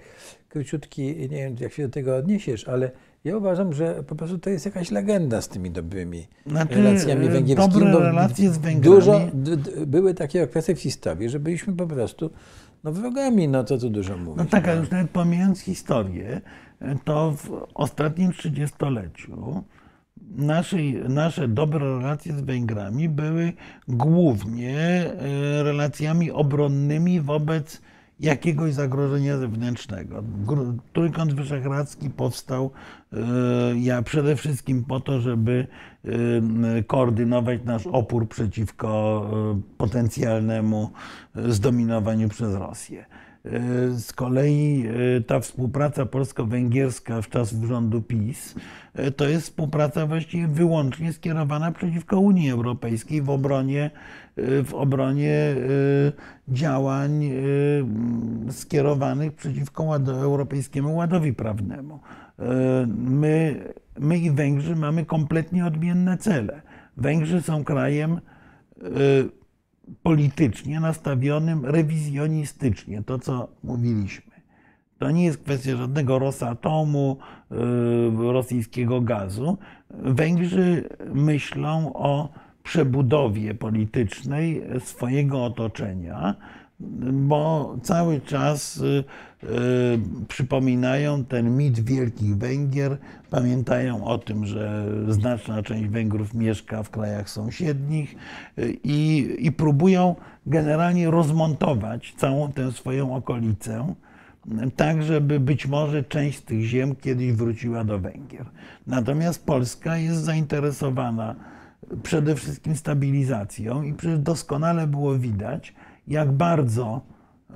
[0.48, 2.90] króciutki, nie wiem jak się do tego odniesiesz, ale
[3.24, 7.30] ja uważam, że po prostu to jest jakaś legenda z tymi dobrymi Znaczy, relacjami e,
[7.30, 7.84] węgierskimi.
[7.84, 9.20] dobre relacje z Węgrami- Dużo,
[9.86, 12.30] były takie okresy w historii, że byliśmy po prostu
[12.84, 14.36] no, wrogami, no to tu dużo mówić.
[14.36, 16.40] No tak, ale już nawet pomijając historię,
[17.04, 19.64] to w ostatnim trzydziestoleciu
[20.36, 23.52] naszej, nasze dobre relacje z Węgrami były
[23.88, 27.82] głównie e, relacjami obronnymi wobec
[28.20, 30.22] jakiegoś zagrożenia zewnętrznego.
[30.92, 32.70] Trójkąt Wyszehradzki powstał
[33.12, 33.18] e,
[33.78, 35.66] ja przede wszystkim po to, żeby
[36.04, 39.30] e, koordynować nasz opór przeciwko
[39.78, 40.90] potencjalnemu
[41.34, 43.04] zdominowaniu przez Rosję.
[43.44, 48.55] E, Z kolei e, ta współpraca polsko-węgierska w czasów rządu PiS
[48.94, 53.90] e, to jest współpraca właściwie wyłącznie skierowana przeciwko Unii Europejskiej w obronie,
[54.36, 55.55] w obronie
[56.48, 57.31] działań
[58.51, 62.01] skierowanych przeciwko ład- Europejskiemu Ładowi Prawnemu.
[62.97, 63.64] My,
[63.98, 66.62] my i Węgrzy mamy kompletnie odmienne cele.
[66.97, 68.20] Węgrzy są krajem
[70.02, 74.32] politycznie nastawionym rewizjonistycznie, to co mówiliśmy.
[74.98, 77.16] To nie jest kwestia żadnego Rosatomu,
[77.52, 77.56] y,
[78.32, 79.59] rosyjskiego gazu.
[79.90, 82.28] Węgrzy myślą o
[82.62, 86.35] przebudowie politycznej swojego otoczenia,
[87.12, 89.05] bo cały czas y,
[89.44, 89.47] y,
[90.28, 92.99] przypominają ten mit Wielkich Węgier,
[93.31, 98.16] pamiętają o tym, że znaczna część Węgrów mieszka w krajach sąsiednich
[98.59, 100.16] y, i, i próbują
[100.47, 103.94] generalnie rozmontować całą tę swoją okolicę
[104.77, 108.47] tak żeby być może część z tych ziem kiedyś wróciła do Węgier.
[108.86, 111.35] Natomiast Polska jest zainteresowana
[112.03, 115.74] przede wszystkim stabilizacją i przecież doskonale było widać,
[116.08, 117.00] jak bardzo,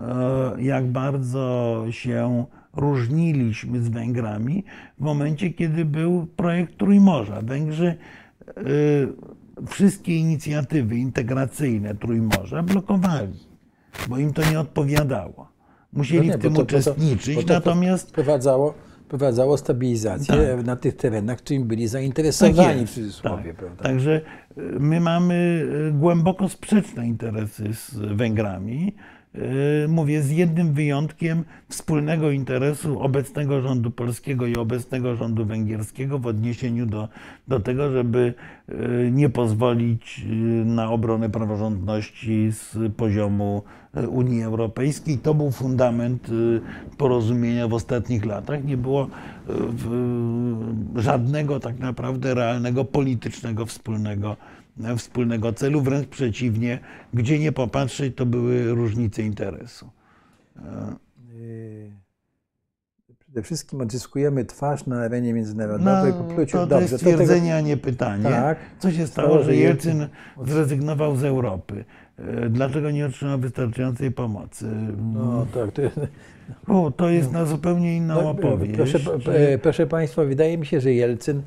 [0.00, 2.44] e, jak bardzo się
[2.76, 4.64] różniliśmy z Węgrami
[4.98, 7.40] w momencie, kiedy był projekt Trójmorza.
[7.42, 7.86] Węgrzy
[8.48, 8.52] e,
[9.66, 13.32] wszystkie inicjatywy integracyjne Trójmorza blokowali,
[14.08, 15.48] bo im to nie odpowiadało.
[15.92, 18.74] Musieli No nie, w tym to- to- uczestniczyć, bo to natomiast Prowadzało,
[19.08, 20.66] prowadzało stabilizację Tak.
[20.66, 23.44] na tych terenach, którymi byli zainteresowani, jest, w cudzysłowie.
[23.44, 23.56] tak.
[23.56, 23.82] prawda?
[23.84, 24.20] Także
[24.80, 28.92] my mamy y, głęboko sprzeczne interesy z Węgrami.
[29.34, 36.26] Y, Mówię, z jednym wyjątkiem wspólnego interesu obecnego rządu polskiego i obecnego rządu węgierskiego w
[36.26, 37.08] odniesieniu do,
[37.48, 38.34] do tego, żeby
[38.68, 40.26] y, nie pozwolić
[40.64, 43.62] na obronę praworządności z poziomu
[44.08, 45.18] Unii Europejskiej.
[45.18, 46.60] To był fundament y,
[46.98, 48.64] porozumienia w ostatnich latach.
[48.64, 49.06] Nie było
[50.96, 54.36] y, żadnego tak naprawdę realnego politycznego wspólnego,
[54.96, 55.80] wspólnego celu.
[55.80, 56.78] Wręcz przeciwnie,
[57.14, 59.90] gdzie nie popatrzeć, to były różnice interesu.
[60.56, 61.92] Yy,
[63.18, 66.56] Przede wszystkim odzyskujemy twarz na arenie międzynarodowej po pluciu.
[66.56, 68.24] No, to, to Dobrze, jest to tego- stwierdzenie, a nie pytanie.
[68.24, 68.58] Tak.
[68.78, 70.08] Co się stało, że Jelcyn-
[70.44, 71.84] zrezygnował z Europy?
[72.18, 74.66] E, Dlaczego nie otrzymał wystarczającej pomocy?
[75.14, 76.00] No tak, to jest,
[76.68, 78.72] O, to jest na zupełnie inną no, opowieść.
[78.74, 78.98] proszę,
[79.32, 81.42] e, proszę Państwa, wydaje mi się, że Jelcyn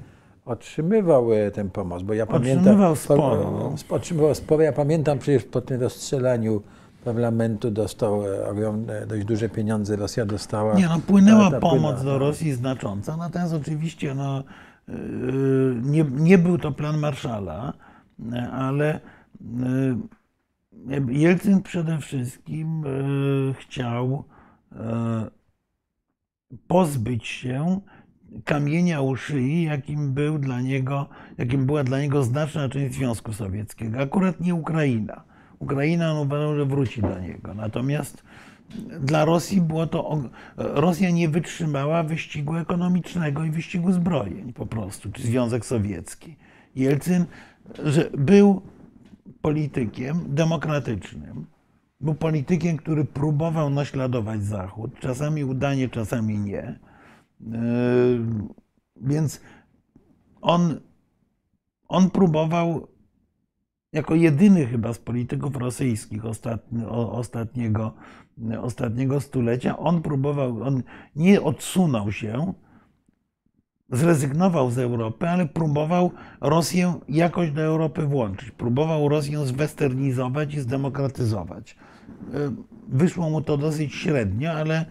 [0.46, 2.60] otrzymywał tę pomoc, bo ja pamiętam...
[2.60, 3.76] Otrzymywał sporo.
[3.90, 4.64] po- Otrzymywał sporo.
[4.64, 6.62] Ja pamiętam przecież po tym rozstrzelaniu
[7.06, 8.22] parlamentu dostał
[8.52, 10.74] ogromne, dość duże pieniądze, Rosja dostała.
[10.76, 12.18] Nie, no, płynęła pomoc płyna, do no.
[12.18, 14.44] Rosji znacząca, natomiast oczywiście no,
[15.84, 17.74] nie, nie był to plan Marszala,
[18.52, 19.00] ale
[21.10, 24.24] Jelcyn przede wszystkim yy, chciał
[24.72, 24.80] yy,
[26.68, 27.82] pozbyć się
[28.46, 34.00] kamienia u szyi, jakim, był dla niego, jakim była dla niego znaczna część Związku Sowieckiego.
[34.00, 35.24] Akurat nie Ukraina.
[35.60, 37.54] Ukraina on uważał, że wróci do niego.
[37.54, 38.24] Natomiast
[39.02, 40.24] dla Rosji było to.
[40.58, 46.36] Rosja nie wytrzymała wyścigu ekonomicznego i wyścigu zbrojeń po prostu, czy Związek Sowiecki.
[46.76, 47.26] Jelcyn,
[47.84, 48.62] że był
[49.42, 51.46] politykiem demokratycznym.
[52.02, 56.80] Był politykiem, który próbował naśladować Zachód, czasami udanie, czasami nie.
[57.40, 57.50] Yy,
[59.02, 59.42] Więc
[60.42, 60.80] on,
[61.88, 62.88] on próbował
[63.94, 67.94] jako jedyny chyba z polityków rosyjskich ostatni, ostatniego,
[68.62, 70.84] ostatniego stulecia, on próbował, on
[71.16, 72.54] nie odsunął się,
[73.92, 76.12] zrezygnował z Europy, ale próbował
[76.42, 78.52] Rosję jakoś do Europy włączyć.
[78.52, 81.76] Próbował Rosję zwesternizować i zdemokratyzować.
[82.34, 84.86] Y, Wyszło mu to dosyć średnio, ale,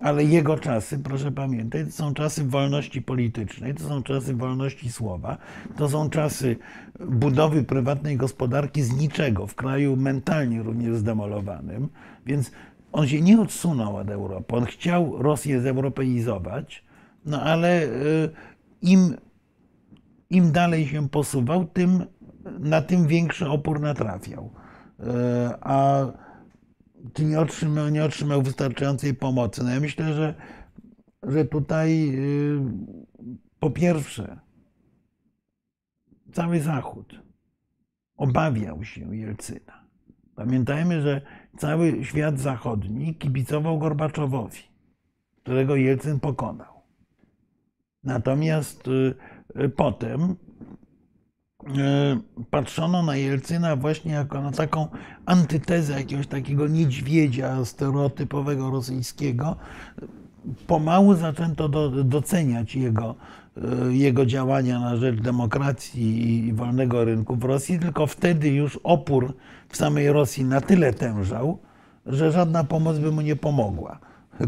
[0.00, 5.36] ale jego czasy, proszę pamiętać, to są czasy wolności politycznej, to są czasy wolności słowa,
[5.76, 6.56] to są czasy
[7.00, 11.88] budowy prywatnej gospodarki z niczego, w kraju mentalnie również zdemolowanym,
[12.26, 12.50] więc
[12.92, 14.56] on się nie odsunął od Europy.
[14.56, 16.83] On chciał Rosję zeuropeizować,
[17.24, 18.30] no ale y,
[18.82, 19.16] im,
[20.30, 22.04] im dalej się posuwał, tym
[22.58, 24.50] na tym większy opór natrafiał.
[25.00, 25.04] Y,
[25.60, 26.06] A
[27.12, 29.64] czy nie otrzymał, nie otrzymał wystarczającej pomocy?
[29.64, 30.34] No ja myślę, że,
[31.22, 32.60] że tutaj y,
[33.60, 34.38] po pierwsze
[36.32, 37.20] cały Zachód
[38.16, 39.84] obawiał się Jelcyna.
[40.34, 41.20] Pamiętajmy, że
[41.56, 44.60] cały świat zachodni kibicował Gorbaczowowi,
[45.42, 46.73] którego Jelcyn pokonał.
[48.04, 49.14] Natomiast y,
[49.60, 50.34] y, potem y,
[52.50, 54.88] patrzono na Jelcyna właśnie jako na taką
[55.26, 59.56] antytezę jakiegoś takiego niedźwiedzia stereotypowego rosyjskiego.
[60.66, 63.14] Pomału zaczęto do, doceniać jego,
[63.90, 69.34] jego działania na rzecz demokracji i wolnego rynku w Rosji, tylko wtedy już opór
[69.68, 71.58] w samej Rosji na tyle tężał,
[72.06, 73.98] że żadna pomoc by mu nie pomogła,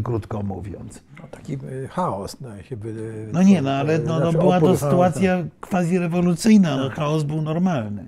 [0.03, 1.03] krótko mówiąc.
[1.21, 2.41] No, taki e, chaos.
[2.41, 2.93] No, się by,
[3.33, 5.69] No nie, no ale no, no, znaczy była to chaos, sytuacja tak.
[5.69, 8.07] quasi-rewolucyjna, no, chaos był normalny.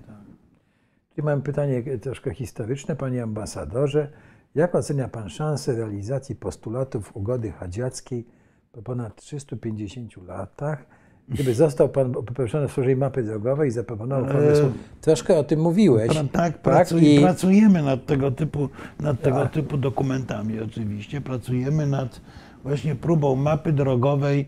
[1.17, 4.11] I mam pytanie troszkę historyczne, panie ambasadorze.
[4.55, 8.27] Jak ocenia pan szansę realizacji postulatów ugody hadziackiej
[8.71, 10.85] po ponad 350 latach?
[11.29, 14.63] Gdyby został pan poproszony w służbie mapy drogowej i zaproponował pomysł.
[15.01, 16.09] Troszkę o tym mówiłeś.
[16.09, 18.69] Pra, tak, pracuj, I pracujemy nad tego, typu,
[18.99, 21.21] nad tego typu dokumentami oczywiście.
[21.21, 22.21] Pracujemy nad
[22.63, 24.47] właśnie próbą mapy drogowej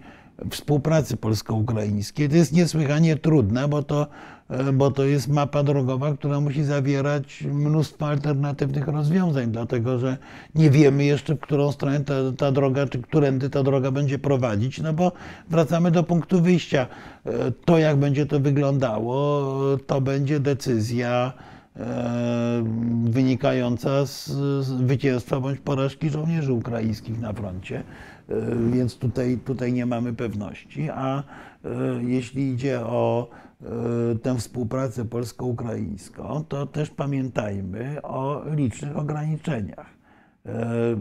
[0.50, 2.30] współpracy polsko-ukraińskiej.
[2.30, 4.08] To jest niesłychanie trudne, bo to e,
[4.74, 10.18] bo to jest mapa drogowa, która musi zawierać mnóstwo alternatywnych rozwiązań, dlatego że
[10.56, 14.82] nie wiemy jeszcze, w którą stronę ta, ta droga, czy którędy ta droga będzie prowadzić,
[14.82, 15.12] no bo
[15.50, 16.88] wracamy do punktu wyjścia.
[17.26, 19.42] E, To, jak będzie to wyglądało,
[19.88, 21.34] to będzie decyzja
[21.76, 22.64] e,
[23.04, 24.28] wynikająca z
[24.66, 27.84] zwycięstwa bądź porażki żołnierzy ukraińskich na froncie,
[28.32, 30.90] E, więc tutaj, tutaj nie mamy pewności.
[30.90, 31.24] A e,
[32.04, 33.51] jeśli idzie o e,
[34.24, 39.90] tę współpracę polsko-ukraińską, to też pamiętajmy o licznych ograniczeniach.
[40.46, 40.96] E,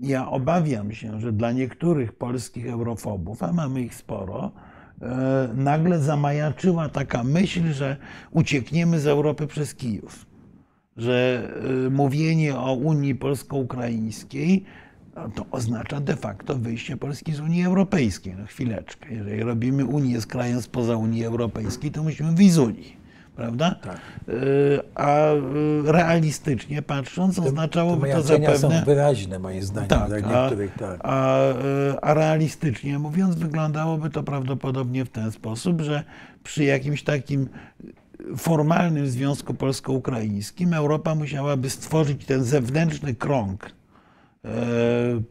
[0.00, 4.52] Ja obawiam się, że dla niektórych polskich eurofobów, a mamy ich sporo,
[5.02, 7.96] e, nagle zamajaczyła taka myśl, że
[8.30, 10.26] uciekniemy z Europy przez Kijów.
[10.96, 11.48] Że
[11.86, 14.64] e, mówienie o Unii polsko-ukraińskiej
[15.16, 18.34] no, to oznacza de facto wyjście Polski z Unii Europejskiej.
[18.38, 19.14] No chwileczkę.
[19.14, 23.04] Jeżeli robimy Unię z krajem spoza Unii Europejskiej, to musimy wyjść z Unii.
[23.36, 23.74] Prawda?
[23.82, 23.96] Tak.
[23.96, 24.32] E,
[24.94, 25.40] A e,
[25.84, 28.78] realistycznie patrząc, oznaczałoby to majaczenia zapewne.
[28.78, 30.74] są wyraźne, moim zdaniem, Tak, dla a, niektórych.
[30.78, 31.00] Tak.
[31.02, 31.54] a, e,
[32.02, 36.04] a realistycznie mówiąc, wyglądałoby to prawdopodobnie w ten sposób, że
[36.44, 37.48] przy jakimś takim
[38.36, 43.70] formalnym związku polsko-ukraińskim Europa musiałaby stworzyć ten zewnętrzny krąg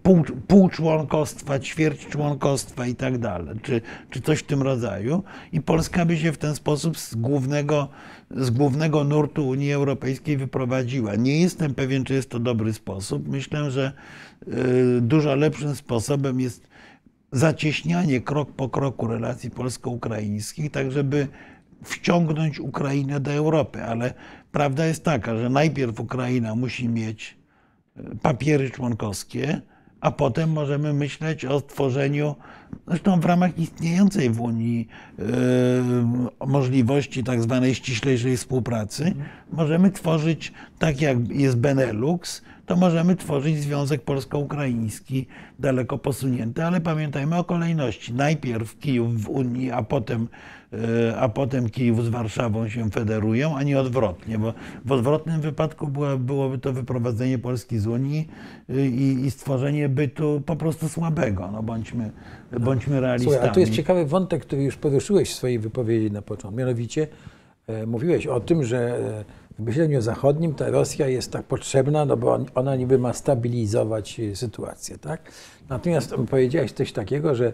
[0.04, 5.24] pół, pół członkostwa, ćwierć członkostwa i tak dalej, czy, czy coś w tym rodzaju.
[5.52, 7.90] I Polska by się w ten sposób z głównego,
[8.32, 11.16] z głównego nurtu Unii Europejskiej wyprowadziła.
[11.16, 13.28] Nie jestem pewien, czy jest to dobry sposób.
[13.28, 13.92] Myślę, że
[14.48, 14.52] e,
[15.02, 16.68] dużo lepszym sposobem jest
[17.32, 21.28] zacieśnianie krok po kroku relacji polsko-ukraińskich, tak żeby
[21.84, 23.84] wciągnąć Ukrainę do Europy.
[23.84, 24.14] Ale
[24.52, 27.43] prawda jest taka, że najpierw Ukraina musi mieć
[28.22, 29.62] papiery członkowskie,
[30.02, 32.36] a potem możemy myśleć o stworzeniu,
[32.88, 34.88] zresztą w ramach istniejącej w Unii
[35.20, 39.14] e, możliwości tak zwanej ściślejszej współpracy,
[39.52, 45.28] możemy tworzyć, tak jak jest Benelux, to możemy tworzyć Związek Polsko-Ukraiński
[45.60, 48.14] daleko posunięty, ale pamiętajmy o kolejności.
[48.14, 50.28] Najpierw Kijów w Unii, a potem,
[51.20, 54.54] a potem Kijów z Warszawą się federują, a nie odwrotnie, bo
[54.86, 58.28] w odwrotnym wypadku była, byłoby to wyprowadzenie Polski z Unii
[58.70, 61.50] y, i, i stworzenie bytu po prostu słabego.
[61.52, 62.12] No bądźmy,
[62.60, 63.34] bądźmy realistami.
[63.34, 66.58] Słuchaj, a tu jest ciekawy wątek, który już poruszyłeś w swojej wypowiedzi na początku.
[66.58, 67.08] Mianowicie
[67.68, 69.24] e, mówiłeś o tym, że e,
[69.60, 74.20] w myśleniu zachodnim ta Rosja jest tak potrzebna, no bo on- ona niby ma stabilizować
[74.20, 75.32] e, sytuację, tak?
[75.70, 77.54] Natomiast powiedziałeś coś takiego, że e,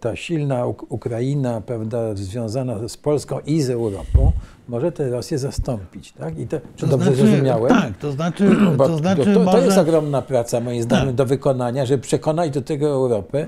[0.00, 4.32] ta silna Uk- Ukraina, prawda, związana z Polską i z Europą,
[4.68, 6.38] może tę Rosję zastąpić, tak?
[6.38, 7.68] I to, czy To dobrze znaczy- zrozumiałem?
[7.68, 9.64] Tak, to znaczy, Bo to, znaczy to, to może...
[9.64, 11.14] jest ogromna praca, moim zdaniem, Tak.
[11.14, 13.46] do wykonania, żeby przekonać do tego Europę,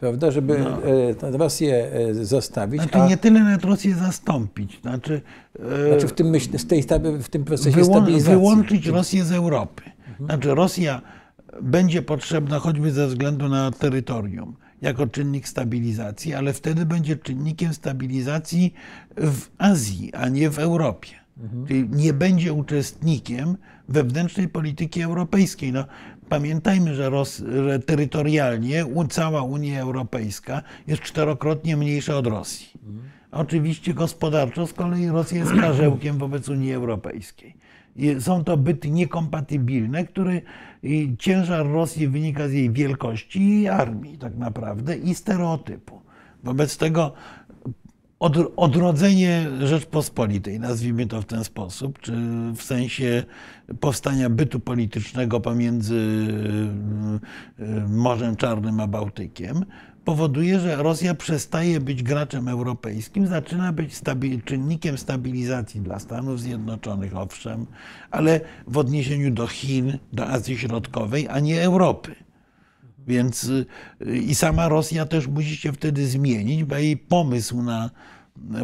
[0.00, 0.58] prawda, żeby
[1.10, 2.82] e, tę Rosję e, zostawić.
[2.82, 5.20] Znaczy a, nie tyle nawet Rosję zastąpić, znaczy,
[5.84, 6.84] e, znaczy w tym, myśl, z tej,
[7.22, 8.34] w tym procesie wyłą- stabilizacji.
[8.34, 9.82] wyłączyć Rosję z Europy.
[10.20, 11.00] Znaczy Rosja
[11.62, 18.74] będzie potrzebna choćby ze względu na terytorium, jako czynnik stabilizacji, ale wtedy będzie czynnikiem stabilizacji
[19.16, 21.10] w Azji, a nie w Europie.
[21.68, 23.56] Czyli nie będzie uczestnikiem
[23.88, 25.72] wewnętrznej polityki europejskiej.
[25.72, 25.84] No,
[26.28, 32.68] pamiętajmy, że, Ros, że terytorialnie cała Unia Europejska jest czterokrotnie mniejsza od Rosji.
[33.30, 37.54] Oczywiście gospodarczo z kolei Rosja jest karzełkiem wobec Unii Europejskiej.
[38.20, 40.40] Są to byty niekompatybilne, które
[40.82, 46.00] i ciężar Rosji wynika z jej wielkości i armii tak naprawdę i stereotypu.
[46.44, 47.12] Wobec tego
[48.20, 52.12] od, odrodzenie Rzeczpospolitej, nazwijmy to w ten sposób, czy
[52.56, 53.24] w sensie
[53.80, 55.94] powstania bytu politycznego pomiędzy
[57.58, 59.64] y, y, Morzem Czarnym a Bałtykiem,
[60.08, 67.16] powoduje, że Rosja przestaje być graczem europejskim, zaczyna być stabi- czynnikiem stabilizacji dla Stanów Zjednoczonych,
[67.16, 67.66] owszem,
[68.10, 72.14] ale w odniesieniu do Chin, do Azji Środkowej, a nie Europy.
[73.06, 73.66] Więc y,
[74.16, 77.90] i sama Rosja też musi się wtedy zmienić, bo jej pomysł na,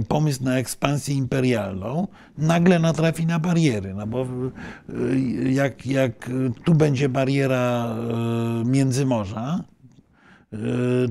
[0.09, 2.09] pomysł na ekspansję imperialną
[2.39, 3.95] nagle natrafi na bariery.
[3.95, 4.27] No bo
[4.91, 6.31] y, jak, jak
[6.65, 7.97] tu będzie bariera
[8.63, 9.74] y, Międzymorza,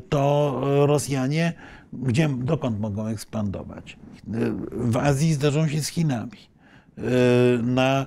[0.10, 1.54] to Rosjanie
[1.94, 3.98] gdzie, dokąd mogą ekspandować?
[4.36, 6.32] Y, W Azji zderzą się z Chinami.
[6.98, 7.04] Y,
[7.64, 8.06] Na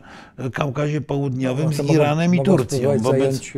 [0.52, 2.98] Kaukazie Południowym No, z to mogą- Iranem i Turcją.
[2.98, 3.52] Wobec, zająć,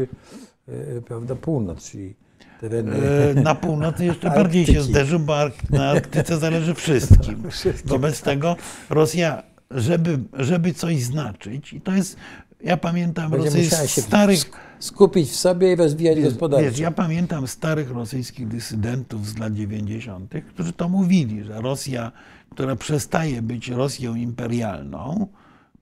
[1.06, 2.14] prawda, północ, czyli
[2.60, 2.94] tereny...
[3.34, 4.90] Na północy jeszcze bardziej się Arktyki.
[4.92, 5.34] zderzy, bo
[5.70, 7.42] na Arktyce zależy wszystkim.
[7.84, 8.56] Wobec tego
[8.90, 12.16] Rosja, żeby, żeby coś znaczyć, i to jest,
[12.64, 14.38] ja pamiętam Będzie się starych,
[14.80, 16.70] skupić w sobie i rozwijać gospodarczo.
[16.70, 22.12] Wiesz, ja pamiętam starych rosyjskich dysydentów z lat 90., którzy to mówili, że Rosja,
[22.50, 25.26] która przestaje być Rosją imperialną,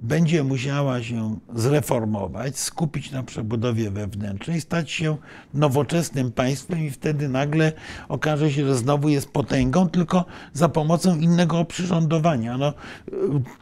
[0.00, 5.16] będzie musiała się zreformować, skupić na przebudowie wewnętrznej, stać się
[5.54, 7.72] nowoczesnym państwem i wtedy nagle
[8.08, 12.58] okaże się, że znowu jest potęgą, tylko za pomocą innego oprzyrządowania.
[12.58, 12.72] No,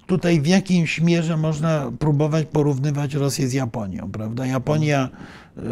[0.06, 4.46] tutaj w jakimś mierze można próbować porównywać Rosję z Japonią, prawda?
[4.46, 5.08] Japonia
[5.58, 5.62] y,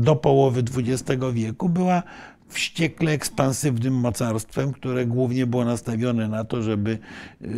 [0.00, 2.02] do połowy XX wieku była
[2.48, 7.48] wściekle ekspansywnym mocarstwem, które głównie było nastawione na to, żeby y,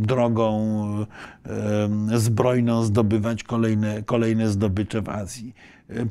[0.00, 1.06] drogą
[2.12, 5.54] y, zbrojną zdobywać kolejne, kolejne zdobycze w Azji.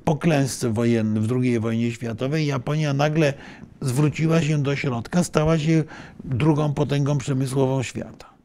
[0.04, 3.34] Po klęsce wojennej w II wojnie światowej Japonia nagle
[3.82, 5.84] zwróciła się do środka, stała się
[6.24, 8.39] drugą potęgą przemysłową świata.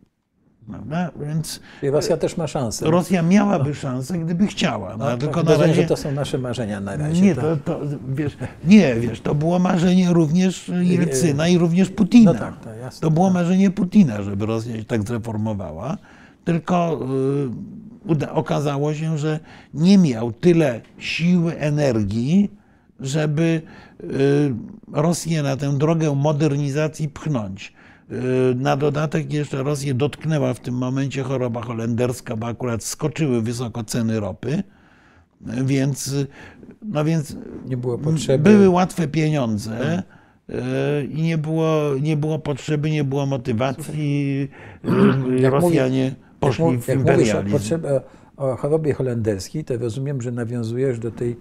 [0.71, 1.11] Prawda?
[1.27, 2.91] Więc Czyli Rosja też ma szansę.
[2.91, 4.97] Rosja miałaby szansę, gdyby chciała.
[4.97, 7.23] No, No, tylko tak, na rozumiem, razie że to są nasze marzenia na razie.
[7.23, 7.45] nie, tak.
[7.45, 12.33] to, to, wiesz, nie, wiesz, to było marzenie również Jelcyna i również Putina.
[12.33, 15.99] No tak, to jasne, to było marzenie Putina, żeby Rosja się tak zreformowała,
[16.45, 17.01] tylko
[18.21, 19.41] y, okazało się, że
[19.75, 22.51] nie miał tyle siły, energii,
[23.01, 23.63] żeby
[24.05, 24.55] y,
[24.93, 27.73] Rosję na tę drogę modernizacji pchnąć.
[28.13, 33.85] Y, Na dodatek jeszcze Rosję dotknęła w tym momencie choroba holenderska, bo akurat skoczyły wysoko
[33.85, 34.63] ceny ropy.
[35.65, 36.15] Więc,
[36.83, 37.37] no więc
[37.67, 38.51] Nie było potrzeby.
[38.51, 40.03] były łatwe pieniądze
[40.51, 40.55] y,
[41.05, 44.49] i nie było, nie było potrzeby, nie było motywacji.
[44.85, 47.51] y, Jak Rosjanie poszli jak, w jak mówisz o, imperializm.
[47.53, 48.01] potrzebie,
[48.37, 51.37] o chorobie holenderskiej, to rozumiem, że nawiązujesz do tej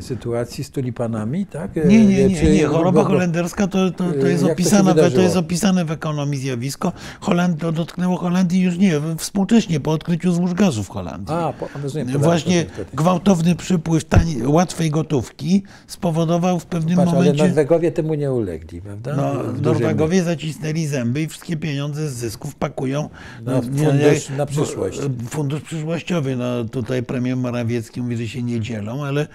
[0.00, 1.76] sytuacji z tulipanami, tak?
[1.76, 2.66] E, Nie, nie, nie, nie.
[2.66, 5.22] Choroba holenderska to, to, to, Jak jest to opisane, w- to wydarzyło?
[5.22, 6.92] jest opisane w ekonomii zjawisko.
[7.20, 11.34] Holand, to dotknęło Holandii już nie, współcześnie po odkryciu złóż gazu w Holandii.
[11.34, 12.06] A, po, rozumiem.
[12.06, 17.44] podałem Właśnie to gwałtowny przypływ tani, łatwej gotówki spowodował w pewnym Patrz, ale momencie.
[17.44, 19.16] Norwegowie temu nie ulegli, prawda?
[19.16, 19.32] No,
[19.62, 23.08] Norwegowie zacisnęli zęby i wszystkie pieniądze z zysków pakują
[23.42, 25.00] Na no, fundusz na przyszłość.
[25.30, 26.36] Fundusz przyszłościowy.
[26.36, 29.26] No, tutaj premier Morawiecki mówi, że się nie dzielą, ale,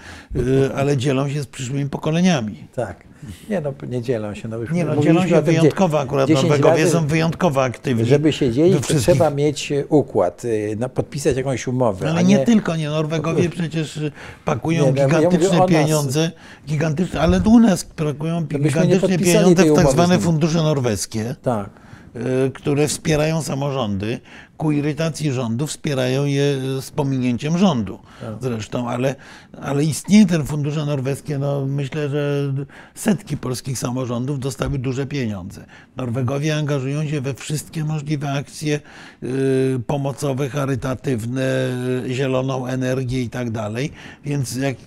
[0.76, 2.68] ale dzielą się z przyszłymi pokoleniami.
[2.74, 3.04] Tak.
[3.50, 4.48] Nie no, nie dzielą się.
[4.48, 6.28] No, już Nie no, dzielą się wyjątkowo akurat.
[6.28, 8.04] 10 Norwegowie są wyjątkowo aktywni.
[8.04, 12.10] Żeby się dzielić, wszystkich- trzeba mieć e, układ, y, na- podpisać jakąś umowę.
[12.10, 12.88] Ale a nie, tylko, nie.
[12.88, 14.00] Norwegowie przecież
[14.44, 15.68] pakują Nie, no, ja gigantyczne nas.
[15.70, 16.30] pieniądze,
[16.68, 21.34] gigantyczne, ale u nas pakują nie gigantyczne pieniądze w tak zwane fundusze norweskie.
[21.42, 21.70] Tak.
[22.16, 24.20] y, które wspierają samorządy,
[24.56, 27.98] ku irytacji rządu wspierają je z pominięciem rządu
[28.40, 29.14] zresztą, ale,
[29.62, 32.52] ale istnieje ten fundusze norweskie, no myślę, że
[32.94, 35.64] setki polskich samorządów dostały duże pieniądze.
[35.96, 38.80] Norwegowie angażują się we wszystkie możliwe akcje
[39.22, 41.68] y, pomocowe, charytatywne,
[42.06, 43.92] y, zieloną energię i tak dalej,
[44.24, 44.80] więc jak, y,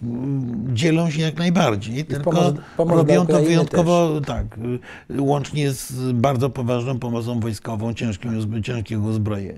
[0.73, 4.45] dzielą się jak najbardziej, tylko pomoc- pomoc robią to wyjątkowo tak,
[5.09, 9.56] y, łącznie z bardzo poważną pomocą wojskową, ciężkim, ciężkiego uzbrojenia.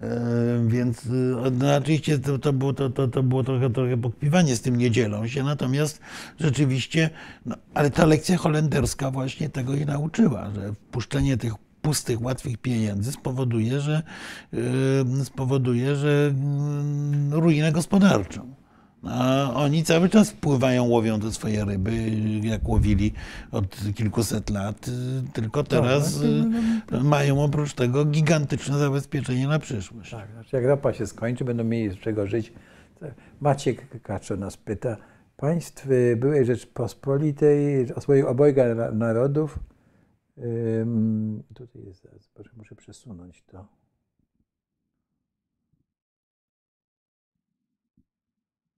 [0.00, 1.10] E, Więc y,
[1.58, 4.90] no, oczywiście to, to, było, to, to, to było trochę, trochę pokpiwanie z tym, nie
[4.90, 5.42] dzielą się.
[5.42, 6.00] Natomiast
[6.40, 7.10] rzeczywiście,
[7.46, 11.52] no, ale ta lekcja holenderska właśnie tego ich nauczyła, że wpuszczenie tych
[11.82, 14.02] pustych, łatwych pieniędzy spowoduje, że,
[15.20, 18.54] y, spowoduje, że mm, ruinę gospodarczą.
[19.10, 22.10] A oni cały czas wpływają, łowią te swoje ryby,
[22.42, 23.12] jak łowili
[23.52, 24.86] od kilkuset lat,
[25.32, 30.10] tylko teraz y, mają oprócz tego gigantyczne zabezpieczenie na przyszłość.
[30.10, 32.52] Tak, znaczy jak ropa się skończy, będą mieli z czego żyć.
[33.40, 34.96] Maciek Kaczo nas pyta,
[35.36, 37.86] państw byłej Rzeczpospolitej,
[38.26, 39.58] obojga na- narodów,
[41.54, 43.66] tutaj jest, proszę, muszę przesunąć to.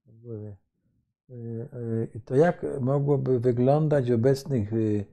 [0.07, 0.08] Y, y,
[2.25, 5.05] To jak mogłoby wyglądać w obecnych y,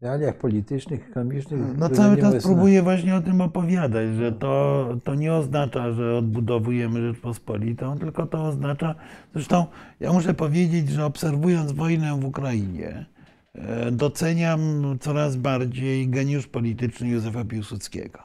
[0.00, 1.60] realiach politycznych, ekonomicznych?
[1.78, 7.00] No cały czas próbuję właśnie o tym opowiadać, że to, to nie oznacza, że odbudowujemy
[7.00, 8.94] Rzeczpospolitą, tylko to oznacza,
[9.34, 9.66] zresztą
[10.00, 13.06] ja muszę powiedzieć, że obserwując wojnę w Ukrainie,
[13.54, 14.60] e, doceniam
[15.00, 18.18] coraz bardziej geniusz polityczny Józefa Piłsudskiego.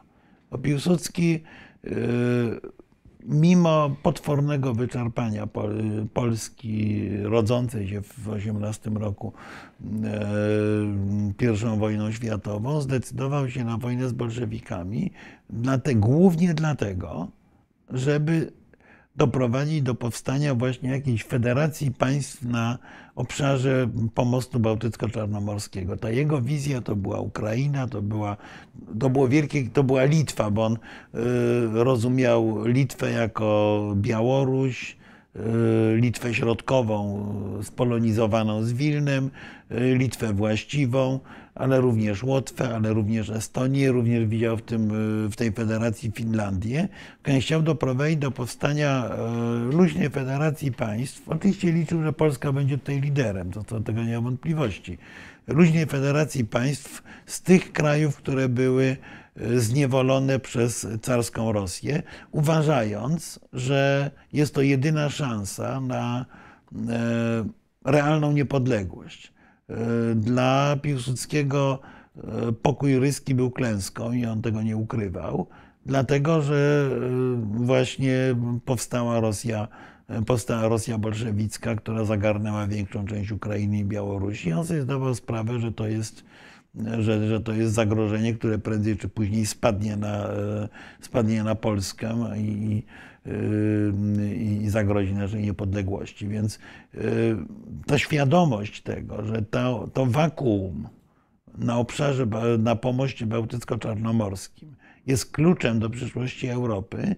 [0.51, 1.43] Bo Piłsudski
[1.83, 1.89] e,
[3.25, 9.33] mimo potwornego wyczerpania Pol- Polski rodzącej się w 18 roku
[10.03, 15.11] e, I wojną światową, zdecydował się na wojnę z bolszewikami,
[15.95, 17.27] głównie dlatego,
[17.89, 18.51] żeby
[19.15, 22.77] doprowadzić do powstania właśnie jakiejś federacji państw na
[23.15, 25.97] obszarze pomostu bałtycko-czarnomorskiego.
[25.97, 28.37] Ta jego wizja to była Ukraina, to, była,
[28.99, 30.77] to było wielkie, to była Litwa, bo on y,
[31.71, 34.97] rozumiał Litwę jako Białoruś,
[35.95, 37.33] Litwę Środkową
[37.63, 39.29] spolonizowaną z Wilnem,
[39.71, 41.19] Litwę właściwą,
[41.55, 44.89] ale również Łotwę, ale również Estonię, również widział w, tym,
[45.29, 46.87] w tej federacji Finlandię.
[47.39, 49.09] Chciał doprowadzić do powstania
[49.71, 51.29] luźnej federacji państw.
[51.29, 54.97] Oczywiście liczył, że Polska będzie tutaj liderem, to, to tego nie ma wątpliwości.
[55.47, 58.97] Luźnej federacji państw z tych krajów, które były
[59.35, 66.25] zniewolone przez carską Rosję, uważając, że jest to jedyna szansa na
[66.89, 67.45] e,
[67.85, 69.33] realną niepodległość.
[69.69, 69.75] E,
[70.15, 71.79] dla Piłsudskiego
[72.17, 72.21] e,
[72.51, 75.47] pokój ryski był klęską i on tego nie ukrywał,
[75.85, 76.89] dlatego że
[77.43, 78.35] właśnie
[78.65, 79.67] powstała Rosja,
[80.25, 84.53] powstała Rosja bolszewicka, która zagarnęła większą część Ukrainy i Białorusi.
[84.53, 86.23] On sobie zdawał sprawę, że to jest
[86.99, 90.69] że, że to jest zagrożenie, które prędzej czy później spadnie na, e,
[91.01, 92.83] spadnie na Polskę i,
[94.35, 96.27] i, i zagrozi naszej niepodległości.
[96.27, 96.59] Więc
[96.95, 96.99] e,
[97.85, 100.87] ta świadomość tego, że to, to wakuum
[101.57, 102.27] na obszarze,
[102.59, 104.75] na pomoście bałtycko-czarnomorskim
[105.07, 107.15] jest kluczem do przyszłości Europy,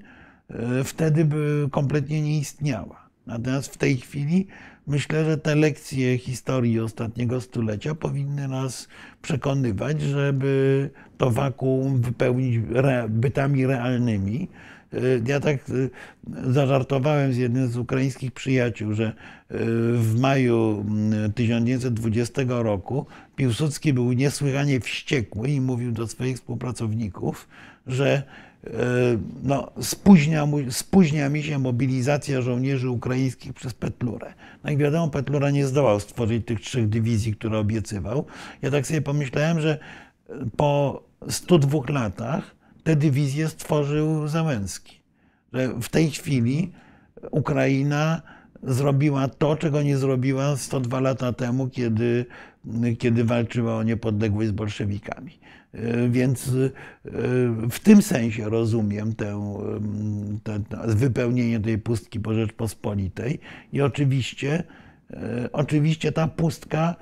[0.49, 3.09] e, wtedy by kompletnie nie istniała.
[3.27, 4.47] Natomiast w tej chwili
[4.87, 8.87] myślę, że te lekcje historii ostatniego stulecia powinny nas
[9.21, 12.59] przekonywać, żeby to wakuum wypełnić
[13.09, 14.47] bytami realnymi.
[14.93, 15.89] Y, ja tak y,
[16.51, 19.13] zażartowałem z jednym z ukraińskich przyjaciół, że y,
[19.97, 20.85] w maju
[21.35, 23.05] 1920 mm, roku
[23.35, 27.47] Piłsudski był niesłychanie wściekły i mówił do swoich współpracowników,
[27.87, 28.23] że
[29.43, 34.33] no, spóźnia, spóźnia mi się mobilizacja żołnierzy ukraińskich przez Petlurę.
[34.63, 38.25] No i wiadomo, Petlura nie zdołał stworzyć tych trzech dywizji, które obiecywał.
[38.61, 39.79] Ja tak sobie pomyślałem, że
[40.57, 45.01] po 102 latach te dywizje stworzył Załęski.
[45.53, 46.71] Że w tej chwili
[47.31, 48.21] Ukraina
[48.63, 52.25] zrobiła to, czego nie zrobiła 102 lata temu, kiedy,
[52.99, 55.39] kiedy walczyła o niepodległość z bolszewikami.
[56.09, 56.51] Więc
[57.71, 59.61] w tym sensie rozumiem tę,
[60.43, 63.39] te, wypełnienie tej pustki po Rzeczpospolitej
[63.71, 64.63] i oczywiście,
[65.51, 66.95] oczywiście ta pustka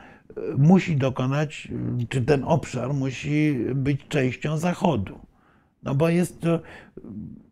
[0.58, 1.68] musi dokonać,
[2.10, 5.20] czy ten obszar musi być częścią Zachodu.
[5.84, 6.60] No bo jest to,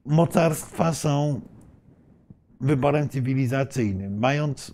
[0.05, 1.41] mocarstwa są
[2.61, 4.19] wyborem cywilizacyjnym.
[4.19, 4.73] Mając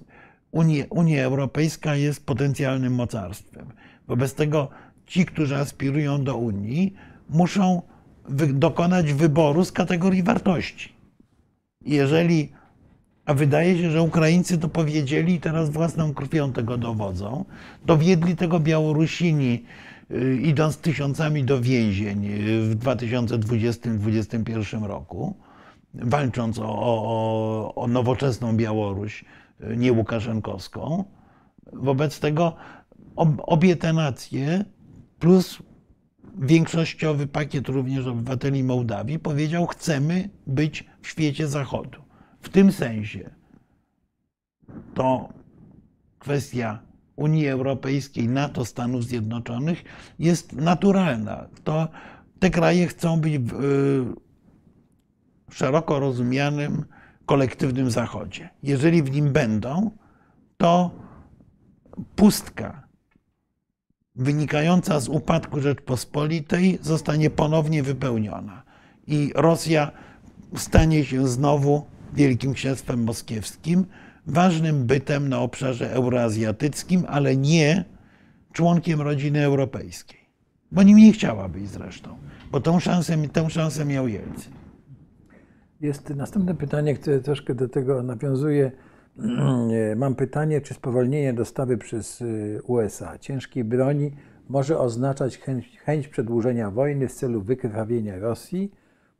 [0.52, 3.68] Unię, Unia Europejska jest potencjalnym mocarstwem.
[4.08, 4.70] Wobec tego
[5.06, 6.94] ci, którzy aspirują do Unii,
[7.30, 7.82] muszą
[8.54, 10.94] dokonać wyboru z kategorii wartości.
[11.86, 12.52] Jeżeli,
[13.26, 17.46] a wydaje się, że Ukraińcy to powiedzieli i teraz własną krwią tego dowodzą,
[17.86, 19.64] dowiedli tego Białorusini,
[20.12, 22.28] y, idąc tysiącami do więzień
[22.62, 25.36] w 2020-2021 roku,
[25.94, 29.26] walcząc o, o, o nowoczesną Białoruś,
[29.62, 31.04] y, nie Łukaszenkowską.
[31.74, 32.56] Wobec tego
[33.38, 34.66] obie te nacje
[35.26, 35.60] plus
[36.38, 42.02] większościowy pakiet również obywateli Mołdawii powiedział: Chcemy być w świecie Zachodu.
[42.42, 43.30] W tym sensie
[44.94, 45.30] to
[46.20, 46.80] kwestia
[47.16, 49.84] Unii Europejskiej, NATO, Stanów Zjednoczonych
[50.20, 51.48] jest naturalna.
[51.64, 51.88] To
[52.40, 53.52] te kraje chcą być w,
[55.50, 56.86] w szeroko rozumianym
[57.26, 58.50] kolektywnym Zachodzie.
[58.64, 59.92] Jeżeli w nim będą,
[60.58, 60.92] to
[62.16, 62.85] pustka
[64.16, 68.64] wynikająca z upadku Rzeczpospolitej zostanie ponownie wypełniona
[69.08, 69.92] i Rosja
[70.56, 73.86] stanie się znowu Wielkim Księstwem Moskiewskim,
[74.28, 77.86] ważnym bytem na obszarze euroazjatyckim, ale nie
[78.54, 80.20] członkiem rodziny europejskiej.
[80.72, 82.18] Bo nim nie chciała być zresztą,
[82.52, 84.54] bo tą szansę, tę szansę miał Jelcyn.
[85.82, 88.72] Jest następne pytanie, które troszkę do tego nawiązuje.
[89.96, 94.12] Mam pytanie, czy spowolnienie dostawy przez y, USA ciężkiej broni
[94.50, 98.72] może oznaczać chęć, chęć przedłużenia wojny w celu wykrwawienia Rosji,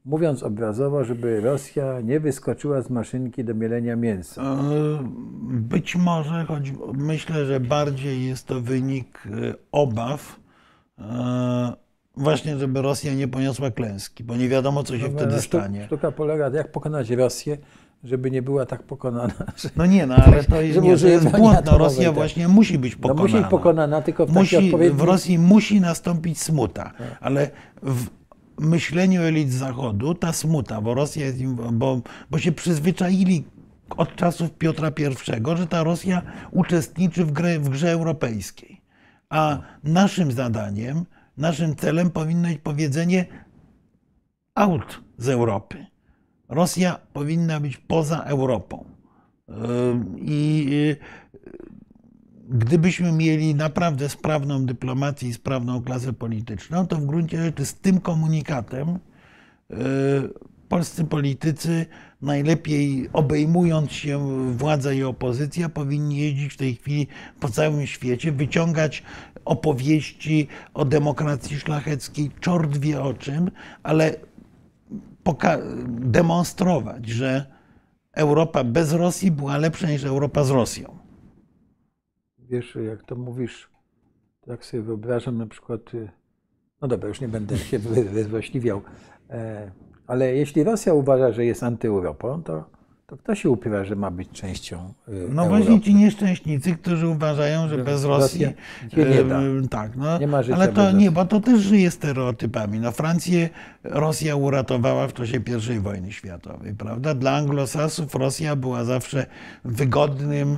[0.06, 4.42] mówiąc obrazowo, żeby Rosja nie wyskoczyła z maszynki do mielenia mięsa?
[4.42, 4.58] E,
[5.52, 10.40] być może, choć myślę, że bardziej jest to wynik e, obaw,
[11.00, 11.74] e,
[12.18, 15.86] właśnie, żeby Rosja nie poniosła klęski, bo nie wiadomo, co się no, wtedy stanie.
[15.86, 17.58] Sztuka polega, jak pokonać Rosję,
[18.06, 19.34] żeby nie była tak pokonana.
[19.58, 21.66] Że, no nie, no ale to jest, nie, to jest błąd.
[21.66, 22.16] No, Rosja tak.
[22.16, 23.18] właśnie musi być pokonana.
[23.18, 24.98] No musi być pokonana, tylko w musi, odpowiedni...
[24.98, 27.18] W Rosji musi nastąpić smuta, tak.
[27.22, 27.50] ale
[27.84, 28.06] w
[28.60, 32.02] myśleniu elit Zachodu ta smuta, bo Rosja jest, bo,
[32.32, 33.44] bo się przyzwyczaili
[33.98, 36.22] od czasów Piotra I, że ta Rosja
[36.52, 38.82] uczestniczy w, grze, w grze europejskiej.
[39.30, 41.06] A naszym zadaniem,
[41.38, 43.26] naszym celem powinno być powiedzenie
[44.56, 45.86] out z Europy
[46.56, 48.86] Rosja powinna być poza Europą.
[50.18, 50.68] I
[52.50, 58.00] gdybyśmy mieli naprawdę sprawną dyplomację i sprawną klasę polityczną, to w gruncie rzeczy z tym
[58.00, 59.00] komunikatem
[60.70, 61.86] polscy politycy,
[62.22, 64.20] najlepiej obejmując się
[64.52, 67.08] władza i opozycja, powinni jeździć w tej chwili
[67.40, 69.04] po całym świecie, wyciągać
[69.46, 73.52] opowieści o demokracji szlacheckiej, czort wie o czym,
[73.84, 74.16] ale
[75.88, 77.46] demonstrować, że
[78.14, 80.98] Europa bez Rosji była lepsza niż Europa z Rosją.
[82.40, 83.70] Wiesz, jak to mówisz,
[84.46, 86.10] tak sobie wyobrażam na przykład, y,
[86.82, 88.82] no dobra, już nie będę się wyzłośliwiał,
[89.30, 89.72] e,
[90.08, 92.70] ale jeśli Rosja uważa, że jest antyeuropą, to,
[93.08, 95.50] to kto się upiera, że ma być częścią y, No Europy?
[95.64, 98.46] właśnie ci nieszczęśnicy, którzy uważają, że bez Rosji...
[98.98, 99.42] Nie da.
[99.42, 102.80] e, Tak, no, Nie ma życia ale to nie, bo to też żyje stereotypami.
[102.80, 103.50] No Francję
[103.84, 105.40] Rosja uratowała w czasie
[105.76, 107.14] I wojny światowej, prawda?
[107.14, 109.26] Dla anglosasów Rosja była zawsze
[109.66, 110.58] wygodnym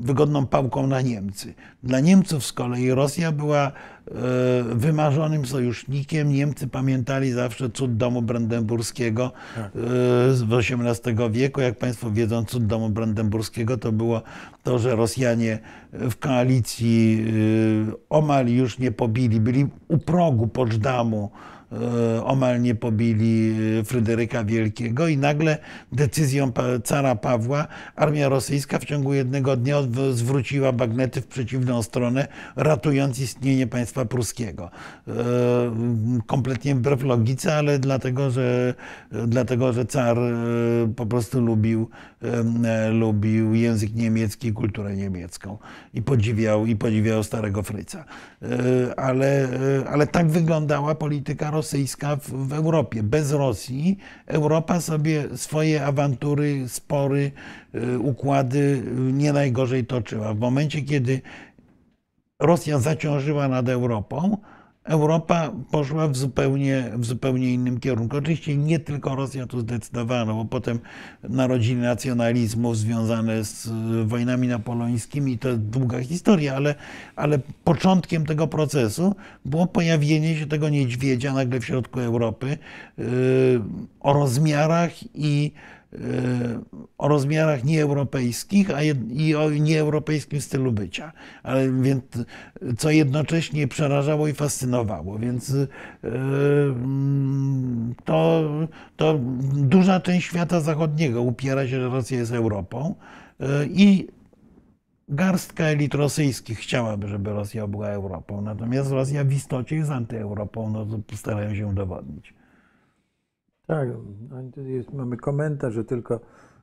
[0.00, 1.54] wygodną pałką na Niemcy.
[1.82, 3.72] Dla Niemców z kolei Rosja była e,
[4.74, 6.32] wymarzonym sojusznikiem.
[6.32, 9.70] Niemcy pamiętali zawsze cud domu brandenburskiego e,
[10.34, 11.60] z XVIII wieku.
[11.60, 14.22] Jak Państwo wiedzą, cud domu brandenburskiego to było
[14.62, 15.58] to, że Rosjanie
[15.92, 17.24] w koalicji
[17.88, 21.59] e, omal już nie pobili, byli u progu Poczdamu, e,
[22.24, 25.58] omal nie pobili e, Fryderyka Wielkiego i nagle
[25.92, 26.52] decyzją
[26.84, 27.66] cara Pawła
[27.96, 29.76] armia rosyjska w ciągu jednego dnia
[30.12, 34.70] zwróciła bagnety w przeciwną stronę, ratując istnienie państwa pruskiego.
[35.08, 35.12] E,
[36.26, 38.74] Kompletnie wbrew logice, ale dlatego, że,
[39.26, 40.32] dlatego, że car e,
[40.96, 42.09] po prostu lubił, e,
[42.90, 45.58] lubił język niemiecki i kulturę niemiecką
[45.94, 48.04] i podziwiał, i podziwiał starego Fryca.
[48.42, 53.02] E, Ale, e, ale tak wyglądała polityka rosyjska w, w Europie.
[53.02, 57.32] Bez Rosji Europa sobie swoje awantury, spory,
[57.74, 58.82] e, układy
[59.12, 60.34] nie najgorzej toczyła.
[60.34, 61.20] W momencie, kiedy
[62.40, 64.36] Rosja zaciążyła nad Europą,
[64.84, 68.16] Europa poszła w zupełnie, w zupełnie innym kierunku.
[68.16, 70.78] Oczywiście nie tylko Rosja tu zdecydowała, no bo potem
[71.22, 76.74] narodziny nacjonalizmów związane z y, wojnami napoleońskimi to długa historia, ale,
[77.16, 82.58] ale początkiem tego procesu było pojawienie się tego niedźwiedzia nagle w środku Europy
[82.98, 83.06] yy,
[84.00, 85.52] o rozmiarach i
[86.98, 91.12] o rozmiarach nieeuropejskich a i o nieeuropejskim stylu bycia,
[91.42, 92.04] ale więc
[92.78, 95.68] co jednocześnie przerażało i fascynowało, więc yy,
[98.04, 98.44] to,
[98.96, 99.18] to
[99.52, 102.94] duża część świata zachodniego upiera się, że Rosja jest Europą
[103.40, 104.08] yy, i
[105.08, 110.86] garstka elit rosyjskich chciałaby, żeby Rosja była Europą, natomiast Rosja w istocie jest antyeuropą, no
[110.86, 112.39] to starają się udowodnić.
[113.70, 113.88] Tak,
[114.30, 116.20] no, jest, mamy komentarz, że tylko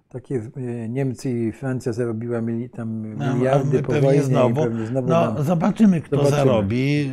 [0.10, 5.08] takie e, Niemcy i Francja zarobiła mili, tam No, miliardy po wojnie znowu, pewnie znowu
[5.10, 5.44] no, nam...
[5.44, 6.38] zobaczymy, kto Zobaczymy.
[6.38, 6.98] zarobi.
[6.98, 7.06] Yy,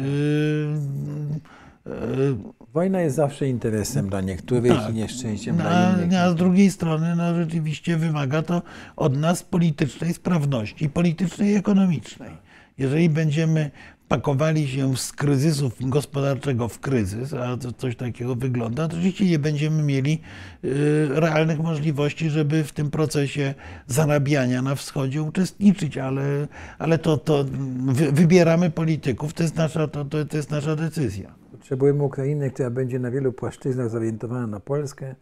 [1.86, 2.36] yy,
[2.74, 4.90] Wojna jest zawsze interesem dla niektórych Tak.
[4.90, 6.18] i nieszczęściem No, dla innych.
[6.18, 8.62] a, a z drugiej strony no, rzeczywiście wymaga to
[8.96, 12.30] od nas politycznej sprawności, politycznej i ekonomicznej.
[12.78, 13.70] Jeżeli będziemy
[14.08, 19.82] pakowali się z kryzysu gospodarczego w kryzys, a coś takiego wygląda, to rzeczywiście nie będziemy
[19.82, 20.20] mieli
[20.64, 23.54] y, realnych możliwości, żeby w tym procesie
[23.86, 26.48] zarabiania na wschodzie uczestniczyć, ale,
[26.78, 27.44] ale to, to
[27.86, 31.34] wy, wybieramy polityków, to jest, nasza, to, to, jest nasza decyzja.
[31.52, 35.14] Potrzebujemy Ukrainy, która będzie na wielu płaszczyznach zorientowana na Polskę,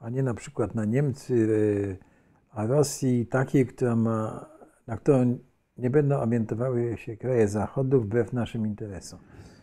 [0.00, 1.48] a nie na przykład na Niemcy,
[2.00, 2.04] e,
[2.50, 4.46] a Rosji takiej, która ma,
[4.86, 5.38] na którą
[5.78, 9.18] nie będą orientowały się kraje Zachodu wbrew naszym interesom.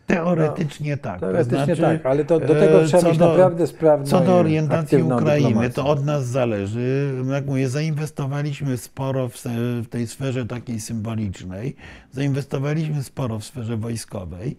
[0.06, 1.20] Teoretycznie tak.
[1.20, 4.06] to Teoretycznie znaczy, tak, ale to do tego e, trzeba co mieć do- naprawdę sprawną
[4.06, 5.70] Co do orientacji Ukrainy, dyplomację.
[5.70, 7.14] to od nas zależy.
[7.32, 9.36] Jak mówię, zainwestowaliśmy sporo w,
[9.84, 11.76] w tej sferze takiej symbolicznej,
[12.10, 14.56] zainwestowaliśmy sporo w sferze wojskowej.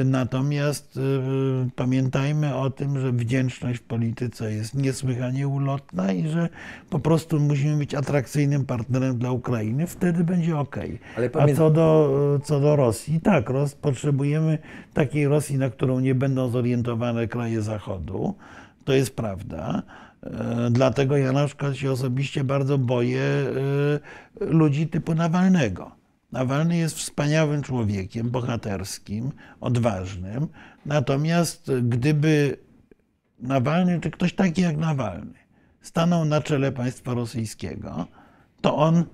[0.00, 6.48] E, Natomiast e, pamiętajmy o tym, że wdzięczność w polityce jest niesłychanie ulotna i że
[6.90, 10.76] po prostu musimy być atrakcyjnym partnerem dla Ukrainy, wtedy będzie ok.
[11.40, 14.58] A co do, co do Rosji, tak, Ros, potrzebujemy
[14.94, 18.34] takiej Rosji, na którą nie będą zorientowane kraje Zachodu.
[18.84, 19.82] To jest prawda.
[20.22, 26.01] E, Dlatego ja na przykład się osobiście bardzo boję e, ludzi typu Nawalnego.
[26.32, 30.48] Nawalny jest wspaniałym człowiekiem, bohaterskim, odważnym.
[30.86, 32.56] Natomiast gdyby
[33.38, 35.38] Nawalny, czy ktoś taki jak Nawalny,
[35.80, 38.06] stanął na czele państwa rosyjskiego,
[38.60, 39.04] to on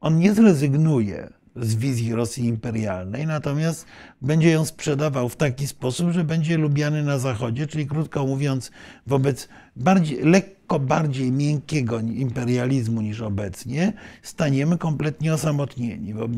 [0.00, 3.86] on nie zrezygnuje z wizji Rosji imperialnej, natomiast
[4.22, 8.70] będzie ją sprzedawał w taki sposób, że będzie lubiany na Zachodzie, czyli krótko mówiąc,
[9.06, 13.92] wobec bardziej, lekko bardziej miękkiego imperializmu niż obecnie,
[14.22, 16.14] staniemy kompletnie osamotnieni.
[16.14, 16.28] Bo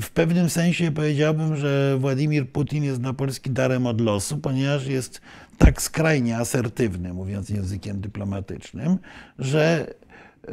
[0.00, 5.20] w pewnym sensie powiedziałbym, że Władimir Putin jest dla Polski darem od losu, ponieważ jest
[5.58, 8.98] tak skrajnie asertywny, mówiąc językiem dyplomatycznym,
[9.38, 9.94] że
[10.48, 10.52] e,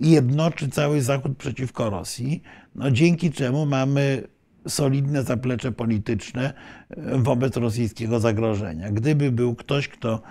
[0.00, 2.42] jednoczy cały Zachód przeciwko Rosji,
[2.74, 4.22] no dzięki czemu mamy
[4.68, 6.52] solidne zaplecze polityczne
[6.90, 8.90] e, wobec rosyjskiego zagrożenia.
[8.90, 10.22] Gdyby był ktoś, kto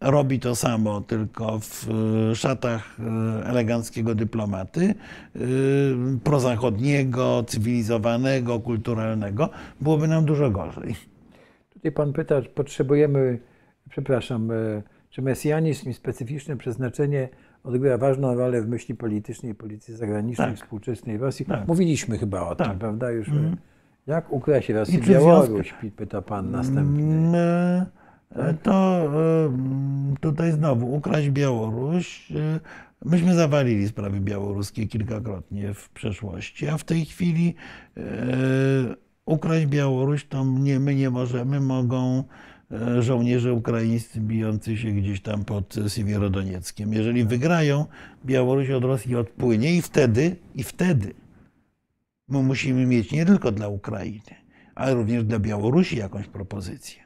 [0.00, 1.88] robi to samo, tylko w
[2.30, 2.96] e, szatach
[3.44, 4.94] eleganckiego dyplomaty,
[6.24, 9.48] prozachodniego, cywilizowanego, kulturalnego,
[9.80, 10.94] byłoby nam dużo gorzej.
[11.74, 13.38] Tutaj pan pyta, czy potrzebujemy,
[13.90, 14.48] przepraszam,
[15.10, 17.28] czy mesjanizm i specyficzne przeznaczenie
[17.64, 20.56] odgrywa ważną rolę w myśli politycznej i polityce zagranicznej tak.
[20.56, 21.46] współczesnej Rosji.
[21.46, 21.68] Tak.
[21.68, 22.68] Mówiliśmy chyba o tak.
[22.68, 23.10] tym, prawda?
[23.10, 23.56] Już mm.
[24.06, 27.04] Jak ukraść Rosję i Białoruś, pyta pan następnie.
[27.04, 27.86] Mm, e,
[28.62, 32.32] to e, tutaj znowu ukraść Białoruś.
[32.32, 32.60] E,
[33.04, 37.54] myśmy zawalili sprawy białoruskie kilkakrotnie w przeszłości, a w tej chwili
[39.26, 42.24] ukraść Białoruś to nie, my nie możemy, mogą
[42.72, 46.92] E, żołnierze ukraińscy bijący się gdzieś tam pod Siewierodonieckiem.
[46.92, 47.86] Jeżeli wygrają,
[48.26, 51.14] Białoruś od Rosji odpłynie i wtedy, i wtedy
[52.28, 54.34] my musimy mieć nie tylko dla Ukrainy,
[54.74, 57.01] ale również dla Białorusi jakąś propozycję.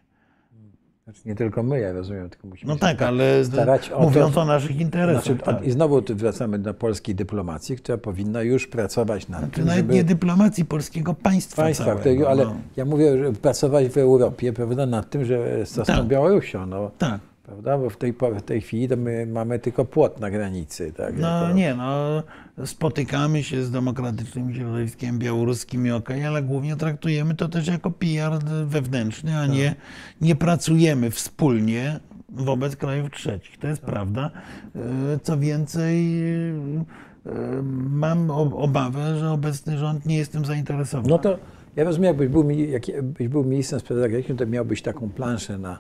[1.07, 4.41] Znaczy nie tylko my, ja rozumiem, tylko musimy no tak, ale starać o mówiąc to,
[4.41, 5.25] o naszych interesach.
[5.25, 5.65] Znaczy, tak.
[5.65, 9.79] I znowu tu wracamy do polskiej dyplomacji, która powinna już pracować nad znaczy, tym, Nawet
[9.79, 9.95] żeby...
[9.95, 12.57] nie dyplomacji polskiego państwa Państwa, całego, ale no.
[12.77, 16.07] ja mówię, że pracować w Europie, prawda, nad tym, że z tak.
[16.07, 16.67] Białorusią.
[16.67, 16.91] No.
[16.99, 17.79] Tak prawda?
[17.79, 20.93] Bo w tej, w tej chwili to my mamy tylko płot na granicy.
[20.93, 21.19] Tak?
[21.19, 21.55] No jako...
[21.55, 22.23] nie, no
[22.65, 28.33] spotykamy się z demokratycznym środowiskiem białoruskim i ok, ale głównie traktujemy to też jako PR
[28.67, 29.57] wewnętrzny, a tak.
[29.57, 29.75] nie,
[30.21, 33.59] nie pracujemy wspólnie wobec krajów trzecich.
[33.59, 33.91] To jest tak.
[33.91, 34.31] prawda.
[34.77, 34.81] E,
[35.23, 41.09] co więcej, e, mam obawę, że obecny rząd nie jest tym zainteresowany.
[41.09, 41.39] No to
[41.77, 45.79] ja rozumiem, jakbyś był, jakbyś był ministrem spraw zagranicznych, to miałbyś taką planszę na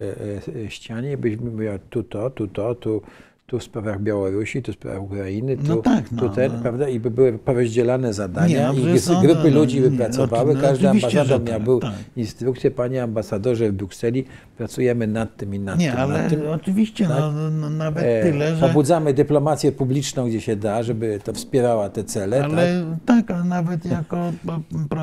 [0.00, 3.02] E, e, ścianie, byśmy mówili tu to, tu to, tu,
[3.46, 6.58] tu w sprawach Białorusi, tu w sprawach Ukrainy, tu, no tak, no, tu ten, no.
[6.62, 6.88] prawda?
[6.88, 10.88] I by były porozdzielane zadania nie, no, i są, grupy no, ludzi wypracowały, no, każdy
[10.88, 12.00] ambasador miał tak, tak.
[12.16, 14.24] instrukcję, panie ambasadorze w Brukseli,
[14.56, 15.96] pracujemy nad tym i nad nie, tym.
[15.96, 17.20] Nie, ale tym, oczywiście, tak?
[17.50, 18.68] no, nawet e, tyle, że...
[18.68, 22.44] Pobudzamy dyplomację publiczną, gdzie się da, żeby to wspierała te cele.
[22.44, 24.32] Ale tak, tak ale nawet jako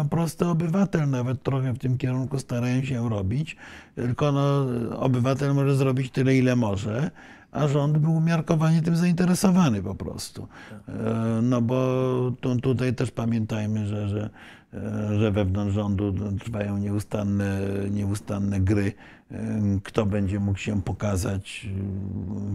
[0.09, 3.57] prosty obywatel nawet trochę w tym kierunku starają się robić,
[3.95, 4.65] tylko no,
[4.99, 7.11] obywatel może zrobić tyle, ile może,
[7.53, 10.47] a rząd był umiarkowanie tym zainteresowany po prostu.
[10.87, 14.29] E, no bo tu, tutaj też pamiętajmy, że, że,
[14.73, 17.61] e, że wewnątrz rządu trwają nieustanne,
[17.91, 18.91] nieustanne gry,
[19.31, 21.69] e, kto będzie mógł się pokazać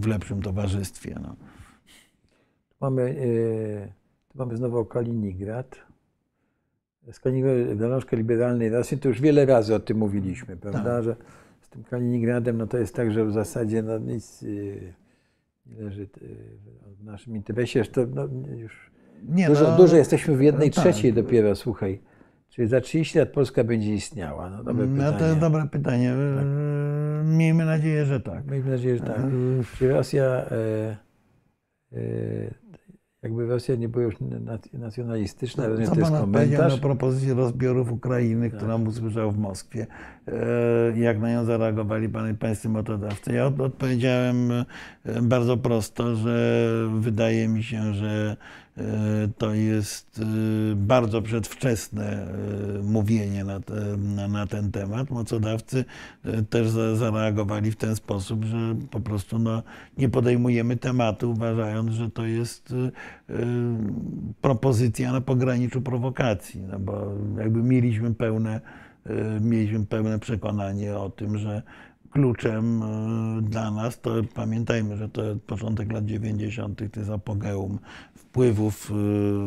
[0.01, 1.15] w lepszym towarzystwie.
[1.23, 1.37] No.
[2.81, 3.17] Mamy,
[4.29, 5.77] tu mamy znowu Kaliningrad.
[7.13, 10.85] Z Kaliningradu liberalnej Rosji, to już wiele razy o tym mówiliśmy, prawda?
[10.85, 11.05] Tak.
[11.05, 11.17] Że
[11.91, 14.95] Kaliningradem, no to jest tak, że w zasadzie no nic y,
[15.67, 16.09] nie leży y,
[17.01, 17.85] w naszym interesie.
[17.85, 18.91] To no, już
[19.29, 20.85] nie, dużo, no, dużo jesteśmy w jednej no tak.
[20.85, 22.01] trzeciej dopiero, słuchaj.
[22.49, 24.51] Czyli za 30 lat Polska będzie istniała.
[24.51, 26.15] No, dobre no to jest dobre pytanie.
[26.37, 26.47] Tak.
[27.25, 28.51] Miejmy nadzieję, że tak.
[28.51, 29.21] Miejmy nadzieję, że tak.
[29.79, 30.97] Czy Rosja e,
[31.93, 31.99] e,
[33.29, 34.15] jakby Rosja nie była już
[34.73, 36.73] nacjonalistyczna, no, co to jest komentarz.
[36.75, 38.59] na propozycję rozbiorów Ukrainy, tak.
[38.59, 39.87] którą usłyszał w Moskwie.
[40.29, 43.33] E, jak na nią zareagowali pańscy motodawcy?
[43.33, 44.65] Ja odpowiedziałem e,
[45.23, 46.69] bardzo prosto, że
[47.01, 48.37] wydaje mi się, że
[49.39, 50.21] to jest
[50.77, 52.27] bardzo przedwczesne
[52.83, 53.97] mówienie na, te,
[54.29, 55.11] na, ten temat.
[55.11, 55.85] Mocodawcy
[56.51, 59.63] też zareagowali w ten sposób, że po prostu no,
[59.99, 62.75] nie podejmujemy tematu, uważając, że to jest
[64.41, 68.61] propozycja na pograniczu prowokacji, no bo jakby mieliśmy pełne
[69.41, 71.63] mieliśmy pełne przekonanie o tym, że
[72.11, 72.83] kluczem
[73.43, 76.93] dla nas, to pamiętajmy, że to początek lat 90.
[76.93, 77.79] to jest apogeum
[78.29, 78.95] wpływów y,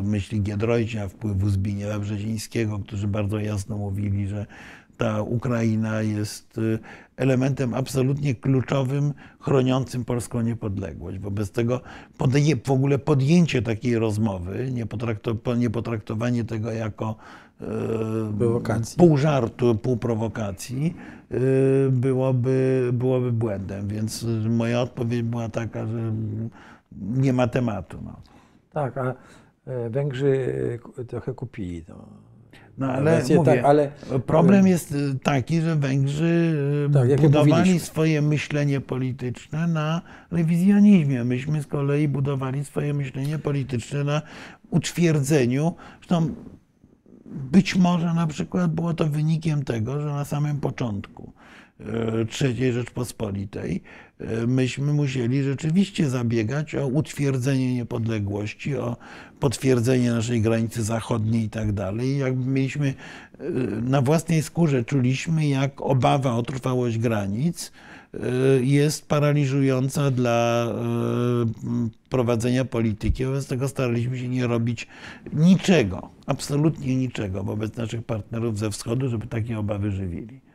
[0.04, 4.46] myśli Giedroycia, wpływów Zbigniewa Brzezińskiego, którzy bardzo jasno mówili, że
[4.98, 6.60] ta Ukraina jest
[7.18, 11.20] elementem absolutnie kluczowym, chroniącym polską niepodległość.
[11.20, 11.82] Wobec tego
[12.64, 14.72] w ogóle podjęcie takiej rozmowy,
[15.58, 17.16] nie potraktowanie tego jako
[18.38, 18.98] prowokacji.
[18.98, 20.96] pół żartu, pół prowokacji,
[21.32, 23.88] y, byłoby, byłoby błędem.
[23.88, 26.14] Więc moja odpowiedź była taka, że
[27.02, 27.98] nie ma tematu.
[28.06, 28.31] No.
[28.74, 29.16] Tak, a
[29.66, 31.84] e, Węgrzy e, trochę kupili.
[31.90, 32.08] No.
[32.78, 33.92] No ale, Rację, mówię, tak, ale
[34.26, 36.58] problem jest y, taki, że Węgrzy
[36.94, 41.24] Tak, budowali swoje myślenie polityczne na rewizjonizmie.
[41.24, 44.22] Myśmy z kolei budowali swoje myślenie polityczne na
[44.70, 45.76] utwierdzeniu.
[45.98, 46.36] Zresztą
[47.26, 51.34] być może na przykład było to wynikiem tego, że na samym początku
[51.80, 51.84] e,
[52.42, 54.11] III Rzeczpospolitej e,
[54.48, 58.98] myśmy musieli rzeczywiście zabiegać o utwierdzenie niepodległości, o
[59.40, 62.08] potwierdzenie naszej granicy zachodniej i tak dalej.
[62.08, 62.88] I Jakby mieliśmy
[63.40, 63.44] e,
[63.82, 67.72] na własnej skórze czuliśmy, jak obawa o trwałość granic
[68.14, 68.18] e,
[68.64, 73.26] jest paraliżująca dla e, prowadzenia polityki.
[73.26, 74.88] Wobec tego staraliśmy się nie robić
[75.34, 80.51] niczego, absolutnie niczego wobec naszych partnerów ze wschodu, żeby takie obawy żywili.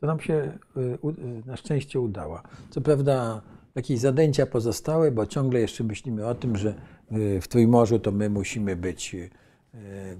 [0.00, 2.40] To nam się y, y, na szczęście udało.
[2.70, 3.42] Co prawda
[3.74, 6.74] jakieś zadęcia pozostały, bo ciągle jeszcze myślimy o tym, że
[7.12, 9.16] y, w Trójmorzu to my musimy być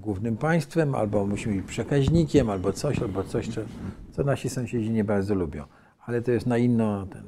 [0.01, 3.61] głównym państwem, albo musimy być przekaźnikiem, albo coś, albo coś, co,
[4.11, 5.63] co nasi sąsiedzi nie bardzo lubią.
[6.05, 7.23] Ale to jest na inno ten.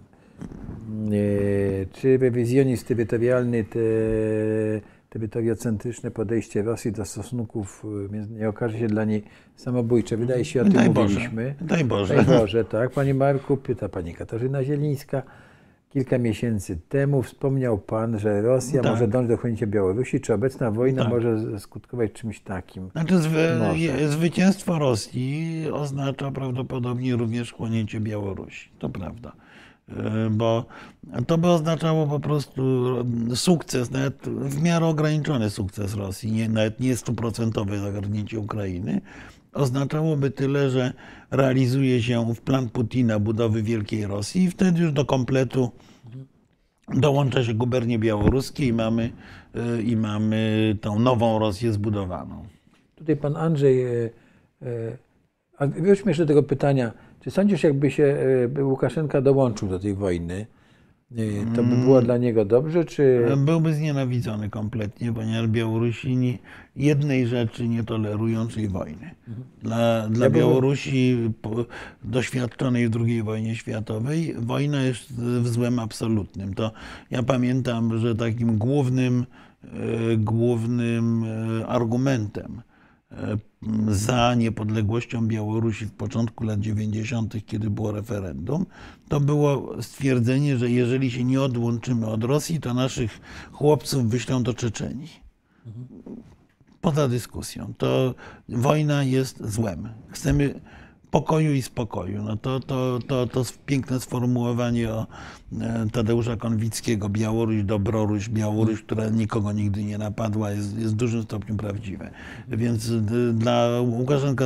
[1.93, 3.79] Czy rewizjonizm terytorialny, te,
[5.09, 9.23] terytoriocentryczne podejście Rosji do stosunków y, między- nie okaże się dla niej
[9.55, 10.17] samobójcze?
[10.17, 11.07] Wydaje się, o tym Daj Boże.
[11.13, 11.55] mówiliśmy.
[11.61, 12.15] Daj Boże.
[12.15, 12.91] Daj Boże, tak.
[12.91, 15.21] Panie Marku, pyta pani Katarzyna Zielińska.
[15.93, 18.91] Kilka miesięcy temu wspomniał pan, że Rosja Tak.
[18.91, 20.19] może dążyć do chłonięcia Białorusi.
[20.21, 21.11] Czy obecna wojna Tak.
[21.11, 22.89] może skutkować czymś takim?
[22.91, 23.49] Znaczy zwy,
[24.09, 28.69] zwycięstwo Rosji oznacza prawdopodobnie również chłonięcie Białorusi.
[28.79, 29.31] To prawda.
[29.97, 30.65] E, Bo
[31.27, 32.61] to by oznaczało po prostu
[33.35, 39.01] sukces, nawet w miarę ograniczony sukces Rosji, nie, nawet nie stuprocentowe zagarnięcie Ukrainy.
[39.53, 40.93] Oznaczałoby tyle, że
[41.31, 45.71] realizuje się w plan Putina budowy Wielkiej Rosji i wtedy już do kompletu
[46.93, 49.11] dołącza się gubernie białoruskie i mamy,
[49.55, 52.45] e, i mamy tą nową Rosję zbudowaną.
[52.95, 53.85] Tutaj pan Andrzej,
[55.57, 56.91] a wróćmy jeszcze do tego pytania.
[57.19, 58.17] Czy sądzisz, jakby się
[58.57, 60.45] e, Łukaszenka dołączył do tej wojny,
[61.11, 61.15] e,
[61.55, 61.81] to by Mm.
[61.81, 63.25] było dla niego dobrze, czy...
[63.37, 66.37] Byłby znienawidzony kompletnie, ponieważ Białorusini
[66.75, 69.15] jednej rzeczy nie tolerują, czyli wojny.
[69.63, 71.17] Dla, dla Ja Białorusi
[72.03, 76.53] doświadczonej w II wojnie światowej wojna jest w złem absolutnym.
[76.53, 76.71] To
[77.11, 79.25] ja pamiętam, że takim głównym,
[79.63, 81.25] e, głównym
[81.67, 82.61] argumentem
[83.87, 88.65] za niepodległością Białorusi w początku lat 90., kiedy było referendum,
[89.07, 93.21] to było stwierdzenie, że jeżeli się nie odłączymy od Rosji, to naszych
[93.51, 95.09] chłopców wyślą do Czeczenii.
[96.81, 97.73] Poza dyskusją.
[97.77, 98.15] To
[98.49, 99.89] wojna jest złem.
[100.09, 100.61] Chcemy
[101.11, 102.23] pokoju i spokoju.
[102.23, 105.07] No to, to, to, to piękne sformułowanie o
[105.61, 111.23] e, Tadeusza Konwickiego, Białoruś, Dobroruś, Białoruś, która nikogo nigdy nie napadła, jest, jest w dużym
[111.23, 112.11] stopniu prawdziwe.
[112.47, 114.45] Więc e, dla Łukaszenka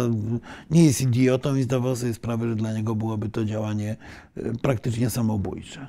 [0.72, 3.96] nie jest idiotą i zdawał sobie sprawę, że dla niego byłoby to działanie
[4.38, 5.88] e, praktycznie samobójcze.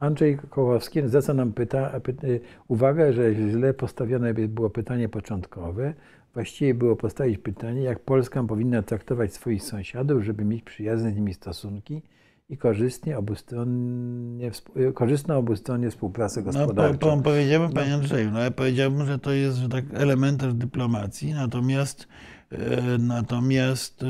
[0.00, 5.94] Andrzej Kołowski zwraca nam pyta, py, uwagę, że źle postawione by było pytanie początkowe.
[6.34, 11.34] Właściwie było postawić pytanie, jak Polska powinna traktować swoich sąsiadów, żeby mieć przyjazne z nimi
[11.34, 12.02] stosunki
[12.48, 16.98] i korzystnie obustronnie, y, korzystną obustronnie współpracę No, po, gospodarczą.
[16.98, 22.08] po, powiedziałbym, panie Andrzeju, no ja powiedziałbym, że to jest tak elementem dyplomacji, natomiast,
[22.52, 24.06] e, natomiast e,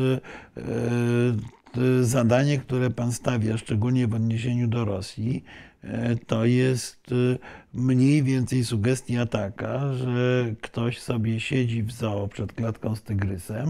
[0.61, 5.44] e, zadanie, które pan stawia, szczególnie w odniesieniu do Rosji,
[6.26, 7.38] to jest e,
[7.74, 13.68] mniej więcej sugestia taka, że ktoś sobie siedzi w zoo przed klatką z tygrysem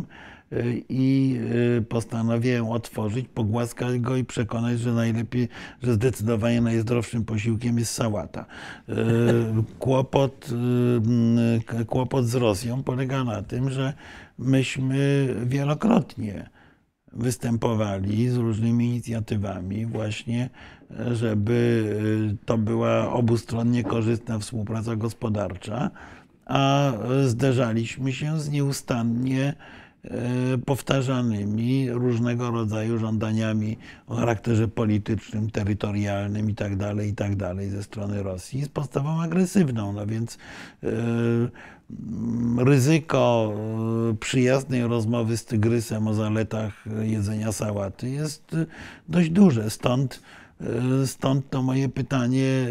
[0.53, 1.39] e, i
[1.79, 5.49] e, postanowiłem otworzyć, pogłaskać go i przekonać, że najlepiej,
[5.83, 8.47] że zdecydowanie najzdrowszym posiłkiem jest sałata.
[9.79, 13.93] Kłopot, m, k- kłopot z Rosją polega na tym, że
[14.39, 16.51] myśmy wielokrotnie
[17.13, 20.51] występowali z różnymi inicjatywami właśnie,
[21.13, 21.85] żeby
[22.33, 25.91] e, to była obustronnie korzystna współpraca gospodarcza,
[26.47, 26.93] a
[27.27, 29.55] zderzaliśmy się z nieustannie
[30.05, 37.33] e, powtarzanymi różnego rodzaju żądaniami o charakterze politycznym, terytorialnym i tak dalej, i tak
[37.71, 39.93] ze strony Rosji z postawą agresywną.
[39.93, 40.39] No więc
[40.83, 43.55] e, mm, ryzyko
[44.21, 48.57] przyjaznej rozmowy z tygrysem o zaletach jedzenia sałaty jest
[49.09, 49.71] dość duże.
[49.71, 50.21] Stąd
[51.07, 52.67] Stąd to moje pytanie, e,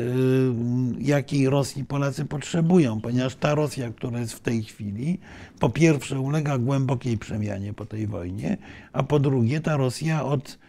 [0.99, 5.19] jakiej Rosji Polacy potrzebują, ponieważ ta Rosja, która jest w tej chwili,
[5.59, 8.57] po pierwsze ulega głębokiej przemianie po tej wojnie,
[8.93, 10.59] a po drugie ta Rosja od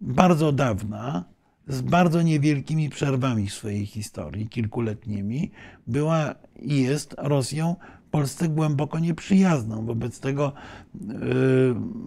[0.00, 1.24] bardzo dawna
[1.68, 5.50] z bardzo niewielkimi przerwami w swojej historii, kilkuletnimi,
[5.86, 7.76] była i jest Rosją
[8.16, 9.86] Polsce głęboko nieprzyjazną.
[9.86, 10.52] Wobec tego
[10.94, 11.10] yy,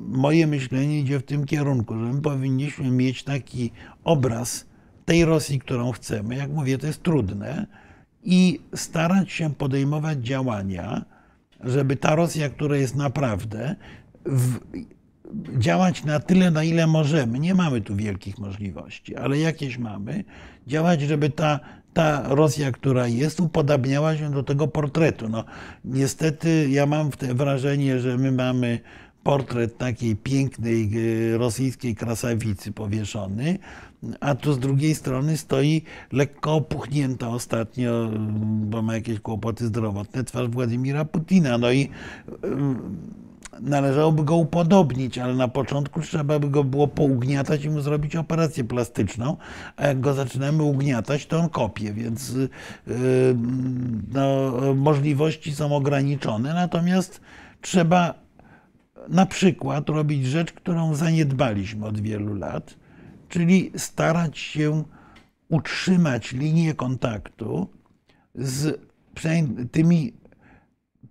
[0.08, 3.72] moje myślenie idzie w tym kierunku, że my powinniśmy mieć taki
[4.04, 4.66] obraz
[5.06, 6.36] tej Rosji, którą chcemy.
[6.36, 7.68] Jak mówię, to jest trudne
[8.24, 11.06] i starać się podejmować działania,
[11.64, 13.76] żeby ta Rosja, która jest naprawdę,
[14.26, 14.60] w,
[15.58, 17.40] działać na tyle, na ile możemy.
[17.40, 20.24] Nie mamy tu wielkich możliwości, ale jakieś mamy.
[20.68, 21.60] Działać, żeby ta,
[21.94, 25.30] ta Rosja, która jest, upodabniała się do tego portretu.
[25.30, 25.44] No,
[25.86, 28.80] niestety ja mam wrażenie, że my mamy
[29.24, 30.90] portret takiej pięknej
[31.34, 33.60] y, rosyjskiej krasawicy powieszony,
[34.20, 38.10] a tu z drugiej strony stoi lekko opuchnięta ostatnio,
[38.42, 41.58] bo ma jakieś kłopoty zdrowotne, twarz Władimira Putina.
[41.58, 41.90] No i
[43.62, 48.64] należałoby go upodobnić, ale na początku trzeba by go było pougniatać i mu zrobić operację
[48.64, 49.38] plastyczną,
[49.76, 52.48] a jak go zaczynamy ugniatać, to on kopie, więc yy,
[54.14, 57.22] no, możliwości są ograniczone, natomiast
[57.62, 58.14] trzeba
[59.10, 62.76] na przykład robić rzecz, którą zaniedbaliśmy od wielu lat,
[63.30, 64.84] czyli starać się
[65.50, 67.70] utrzymać linię kontaktu
[68.36, 68.80] z
[69.72, 70.14] tymi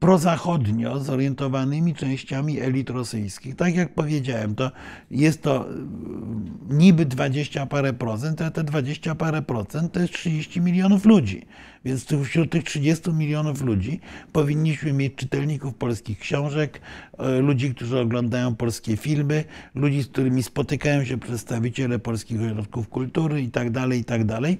[0.00, 3.56] prozachodnio zorientowanymi częściami elit rosyjskich.
[3.56, 4.70] Tak jak powiedziałem, to
[5.10, 10.60] jest to mm, niby 20 parę procent, a te 20 parę procent to jest 30
[10.60, 11.46] milionów ludzi.
[11.84, 14.00] Więc wśród tych 30 milionów ludzi
[14.32, 16.80] powinniśmy mieć czytelników polskich książek,
[17.18, 19.44] e, ludzi, którzy oglądają polskie filmy,
[19.74, 24.56] ludzi, z którymi spotykają się przedstawiciele polskich ośrodków kultury i tak dalej, i tak e,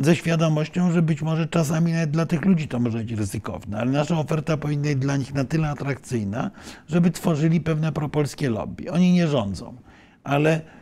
[0.00, 3.90] ze świadomością, że być może czasami nawet dla tych ludzi to może być ryzykowne, ale
[3.90, 6.50] nasza oferta powinna być dla nich na tyle atrakcyjna,
[6.88, 8.90] żeby tworzyli pewne propolskie lobby.
[8.90, 9.76] Oni nie rządzą,
[10.24, 10.79] ale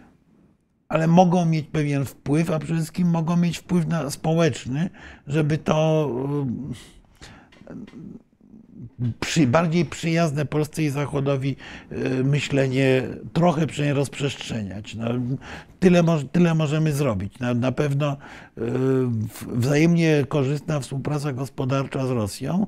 [0.88, 4.90] ale mogą mieć pewien wpływ, a przede wszystkim mogą mieć wpływ na społeczny,
[5.26, 6.08] żeby to
[9.00, 11.56] y, przy, bardziej przyjazne Polsce i Zachodowi
[11.92, 13.02] y, myślenie
[13.32, 14.94] trochę rozprzestrzeniać.
[14.94, 15.06] No,
[15.80, 17.38] tyle, tyle możemy zrobić.
[17.38, 18.16] Na, na pewno
[18.58, 18.62] y,
[19.46, 22.66] wzajemnie korzystna współpraca gospodarcza z Rosją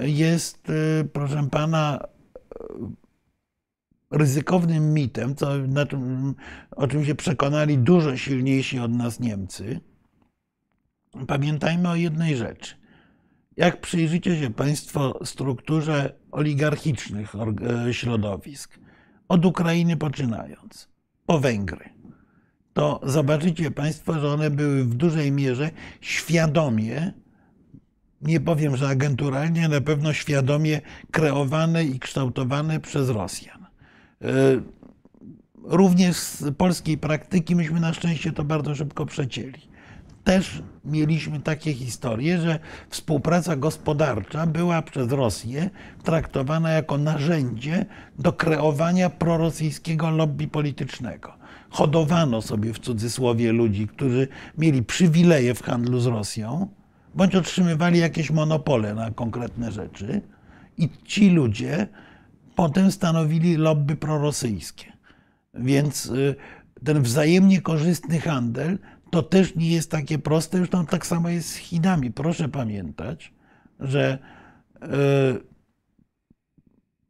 [0.00, 0.72] jest,
[1.12, 2.00] proszę pana,
[4.10, 5.52] ryzykownym mitem, co,
[5.88, 6.34] czym,
[6.70, 9.80] o czym się przekonali dużo silniejsi od nas Niemcy,
[11.26, 12.74] pamiętajmy o jednej rzeczy.
[13.56, 18.78] Jak przyjrzycie się Państwo strukturze oligarchicznych e, środowisk,
[19.28, 20.88] od Ukrainy poczynając,
[21.26, 21.88] po Węgry,
[22.72, 25.70] to zobaczycie Państwo, że one były w dużej mierze
[26.00, 27.12] świadomie,
[28.20, 30.80] nie powiem, że agenturalnie, na pewno świadomie
[31.10, 33.55] kreowane i kształtowane przez Rosjan.
[34.22, 34.26] E,
[35.62, 39.76] również z polskiej praktyki myśmy na szczęście to bardzo szybko przecięli.
[40.24, 42.58] Też mieliśmy takie historie, że
[42.90, 45.70] współpraca gospodarcza była przez Rosję
[46.04, 47.86] traktowana jako narzędzie
[48.18, 51.32] do kreowania prorosyjskiego lobby politycznego.
[51.70, 54.28] Hodowano sobie w cudzysłowie ludzi, którzy
[54.58, 56.68] mieli przywileje w handlu z Rosją,
[57.14, 60.20] bądź otrzymywali jakieś monopole na konkretne rzeczy,
[60.78, 61.88] i ci ludzie
[62.56, 64.92] potem stanowili lobby prorosyjskie.
[65.54, 66.34] Więc y,
[66.84, 68.78] ten wzajemnie korzystny handel
[69.10, 70.58] to też nie jest takie proste.
[70.58, 72.12] Zresztą tak samo jest z Chinami.
[72.12, 73.34] Proszę pamiętać,
[73.80, 74.18] że
[74.74, 74.86] y,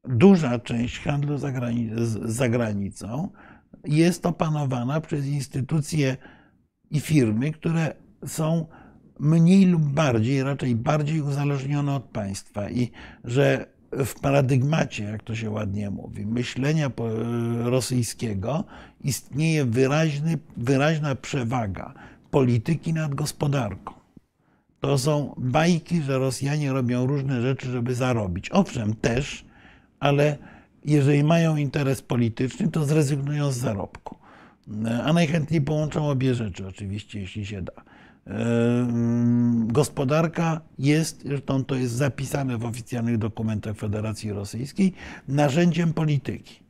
[0.05, 3.31] duża część handlu z zagranicą
[3.85, 6.17] jest opanowana przez instytucje
[6.91, 7.95] i firmy, które
[8.27, 8.67] są
[9.21, 12.91] mniej lub bardziej, raczej bardziej uzależnione od państwa i
[13.25, 16.91] że w paradygmacie, jak to się ładnie mówi, myślenia
[17.65, 18.65] rosyjskiego
[19.01, 21.95] istnieje wyraźny, wyraźna przewaga
[22.31, 23.95] polityki nad gospodarką.
[24.81, 28.51] To są bajki, że Rosjanie robią różne rzeczy, żeby zarobić.
[28.51, 29.45] Owszem, też,
[30.01, 30.37] ale
[30.85, 34.17] jeżeli mają interes polityczny, to zrezygnują z zarobku.
[35.05, 37.73] A najchętniej połączą obie rzeczy, oczywiście, jeśli się da.
[39.67, 44.93] Gospodarka jest, zresztą to jest zapisane w oficjalnych dokumentach Federacji Rosyjskiej,
[45.29, 46.61] narzędziem polityki.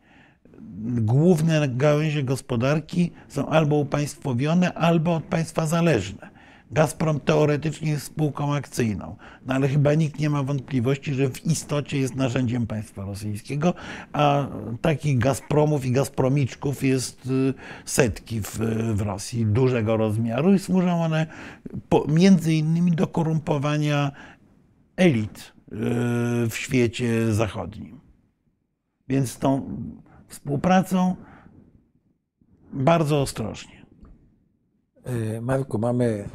[1.01, 6.36] Główne gałęzie gospodarki są albo upaństwowione, albo od państwa zależne.
[6.71, 9.17] Gazprom teoretycznie jest spółką akcyjną,
[9.47, 13.75] no ale chyba nikt nie ma wątpliwości, że w istocie jest narzędziem państwa rosyjskiego,
[14.13, 14.47] a
[14.81, 18.59] takich Gazpromów i Gazpromiczków jest y, setki w,
[18.95, 21.27] w Rosji dużego rozmiaru i służą one
[21.89, 24.13] po, między innymi do korumpowania
[24.97, 25.75] elit y,
[26.49, 28.01] w świecie zachodnim.
[29.09, 29.77] Więc z tą
[30.29, 31.17] współpracą
[32.73, 33.87] bardzo ostrożnie.
[35.05, 36.29] E, Marku, mamy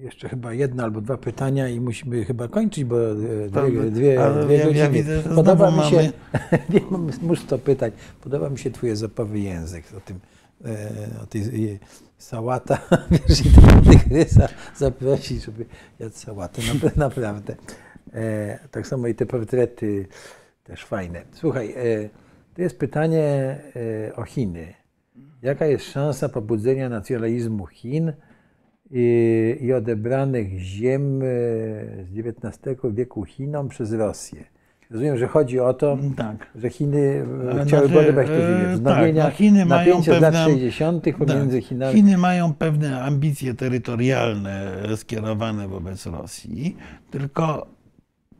[0.00, 3.14] jeszcze chyba jedno albo dwa pytania i musimy chyba kończyć, bo e,
[3.50, 4.90] dwie, dwie, ale dwie ja- ja godziny.
[4.90, 6.12] widzę, że Podoba mi się,
[6.70, 6.80] nie,
[7.22, 10.20] muszę to pytać, podoba mi się twój ezopowy język o tym,
[10.64, 11.78] e, o tej
[12.18, 12.78] sałata,
[13.28, 15.64] wiesz, i tego tygrysa zaprosić, żeby
[15.98, 17.54] jadł sałatę, Napra- naprawdę.
[18.14, 20.06] E, tak samo i te portrety
[20.64, 21.22] też fajne.
[21.32, 21.74] Słuchaj,
[22.54, 23.56] to jest pytanie
[24.16, 24.74] o Chiny.
[25.42, 28.12] Jaka jest szansa pobudzenia nacjonalizmu Chin
[28.90, 31.24] i, i odebranych ziem e,
[32.04, 34.44] z XIX wieku Chinom przez Rosję?
[34.90, 36.46] Rozumiem, że chodzi o to, Tak.
[36.54, 38.64] że Chiny e, E, chciały znaczy, odebrać te ziemię.
[38.64, 41.04] tak, Wznowienia no Chiny mają z lat pewne- 60.
[41.18, 41.68] pomiędzy Tak.
[41.68, 41.94] Chinami.
[41.94, 46.76] Chiny mają pewne ambicje terytorialne skierowane wobec Rosji,
[47.10, 47.66] tylko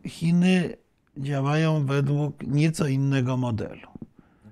[0.07, 0.77] Chiny
[1.19, 3.89] działają według nieco innego modelu.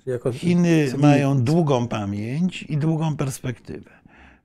[0.06, 3.90] Jako Chiny mają długą pamięć i długą perspektywę.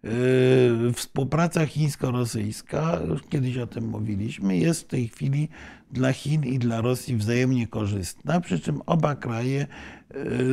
[0.03, 5.49] Yy, Współpraca chińsko-rosyjska, już kiedyś o tym mówiliśmy, jest w tej chwili
[5.91, 9.67] dla Chin i dla Rosji wzajemnie korzystna, przy czym oba kraje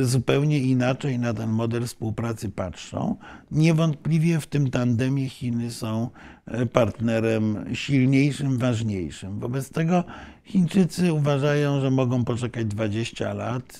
[0.01, 3.15] zupełnie inaczej na ten model współpracy patrzą.
[3.51, 6.09] Niewątpliwie w tym tandemie Chiny są
[6.47, 9.39] yy, partnerem silniejszym, ważniejszym.
[9.39, 10.03] Wobec tego
[10.43, 13.79] Chińczycy uważają, że mogą poczekać 20 lat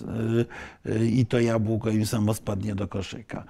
[0.85, 3.43] yy, i to jabłko im samo spadnie do koszyka.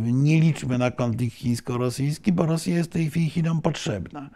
[0.00, 4.30] Nie liczmy na konflikt chińsko-rosyjski, bo Rosja jest w tej chwili Chinom potrzebna.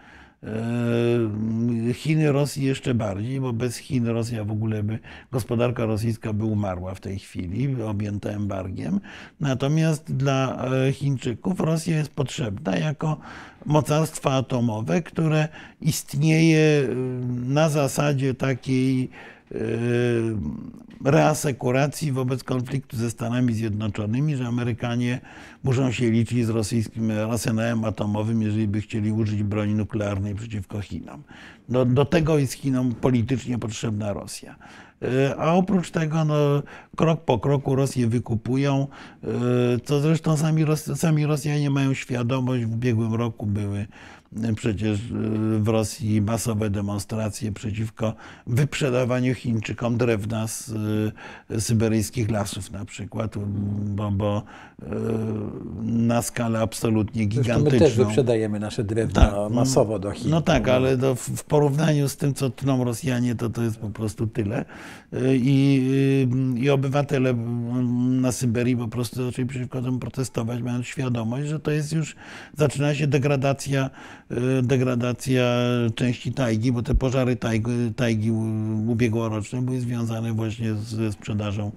[0.46, 4.98] Yy, Chiny Rosji jeszcze bardziej, bo bez Chin Rosja w ogóle by,
[5.32, 9.00] gospodarka rosyjska by umarła w tej chwili, objęta embargiem.
[9.40, 13.16] Natomiast dla e, Chińczyków Rosja jest potrzebna jako
[13.66, 15.48] mocarstwo atomowe, które
[15.80, 16.88] istnieje yy,
[17.46, 19.10] na zasadzie takiej
[21.04, 25.20] reasekuracji wobec konfliktu ze Stanami Zjednoczonymi, że Amerykanie
[25.64, 31.22] muszą się liczyć z rosyjskim arsenałem atomowym, jeżeli by chcieli użyć broni nuklearnej przeciwko Chinom.
[31.68, 34.56] Do, do tego jest Chinom politycznie potrzebna Rosja.
[35.02, 36.62] E, A oprócz tego, no,
[36.96, 38.86] krok po kroku Rosję wykupują,
[39.24, 39.28] e,
[39.84, 42.64] co zresztą sami, sami Rosjanie mają świadomość.
[42.64, 43.86] W ubiegłym roku były
[44.56, 45.04] przecież e,
[45.58, 48.14] w Rosji masowe demonstracje przeciwko
[48.46, 50.72] wyprzedawaniu Chińczykom drewna z
[51.50, 53.38] e, syberyjskich lasów na przykład,
[53.86, 54.42] bo, bo
[55.82, 57.78] na skalę absolutnie Zresztą my gigantyczną.
[57.78, 59.52] też wyprzedajemy nasze drewno Tak.
[59.52, 60.30] masowo do Chin.
[60.30, 64.26] No tak, ale w porównaniu z tym, co tną Rosjanie, to to jest po prostu
[64.26, 64.64] tyle.
[65.32, 65.82] I,
[66.56, 67.34] i obywatele
[68.10, 72.16] na Syberii po prostu zaczęli przeciwko temu protestować, mając świadomość, że to jest już,
[72.56, 73.90] zaczyna się degradacja,
[74.62, 75.44] degradacja
[75.94, 78.30] części tajgi, bo te pożary tajgi, tajgi
[78.86, 81.72] ubiegłoroczne były związane właśnie ze sprzedażą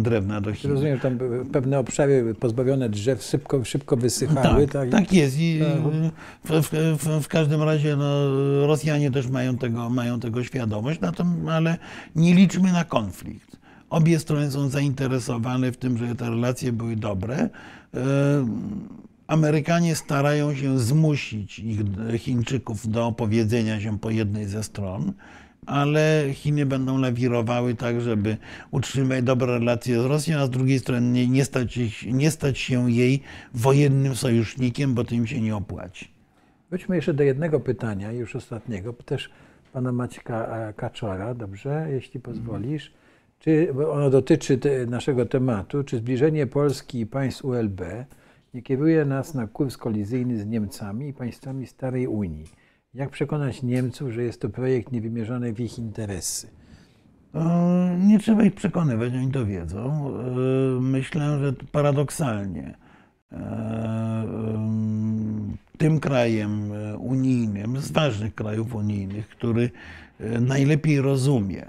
[0.00, 0.70] drewna do Chin.
[0.70, 1.18] Rozumiem, że tam
[1.52, 4.66] pewne obszary pozbawione drzew szybko, szybko wysychały.
[4.66, 5.36] Tak, Tak, tak jest.
[5.38, 6.62] I Tak.
[6.62, 8.26] w, w, w, w każdym razie no,
[8.66, 11.78] Rosjanie też mają tego, mają tego świadomość, natomiast, ale
[12.16, 13.56] nie liczmy na konflikt.
[13.90, 17.36] Obie strony są zainteresowane w tym, żeby te relacje były dobre.
[17.94, 18.00] E,
[19.26, 21.80] Amerykanie starają się zmusić ich,
[22.18, 25.12] Chińczyków do opowiedzenia się po jednej ze stron,
[25.66, 28.36] ale Chiny będą lawirowały tak, żeby
[28.70, 32.90] utrzymać dobre relacje z Rosją, a z drugiej strony nie, nie, stać, nie stać się
[32.90, 33.22] jej
[33.54, 36.08] wojennym sojusznikiem, bo to im się nie opłaci.
[36.70, 39.30] Wróćmy jeszcze do jednego pytania, już ostatniego, też
[39.72, 42.92] pana Maćka e, Kaczora, dobrze, jeśli pozwolisz.
[43.38, 47.80] Czy, ono dotyczy te, naszego tematu, czy zbliżenie Polski i państw ULB
[48.54, 52.44] nie kieruje nas na kurs kolizyjny z Niemcami i państwami Starej Unii?
[52.94, 56.48] Jak przekonać Niemców, że jest to projekt niewymierzony w ich interesy?
[57.34, 60.10] E, Nie trzeba ich przekonywać, oni to wiedzą.
[60.18, 62.74] E, Myślę, że paradoksalnie
[63.32, 69.70] e, em, tym krajem e, unijnym, z ważnych krajów unijnych, który
[70.20, 71.66] e, najlepiej rozumie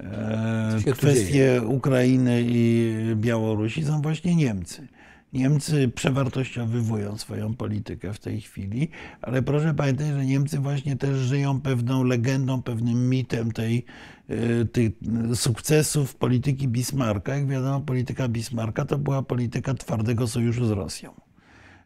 [0.00, 4.86] e, kwestie Ukrainy i Białorusi, są właśnie Niemcy.
[5.32, 8.88] Niemcy przewartościowywują swoją politykę w tej chwili,
[9.22, 13.84] ale proszę pamiętać, że Niemcy właśnie też żyją pewną legendą, pewnym mitem tej,
[14.28, 14.92] e, tych
[15.34, 17.36] sukcesów polityki Bismarcka.
[17.36, 21.14] Jak wiadomo, polityka Bismarcka to była polityka twardego sojuszu z Rosją.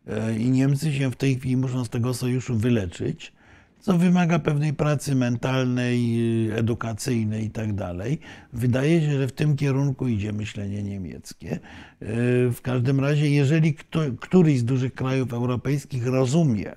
[0.07, 3.33] E, I Niemcy się w tej chwili muszą z tego sojuszu wyleczyć,
[3.85, 5.99] co wymaga pewnej pracy mentalnej,
[6.51, 7.71] y, edukacyjnej i tak.
[8.53, 11.53] Wydaje się, że w tym kierunku idzie myślenie niemieckie.
[11.53, 11.59] E,
[12.51, 16.77] W każdym razie, jeżeli kto, któryś z dużych krajów europejskich rozumie e,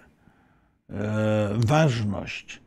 [1.55, 2.61] ważność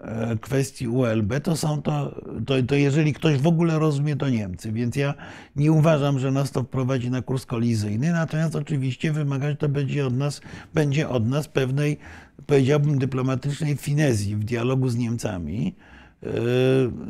[0.00, 4.72] e, kwestii ULB, to są to, to, to jeżeli ktoś w ogóle rozumie, to Niemcy.
[4.72, 5.14] Więc ja
[5.56, 10.16] nie uważam, że nas to wprowadzi na kurs kolizyjny, natomiast oczywiście wymagać to będzie od
[10.16, 10.40] nas,
[10.74, 11.98] będzie od nas pewnej,
[12.46, 15.74] powiedziałbym, dyplomatycznej finezji w dialogu z Niemcami,
[16.22, 16.28] e,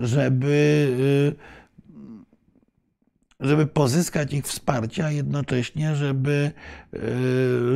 [0.01, 0.89] żeby
[1.36, 1.61] e,
[3.40, 6.51] żeby pozyskać ich wsparcie, a jednocześnie, żeby,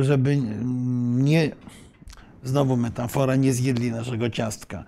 [0.01, 0.37] żeby
[1.15, 1.51] nie,
[2.43, 4.83] znowu metafora, nie zjedli naszego ciastka,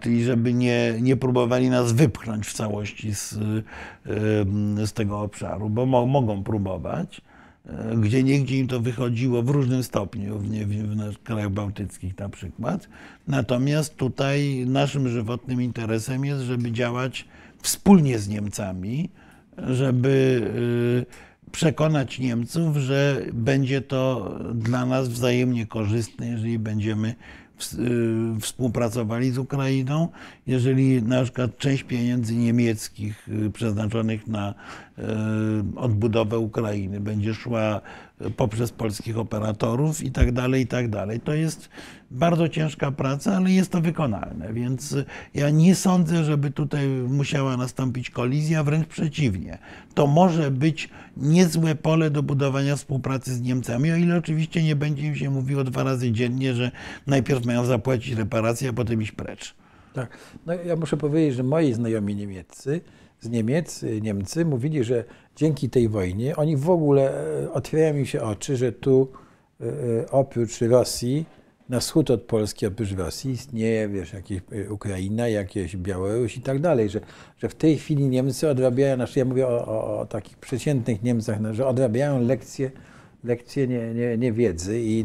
[0.00, 3.38] czyli żeby nie, nie próbowali nas wypchnąć w całości z,
[4.84, 7.20] z tego obszaru, bo mo, mogą próbować.
[7.96, 10.48] Gdzie niegdzie im to wychodziło w różnym stopniu, w,
[11.14, 12.88] w krajach bałtyckich na przykład.
[13.28, 17.24] Natomiast tutaj naszym żywotnym interesem jest, żeby działać
[17.62, 19.08] wspólnie z Niemcami,
[19.58, 20.50] żeby
[21.54, 30.08] przekonać Niemców, że będzie to dla nas wzajemnie korzystne, jeżeli będziemy y, współpracowali z Ukrainą,
[30.46, 34.54] jeżeli na przykład część pieniędzy niemieckich y, przeznaczonych na y,
[35.76, 37.80] odbudowę Ukrainy będzie szła
[38.36, 41.20] poprzez polskich operatorów i tak dalej, i tak dalej.
[41.20, 41.68] To jest
[42.10, 44.96] bardzo ciężka praca, ale jest to wykonalne, więc
[45.34, 49.58] ja nie sądzę, żeby tutaj musiała nastąpić kolizja, wręcz przeciwnie.
[49.94, 55.06] To może być niezłe pole do budowania współpracy z Niemcami, o ile oczywiście nie będzie
[55.06, 56.70] im się mówiło dwa razy dziennie, że
[57.06, 59.54] najpierw mają zapłacić reparacje, a potem iść precz.
[59.94, 60.18] Tak.
[60.46, 62.80] No, ja muszę powiedzieć, że moi znajomi niemieccy,
[63.24, 65.04] z Niemiec, Niemcy mówili, że
[65.36, 67.12] dzięki tej wojnie oni w ogóle
[67.44, 69.08] e, otwierają mi się oczy, że tu
[69.60, 71.24] e, e, oprócz Rosji,
[71.68, 74.40] na wschód od Polski, oprócz Rosji istnieje, wiesz, jakieś
[74.70, 77.00] Ukraina, jakieś Białoruś i tak dalej, że,
[77.38, 81.40] że w tej chwili Niemcy odrabiają, znaczy ja mówię o, o, o takich przeciętnych Niemcach,
[81.40, 82.70] no, że odrabiają lekcje,
[83.24, 85.04] lekcje nie, nie, nie wiedzy i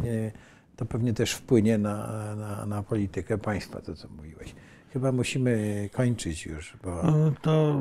[0.75, 4.55] to pewnie też wpłynie na, na, na politykę państwa, to co mówiłeś.
[4.93, 7.03] Chyba musimy kończyć już, bo...
[7.03, 7.75] No, to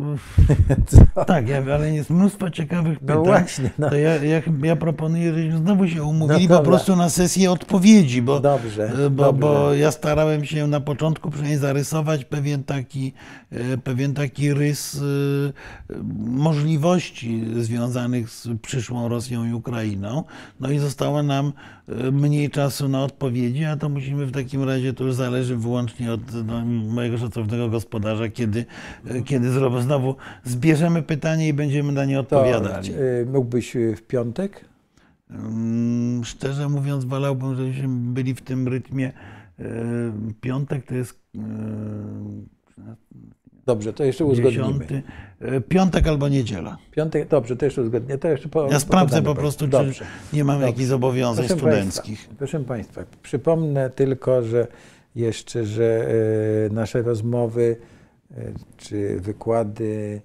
[1.26, 3.16] tak, ja, ale jest mnóstwo ciekawych no pytań.
[3.16, 3.70] No właśnie.
[3.78, 3.90] No.
[3.90, 8.22] To ja, ja, ja proponuję, żebyśmy znowu się umówili no po prostu na sesję odpowiedzi,
[8.22, 9.40] bo, dobrze, bo, dobrze.
[9.40, 13.12] bo ja starałem się na początku przynajmniej zarysować pewien taki,
[13.50, 20.24] e, pewien taki rys e, możliwości związanych z przyszłą Rosją i Ukrainą.
[20.60, 21.77] No i zostało nam e,
[22.12, 26.20] mniej czasu na odpowiedzi, a to musimy w takim razie, to już zależy wyłącznie od
[26.46, 28.64] no, mojego szacownego gospodarza, kiedy,
[29.24, 29.50] kiedy
[29.80, 32.90] znowu zbierzemy pytanie i będziemy na nie odpowiadali.
[32.90, 34.64] To, e, mógłbyś e, w piątek?
[35.30, 39.12] Mm, szczerze mówiąc, wolałbym, żebyśmy byli w tym rytmie.
[39.58, 39.64] E,
[40.40, 41.20] piątek to jest.
[43.68, 44.50] Dobrze, to jeszcze uzgodnimy.
[44.50, 45.02] Dziesiąty,
[45.68, 46.78] piątek albo niedziela.
[46.90, 48.18] Piątek, dobrze, to jeszcze uzgodnię.
[48.18, 50.04] To jeszcze po, ja sprawdzę po prostu, dobrze.
[50.30, 52.18] czy nie mamy jakichś zobowiązań proszę studenckich.
[52.18, 54.66] Państwa, proszę Państwa, przypomnę tylko, że
[55.14, 56.08] jeszcze, że
[56.70, 57.76] e, nasze rozmowy
[58.30, 60.20] e, czy wykłady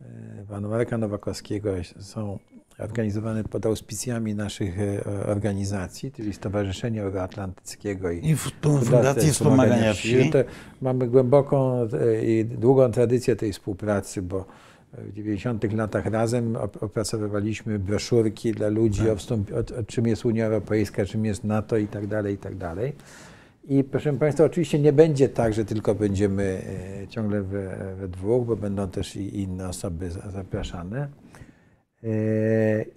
[0.00, 1.70] e, pana Marka Nowakowskiego
[2.00, 2.38] są
[2.78, 4.76] organizowane pod auspicjami naszych
[5.26, 10.30] organizacji, czyli Stowarzyszenia Euroatlantyckiego i, I Fundacji Wspomagania Wsi.
[10.80, 11.86] mamy głęboką
[12.22, 14.44] i długą tradycję tej współpracy, bo
[14.92, 19.08] w 90 latach razem opracowywaliśmy broszurki dla ludzi tak.
[19.08, 22.56] o, o, o, czym jest Unia Europejska, czym jest NATO i tak dalej, i tak
[22.56, 22.92] dalej.
[23.68, 26.62] I proszę Państwa, oczywiście nie będzie tak, że tylko będziemy
[27.02, 31.08] e, ciągle we, we dwóch, bo będą też i inne osoby zapraszane.
[32.04, 32.08] E,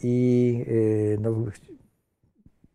[0.04, 1.36] I e, no,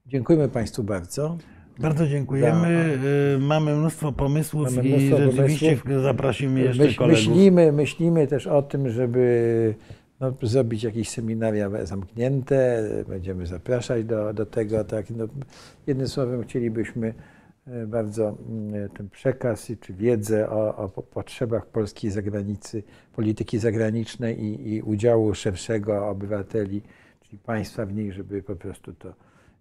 [0.07, 1.39] dziękujemy Państwu bardzo.
[1.79, 2.99] Bardzo dziękujemy.
[3.41, 6.03] Mamy mnóstwo pomysłów Mamy mnóstwo i rzeczywiście pomysłów.
[6.03, 7.29] zaprosimy jeszcze Myś, kolegów.
[7.29, 9.75] Myślimy, myślimy też o tym, żeby
[10.21, 12.83] no, zrobić jakieś seminaria zamknięte.
[13.09, 14.85] Będziemy zapraszać do, do tego.
[14.85, 15.29] Tak, no,
[15.87, 17.15] jednym słowem chcielibyśmy E,
[17.87, 22.83] bardzo mm, ten przekaz czy wiedzę o, o potrzebach polskiej zagranicy,
[23.13, 26.83] polityki zagranicznej i, i, udziału szerszego obywateli,
[27.23, 29.15] czyli państwa w niej, żeby po prostu to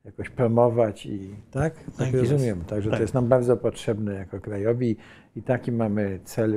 [0.05, 2.61] jakoś promować i tak, tak, tak rozumiem.
[2.61, 2.99] Także tak.
[2.99, 4.97] to jest nam bardzo potrzebne jako krajowi
[5.35, 6.55] i taki mamy cel.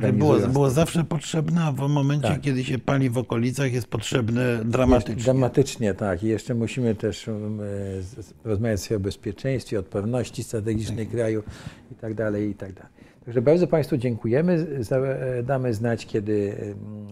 [0.00, 2.40] E, było, było zawsze potrzebne, a w momencie, tak.
[2.40, 5.14] kiedy się pali w okolicach, jest potrzebne dramatycznie.
[5.14, 6.22] Jest, dramatycznie, tak.
[6.22, 7.60] I jeszcze musimy też um,
[8.44, 11.14] rozmawiać sobie o bezpieczeństwie, odporności strategicznej tak.
[11.14, 11.42] kraju
[11.92, 12.97] i tak dalej, i tak dalej.
[13.28, 14.66] Także bardzo Państwu dziękujemy.
[14.90, 16.54] E, damy znać, kiedy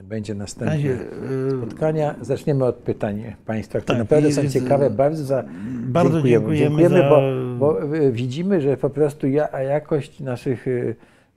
[0.05, 2.15] będzie następne e, spotkania.
[2.21, 4.91] Zaczniemy od pytań Państwa, które tak, naprawdę są ciekawe.
[4.91, 5.45] Bardzo, za,
[5.83, 6.57] bardzo dziękujemy.
[6.57, 7.09] dziękujemy, za...
[7.09, 7.21] bo,
[7.59, 7.79] bo,
[8.13, 10.95] widzimy, że po prostu ja, jakość naszych, e,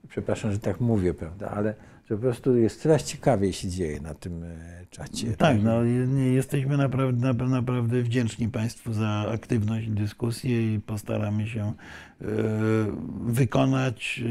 [0.08, 1.74] przepraszam, że tak mówię, prawda, ale
[2.10, 4.46] że po prostu jest coraz ciekawiej się dzieje na tym e,
[4.90, 5.36] czacie.
[5.36, 5.84] Tak, no
[6.32, 12.24] jesteśmy naprawdę, na- naprawdę wdzięczni Państwu za aktywność i dyskusję i postaramy się e,
[13.26, 14.22] wykonać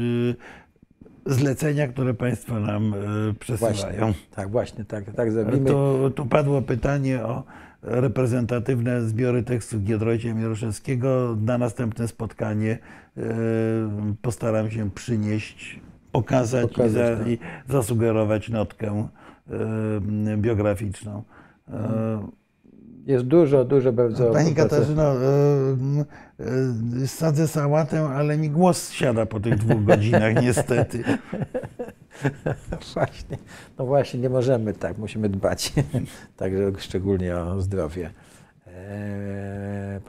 [1.26, 2.94] e, zlecenia, które Państwo nam
[3.40, 3.74] przesyłają.
[3.74, 5.70] Właśnie, tak, właśnie, tak, tak zrobimy.
[5.70, 7.44] To, tu padło pytanie o
[7.82, 11.36] reprezentatywne zbiory tekstów Giedroycia Mieroszewskiego.
[11.40, 12.78] Na następne spotkanie
[14.22, 15.80] postaram się przynieść,
[16.12, 17.28] pokazać, Pokazać, i, za, tak.
[17.28, 17.38] i
[17.72, 19.08] zasugerować notkę
[20.30, 21.22] e, biograficzną.
[21.68, 22.28] E,
[23.06, 24.30] Jest dużo, dużo bardzo.
[24.32, 25.16] Pani Katarzyno, e,
[27.02, 31.04] e, sadzę sałatę, ale mi głos siada po tych dwóch godzinach niestety.
[32.94, 33.38] Właśnie,
[33.78, 35.72] no właśnie, nie możemy tak, musimy dbać.
[36.36, 38.10] Także szczególnie o zdrowie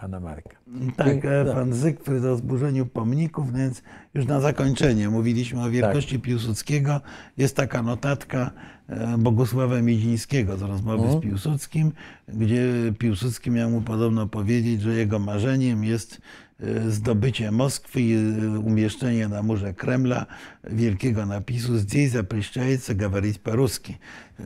[0.01, 0.56] pana Marka.
[0.97, 1.55] Tak, e, No.
[1.55, 3.82] pan Zygfryd o zburzeniu pomników, więc
[4.14, 6.22] już na zakończenie mówiliśmy o wielkości Tak.
[6.24, 7.01] Piłsudskiego.
[7.36, 8.51] Jest taka notatka
[8.88, 11.18] e, Bogusława Miedzińskiego z rozmowy Mhm.
[11.20, 11.93] z Piłsudskim,
[12.28, 12.68] gdzie
[12.98, 16.20] Piłsudski miał mu podobno powiedzieć, że jego marzeniem jest
[16.60, 20.26] e, zdobycie Moskwy i e, umieszczenie na murze Kremla
[20.70, 23.98] wielkiego napisu «Здесь запрещается говорить по-русски».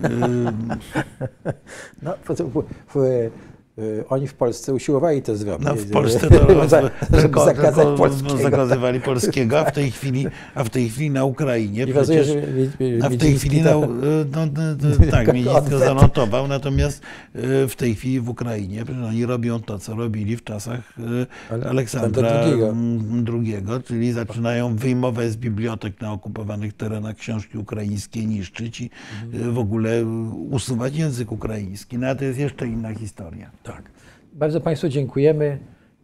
[0.04, 0.08] E,
[2.02, 3.30] No, po co- w, w, e,
[4.09, 5.67] oni w Polsce usiłowali to zrobić.
[5.67, 6.81] No, w Polsce to za-
[7.21, 8.37] żeby zakazać polskiego.
[8.37, 12.27] zakazywali polskiego, a w tej chwili, a w tej chwili na Ukrainie I przecież,
[13.03, 13.87] a w tej chwili na, to-
[14.31, 15.79] no, no, no, tak, Miedzińsko Odwet.
[15.79, 17.01] zanotował, natomiast
[17.35, 20.93] e, w tej chwili w Ukrainie oni robią to, co robili w czasach
[21.51, 28.89] Ale- Aleksandra II, czyli zaczynają wyjmować z bibliotek na okupowanych terenach książki ukraińskie, niszczyć i
[29.25, 29.53] Mhm.
[29.53, 30.05] w ogóle
[30.49, 31.97] usuwać język ukraiński.
[31.97, 33.51] No a to jest jeszcze inna historia.
[33.65, 33.91] Tak.
[34.33, 35.59] Bardzo Państwu dziękujemy.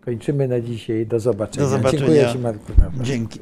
[0.06, 1.06] Kończymy na dzisiaj.
[1.06, 1.66] Do zobaczenia.
[1.66, 2.00] Do zobaczenia.
[2.00, 2.72] Dziękuję Ci Marku.
[3.02, 3.40] Dzięki.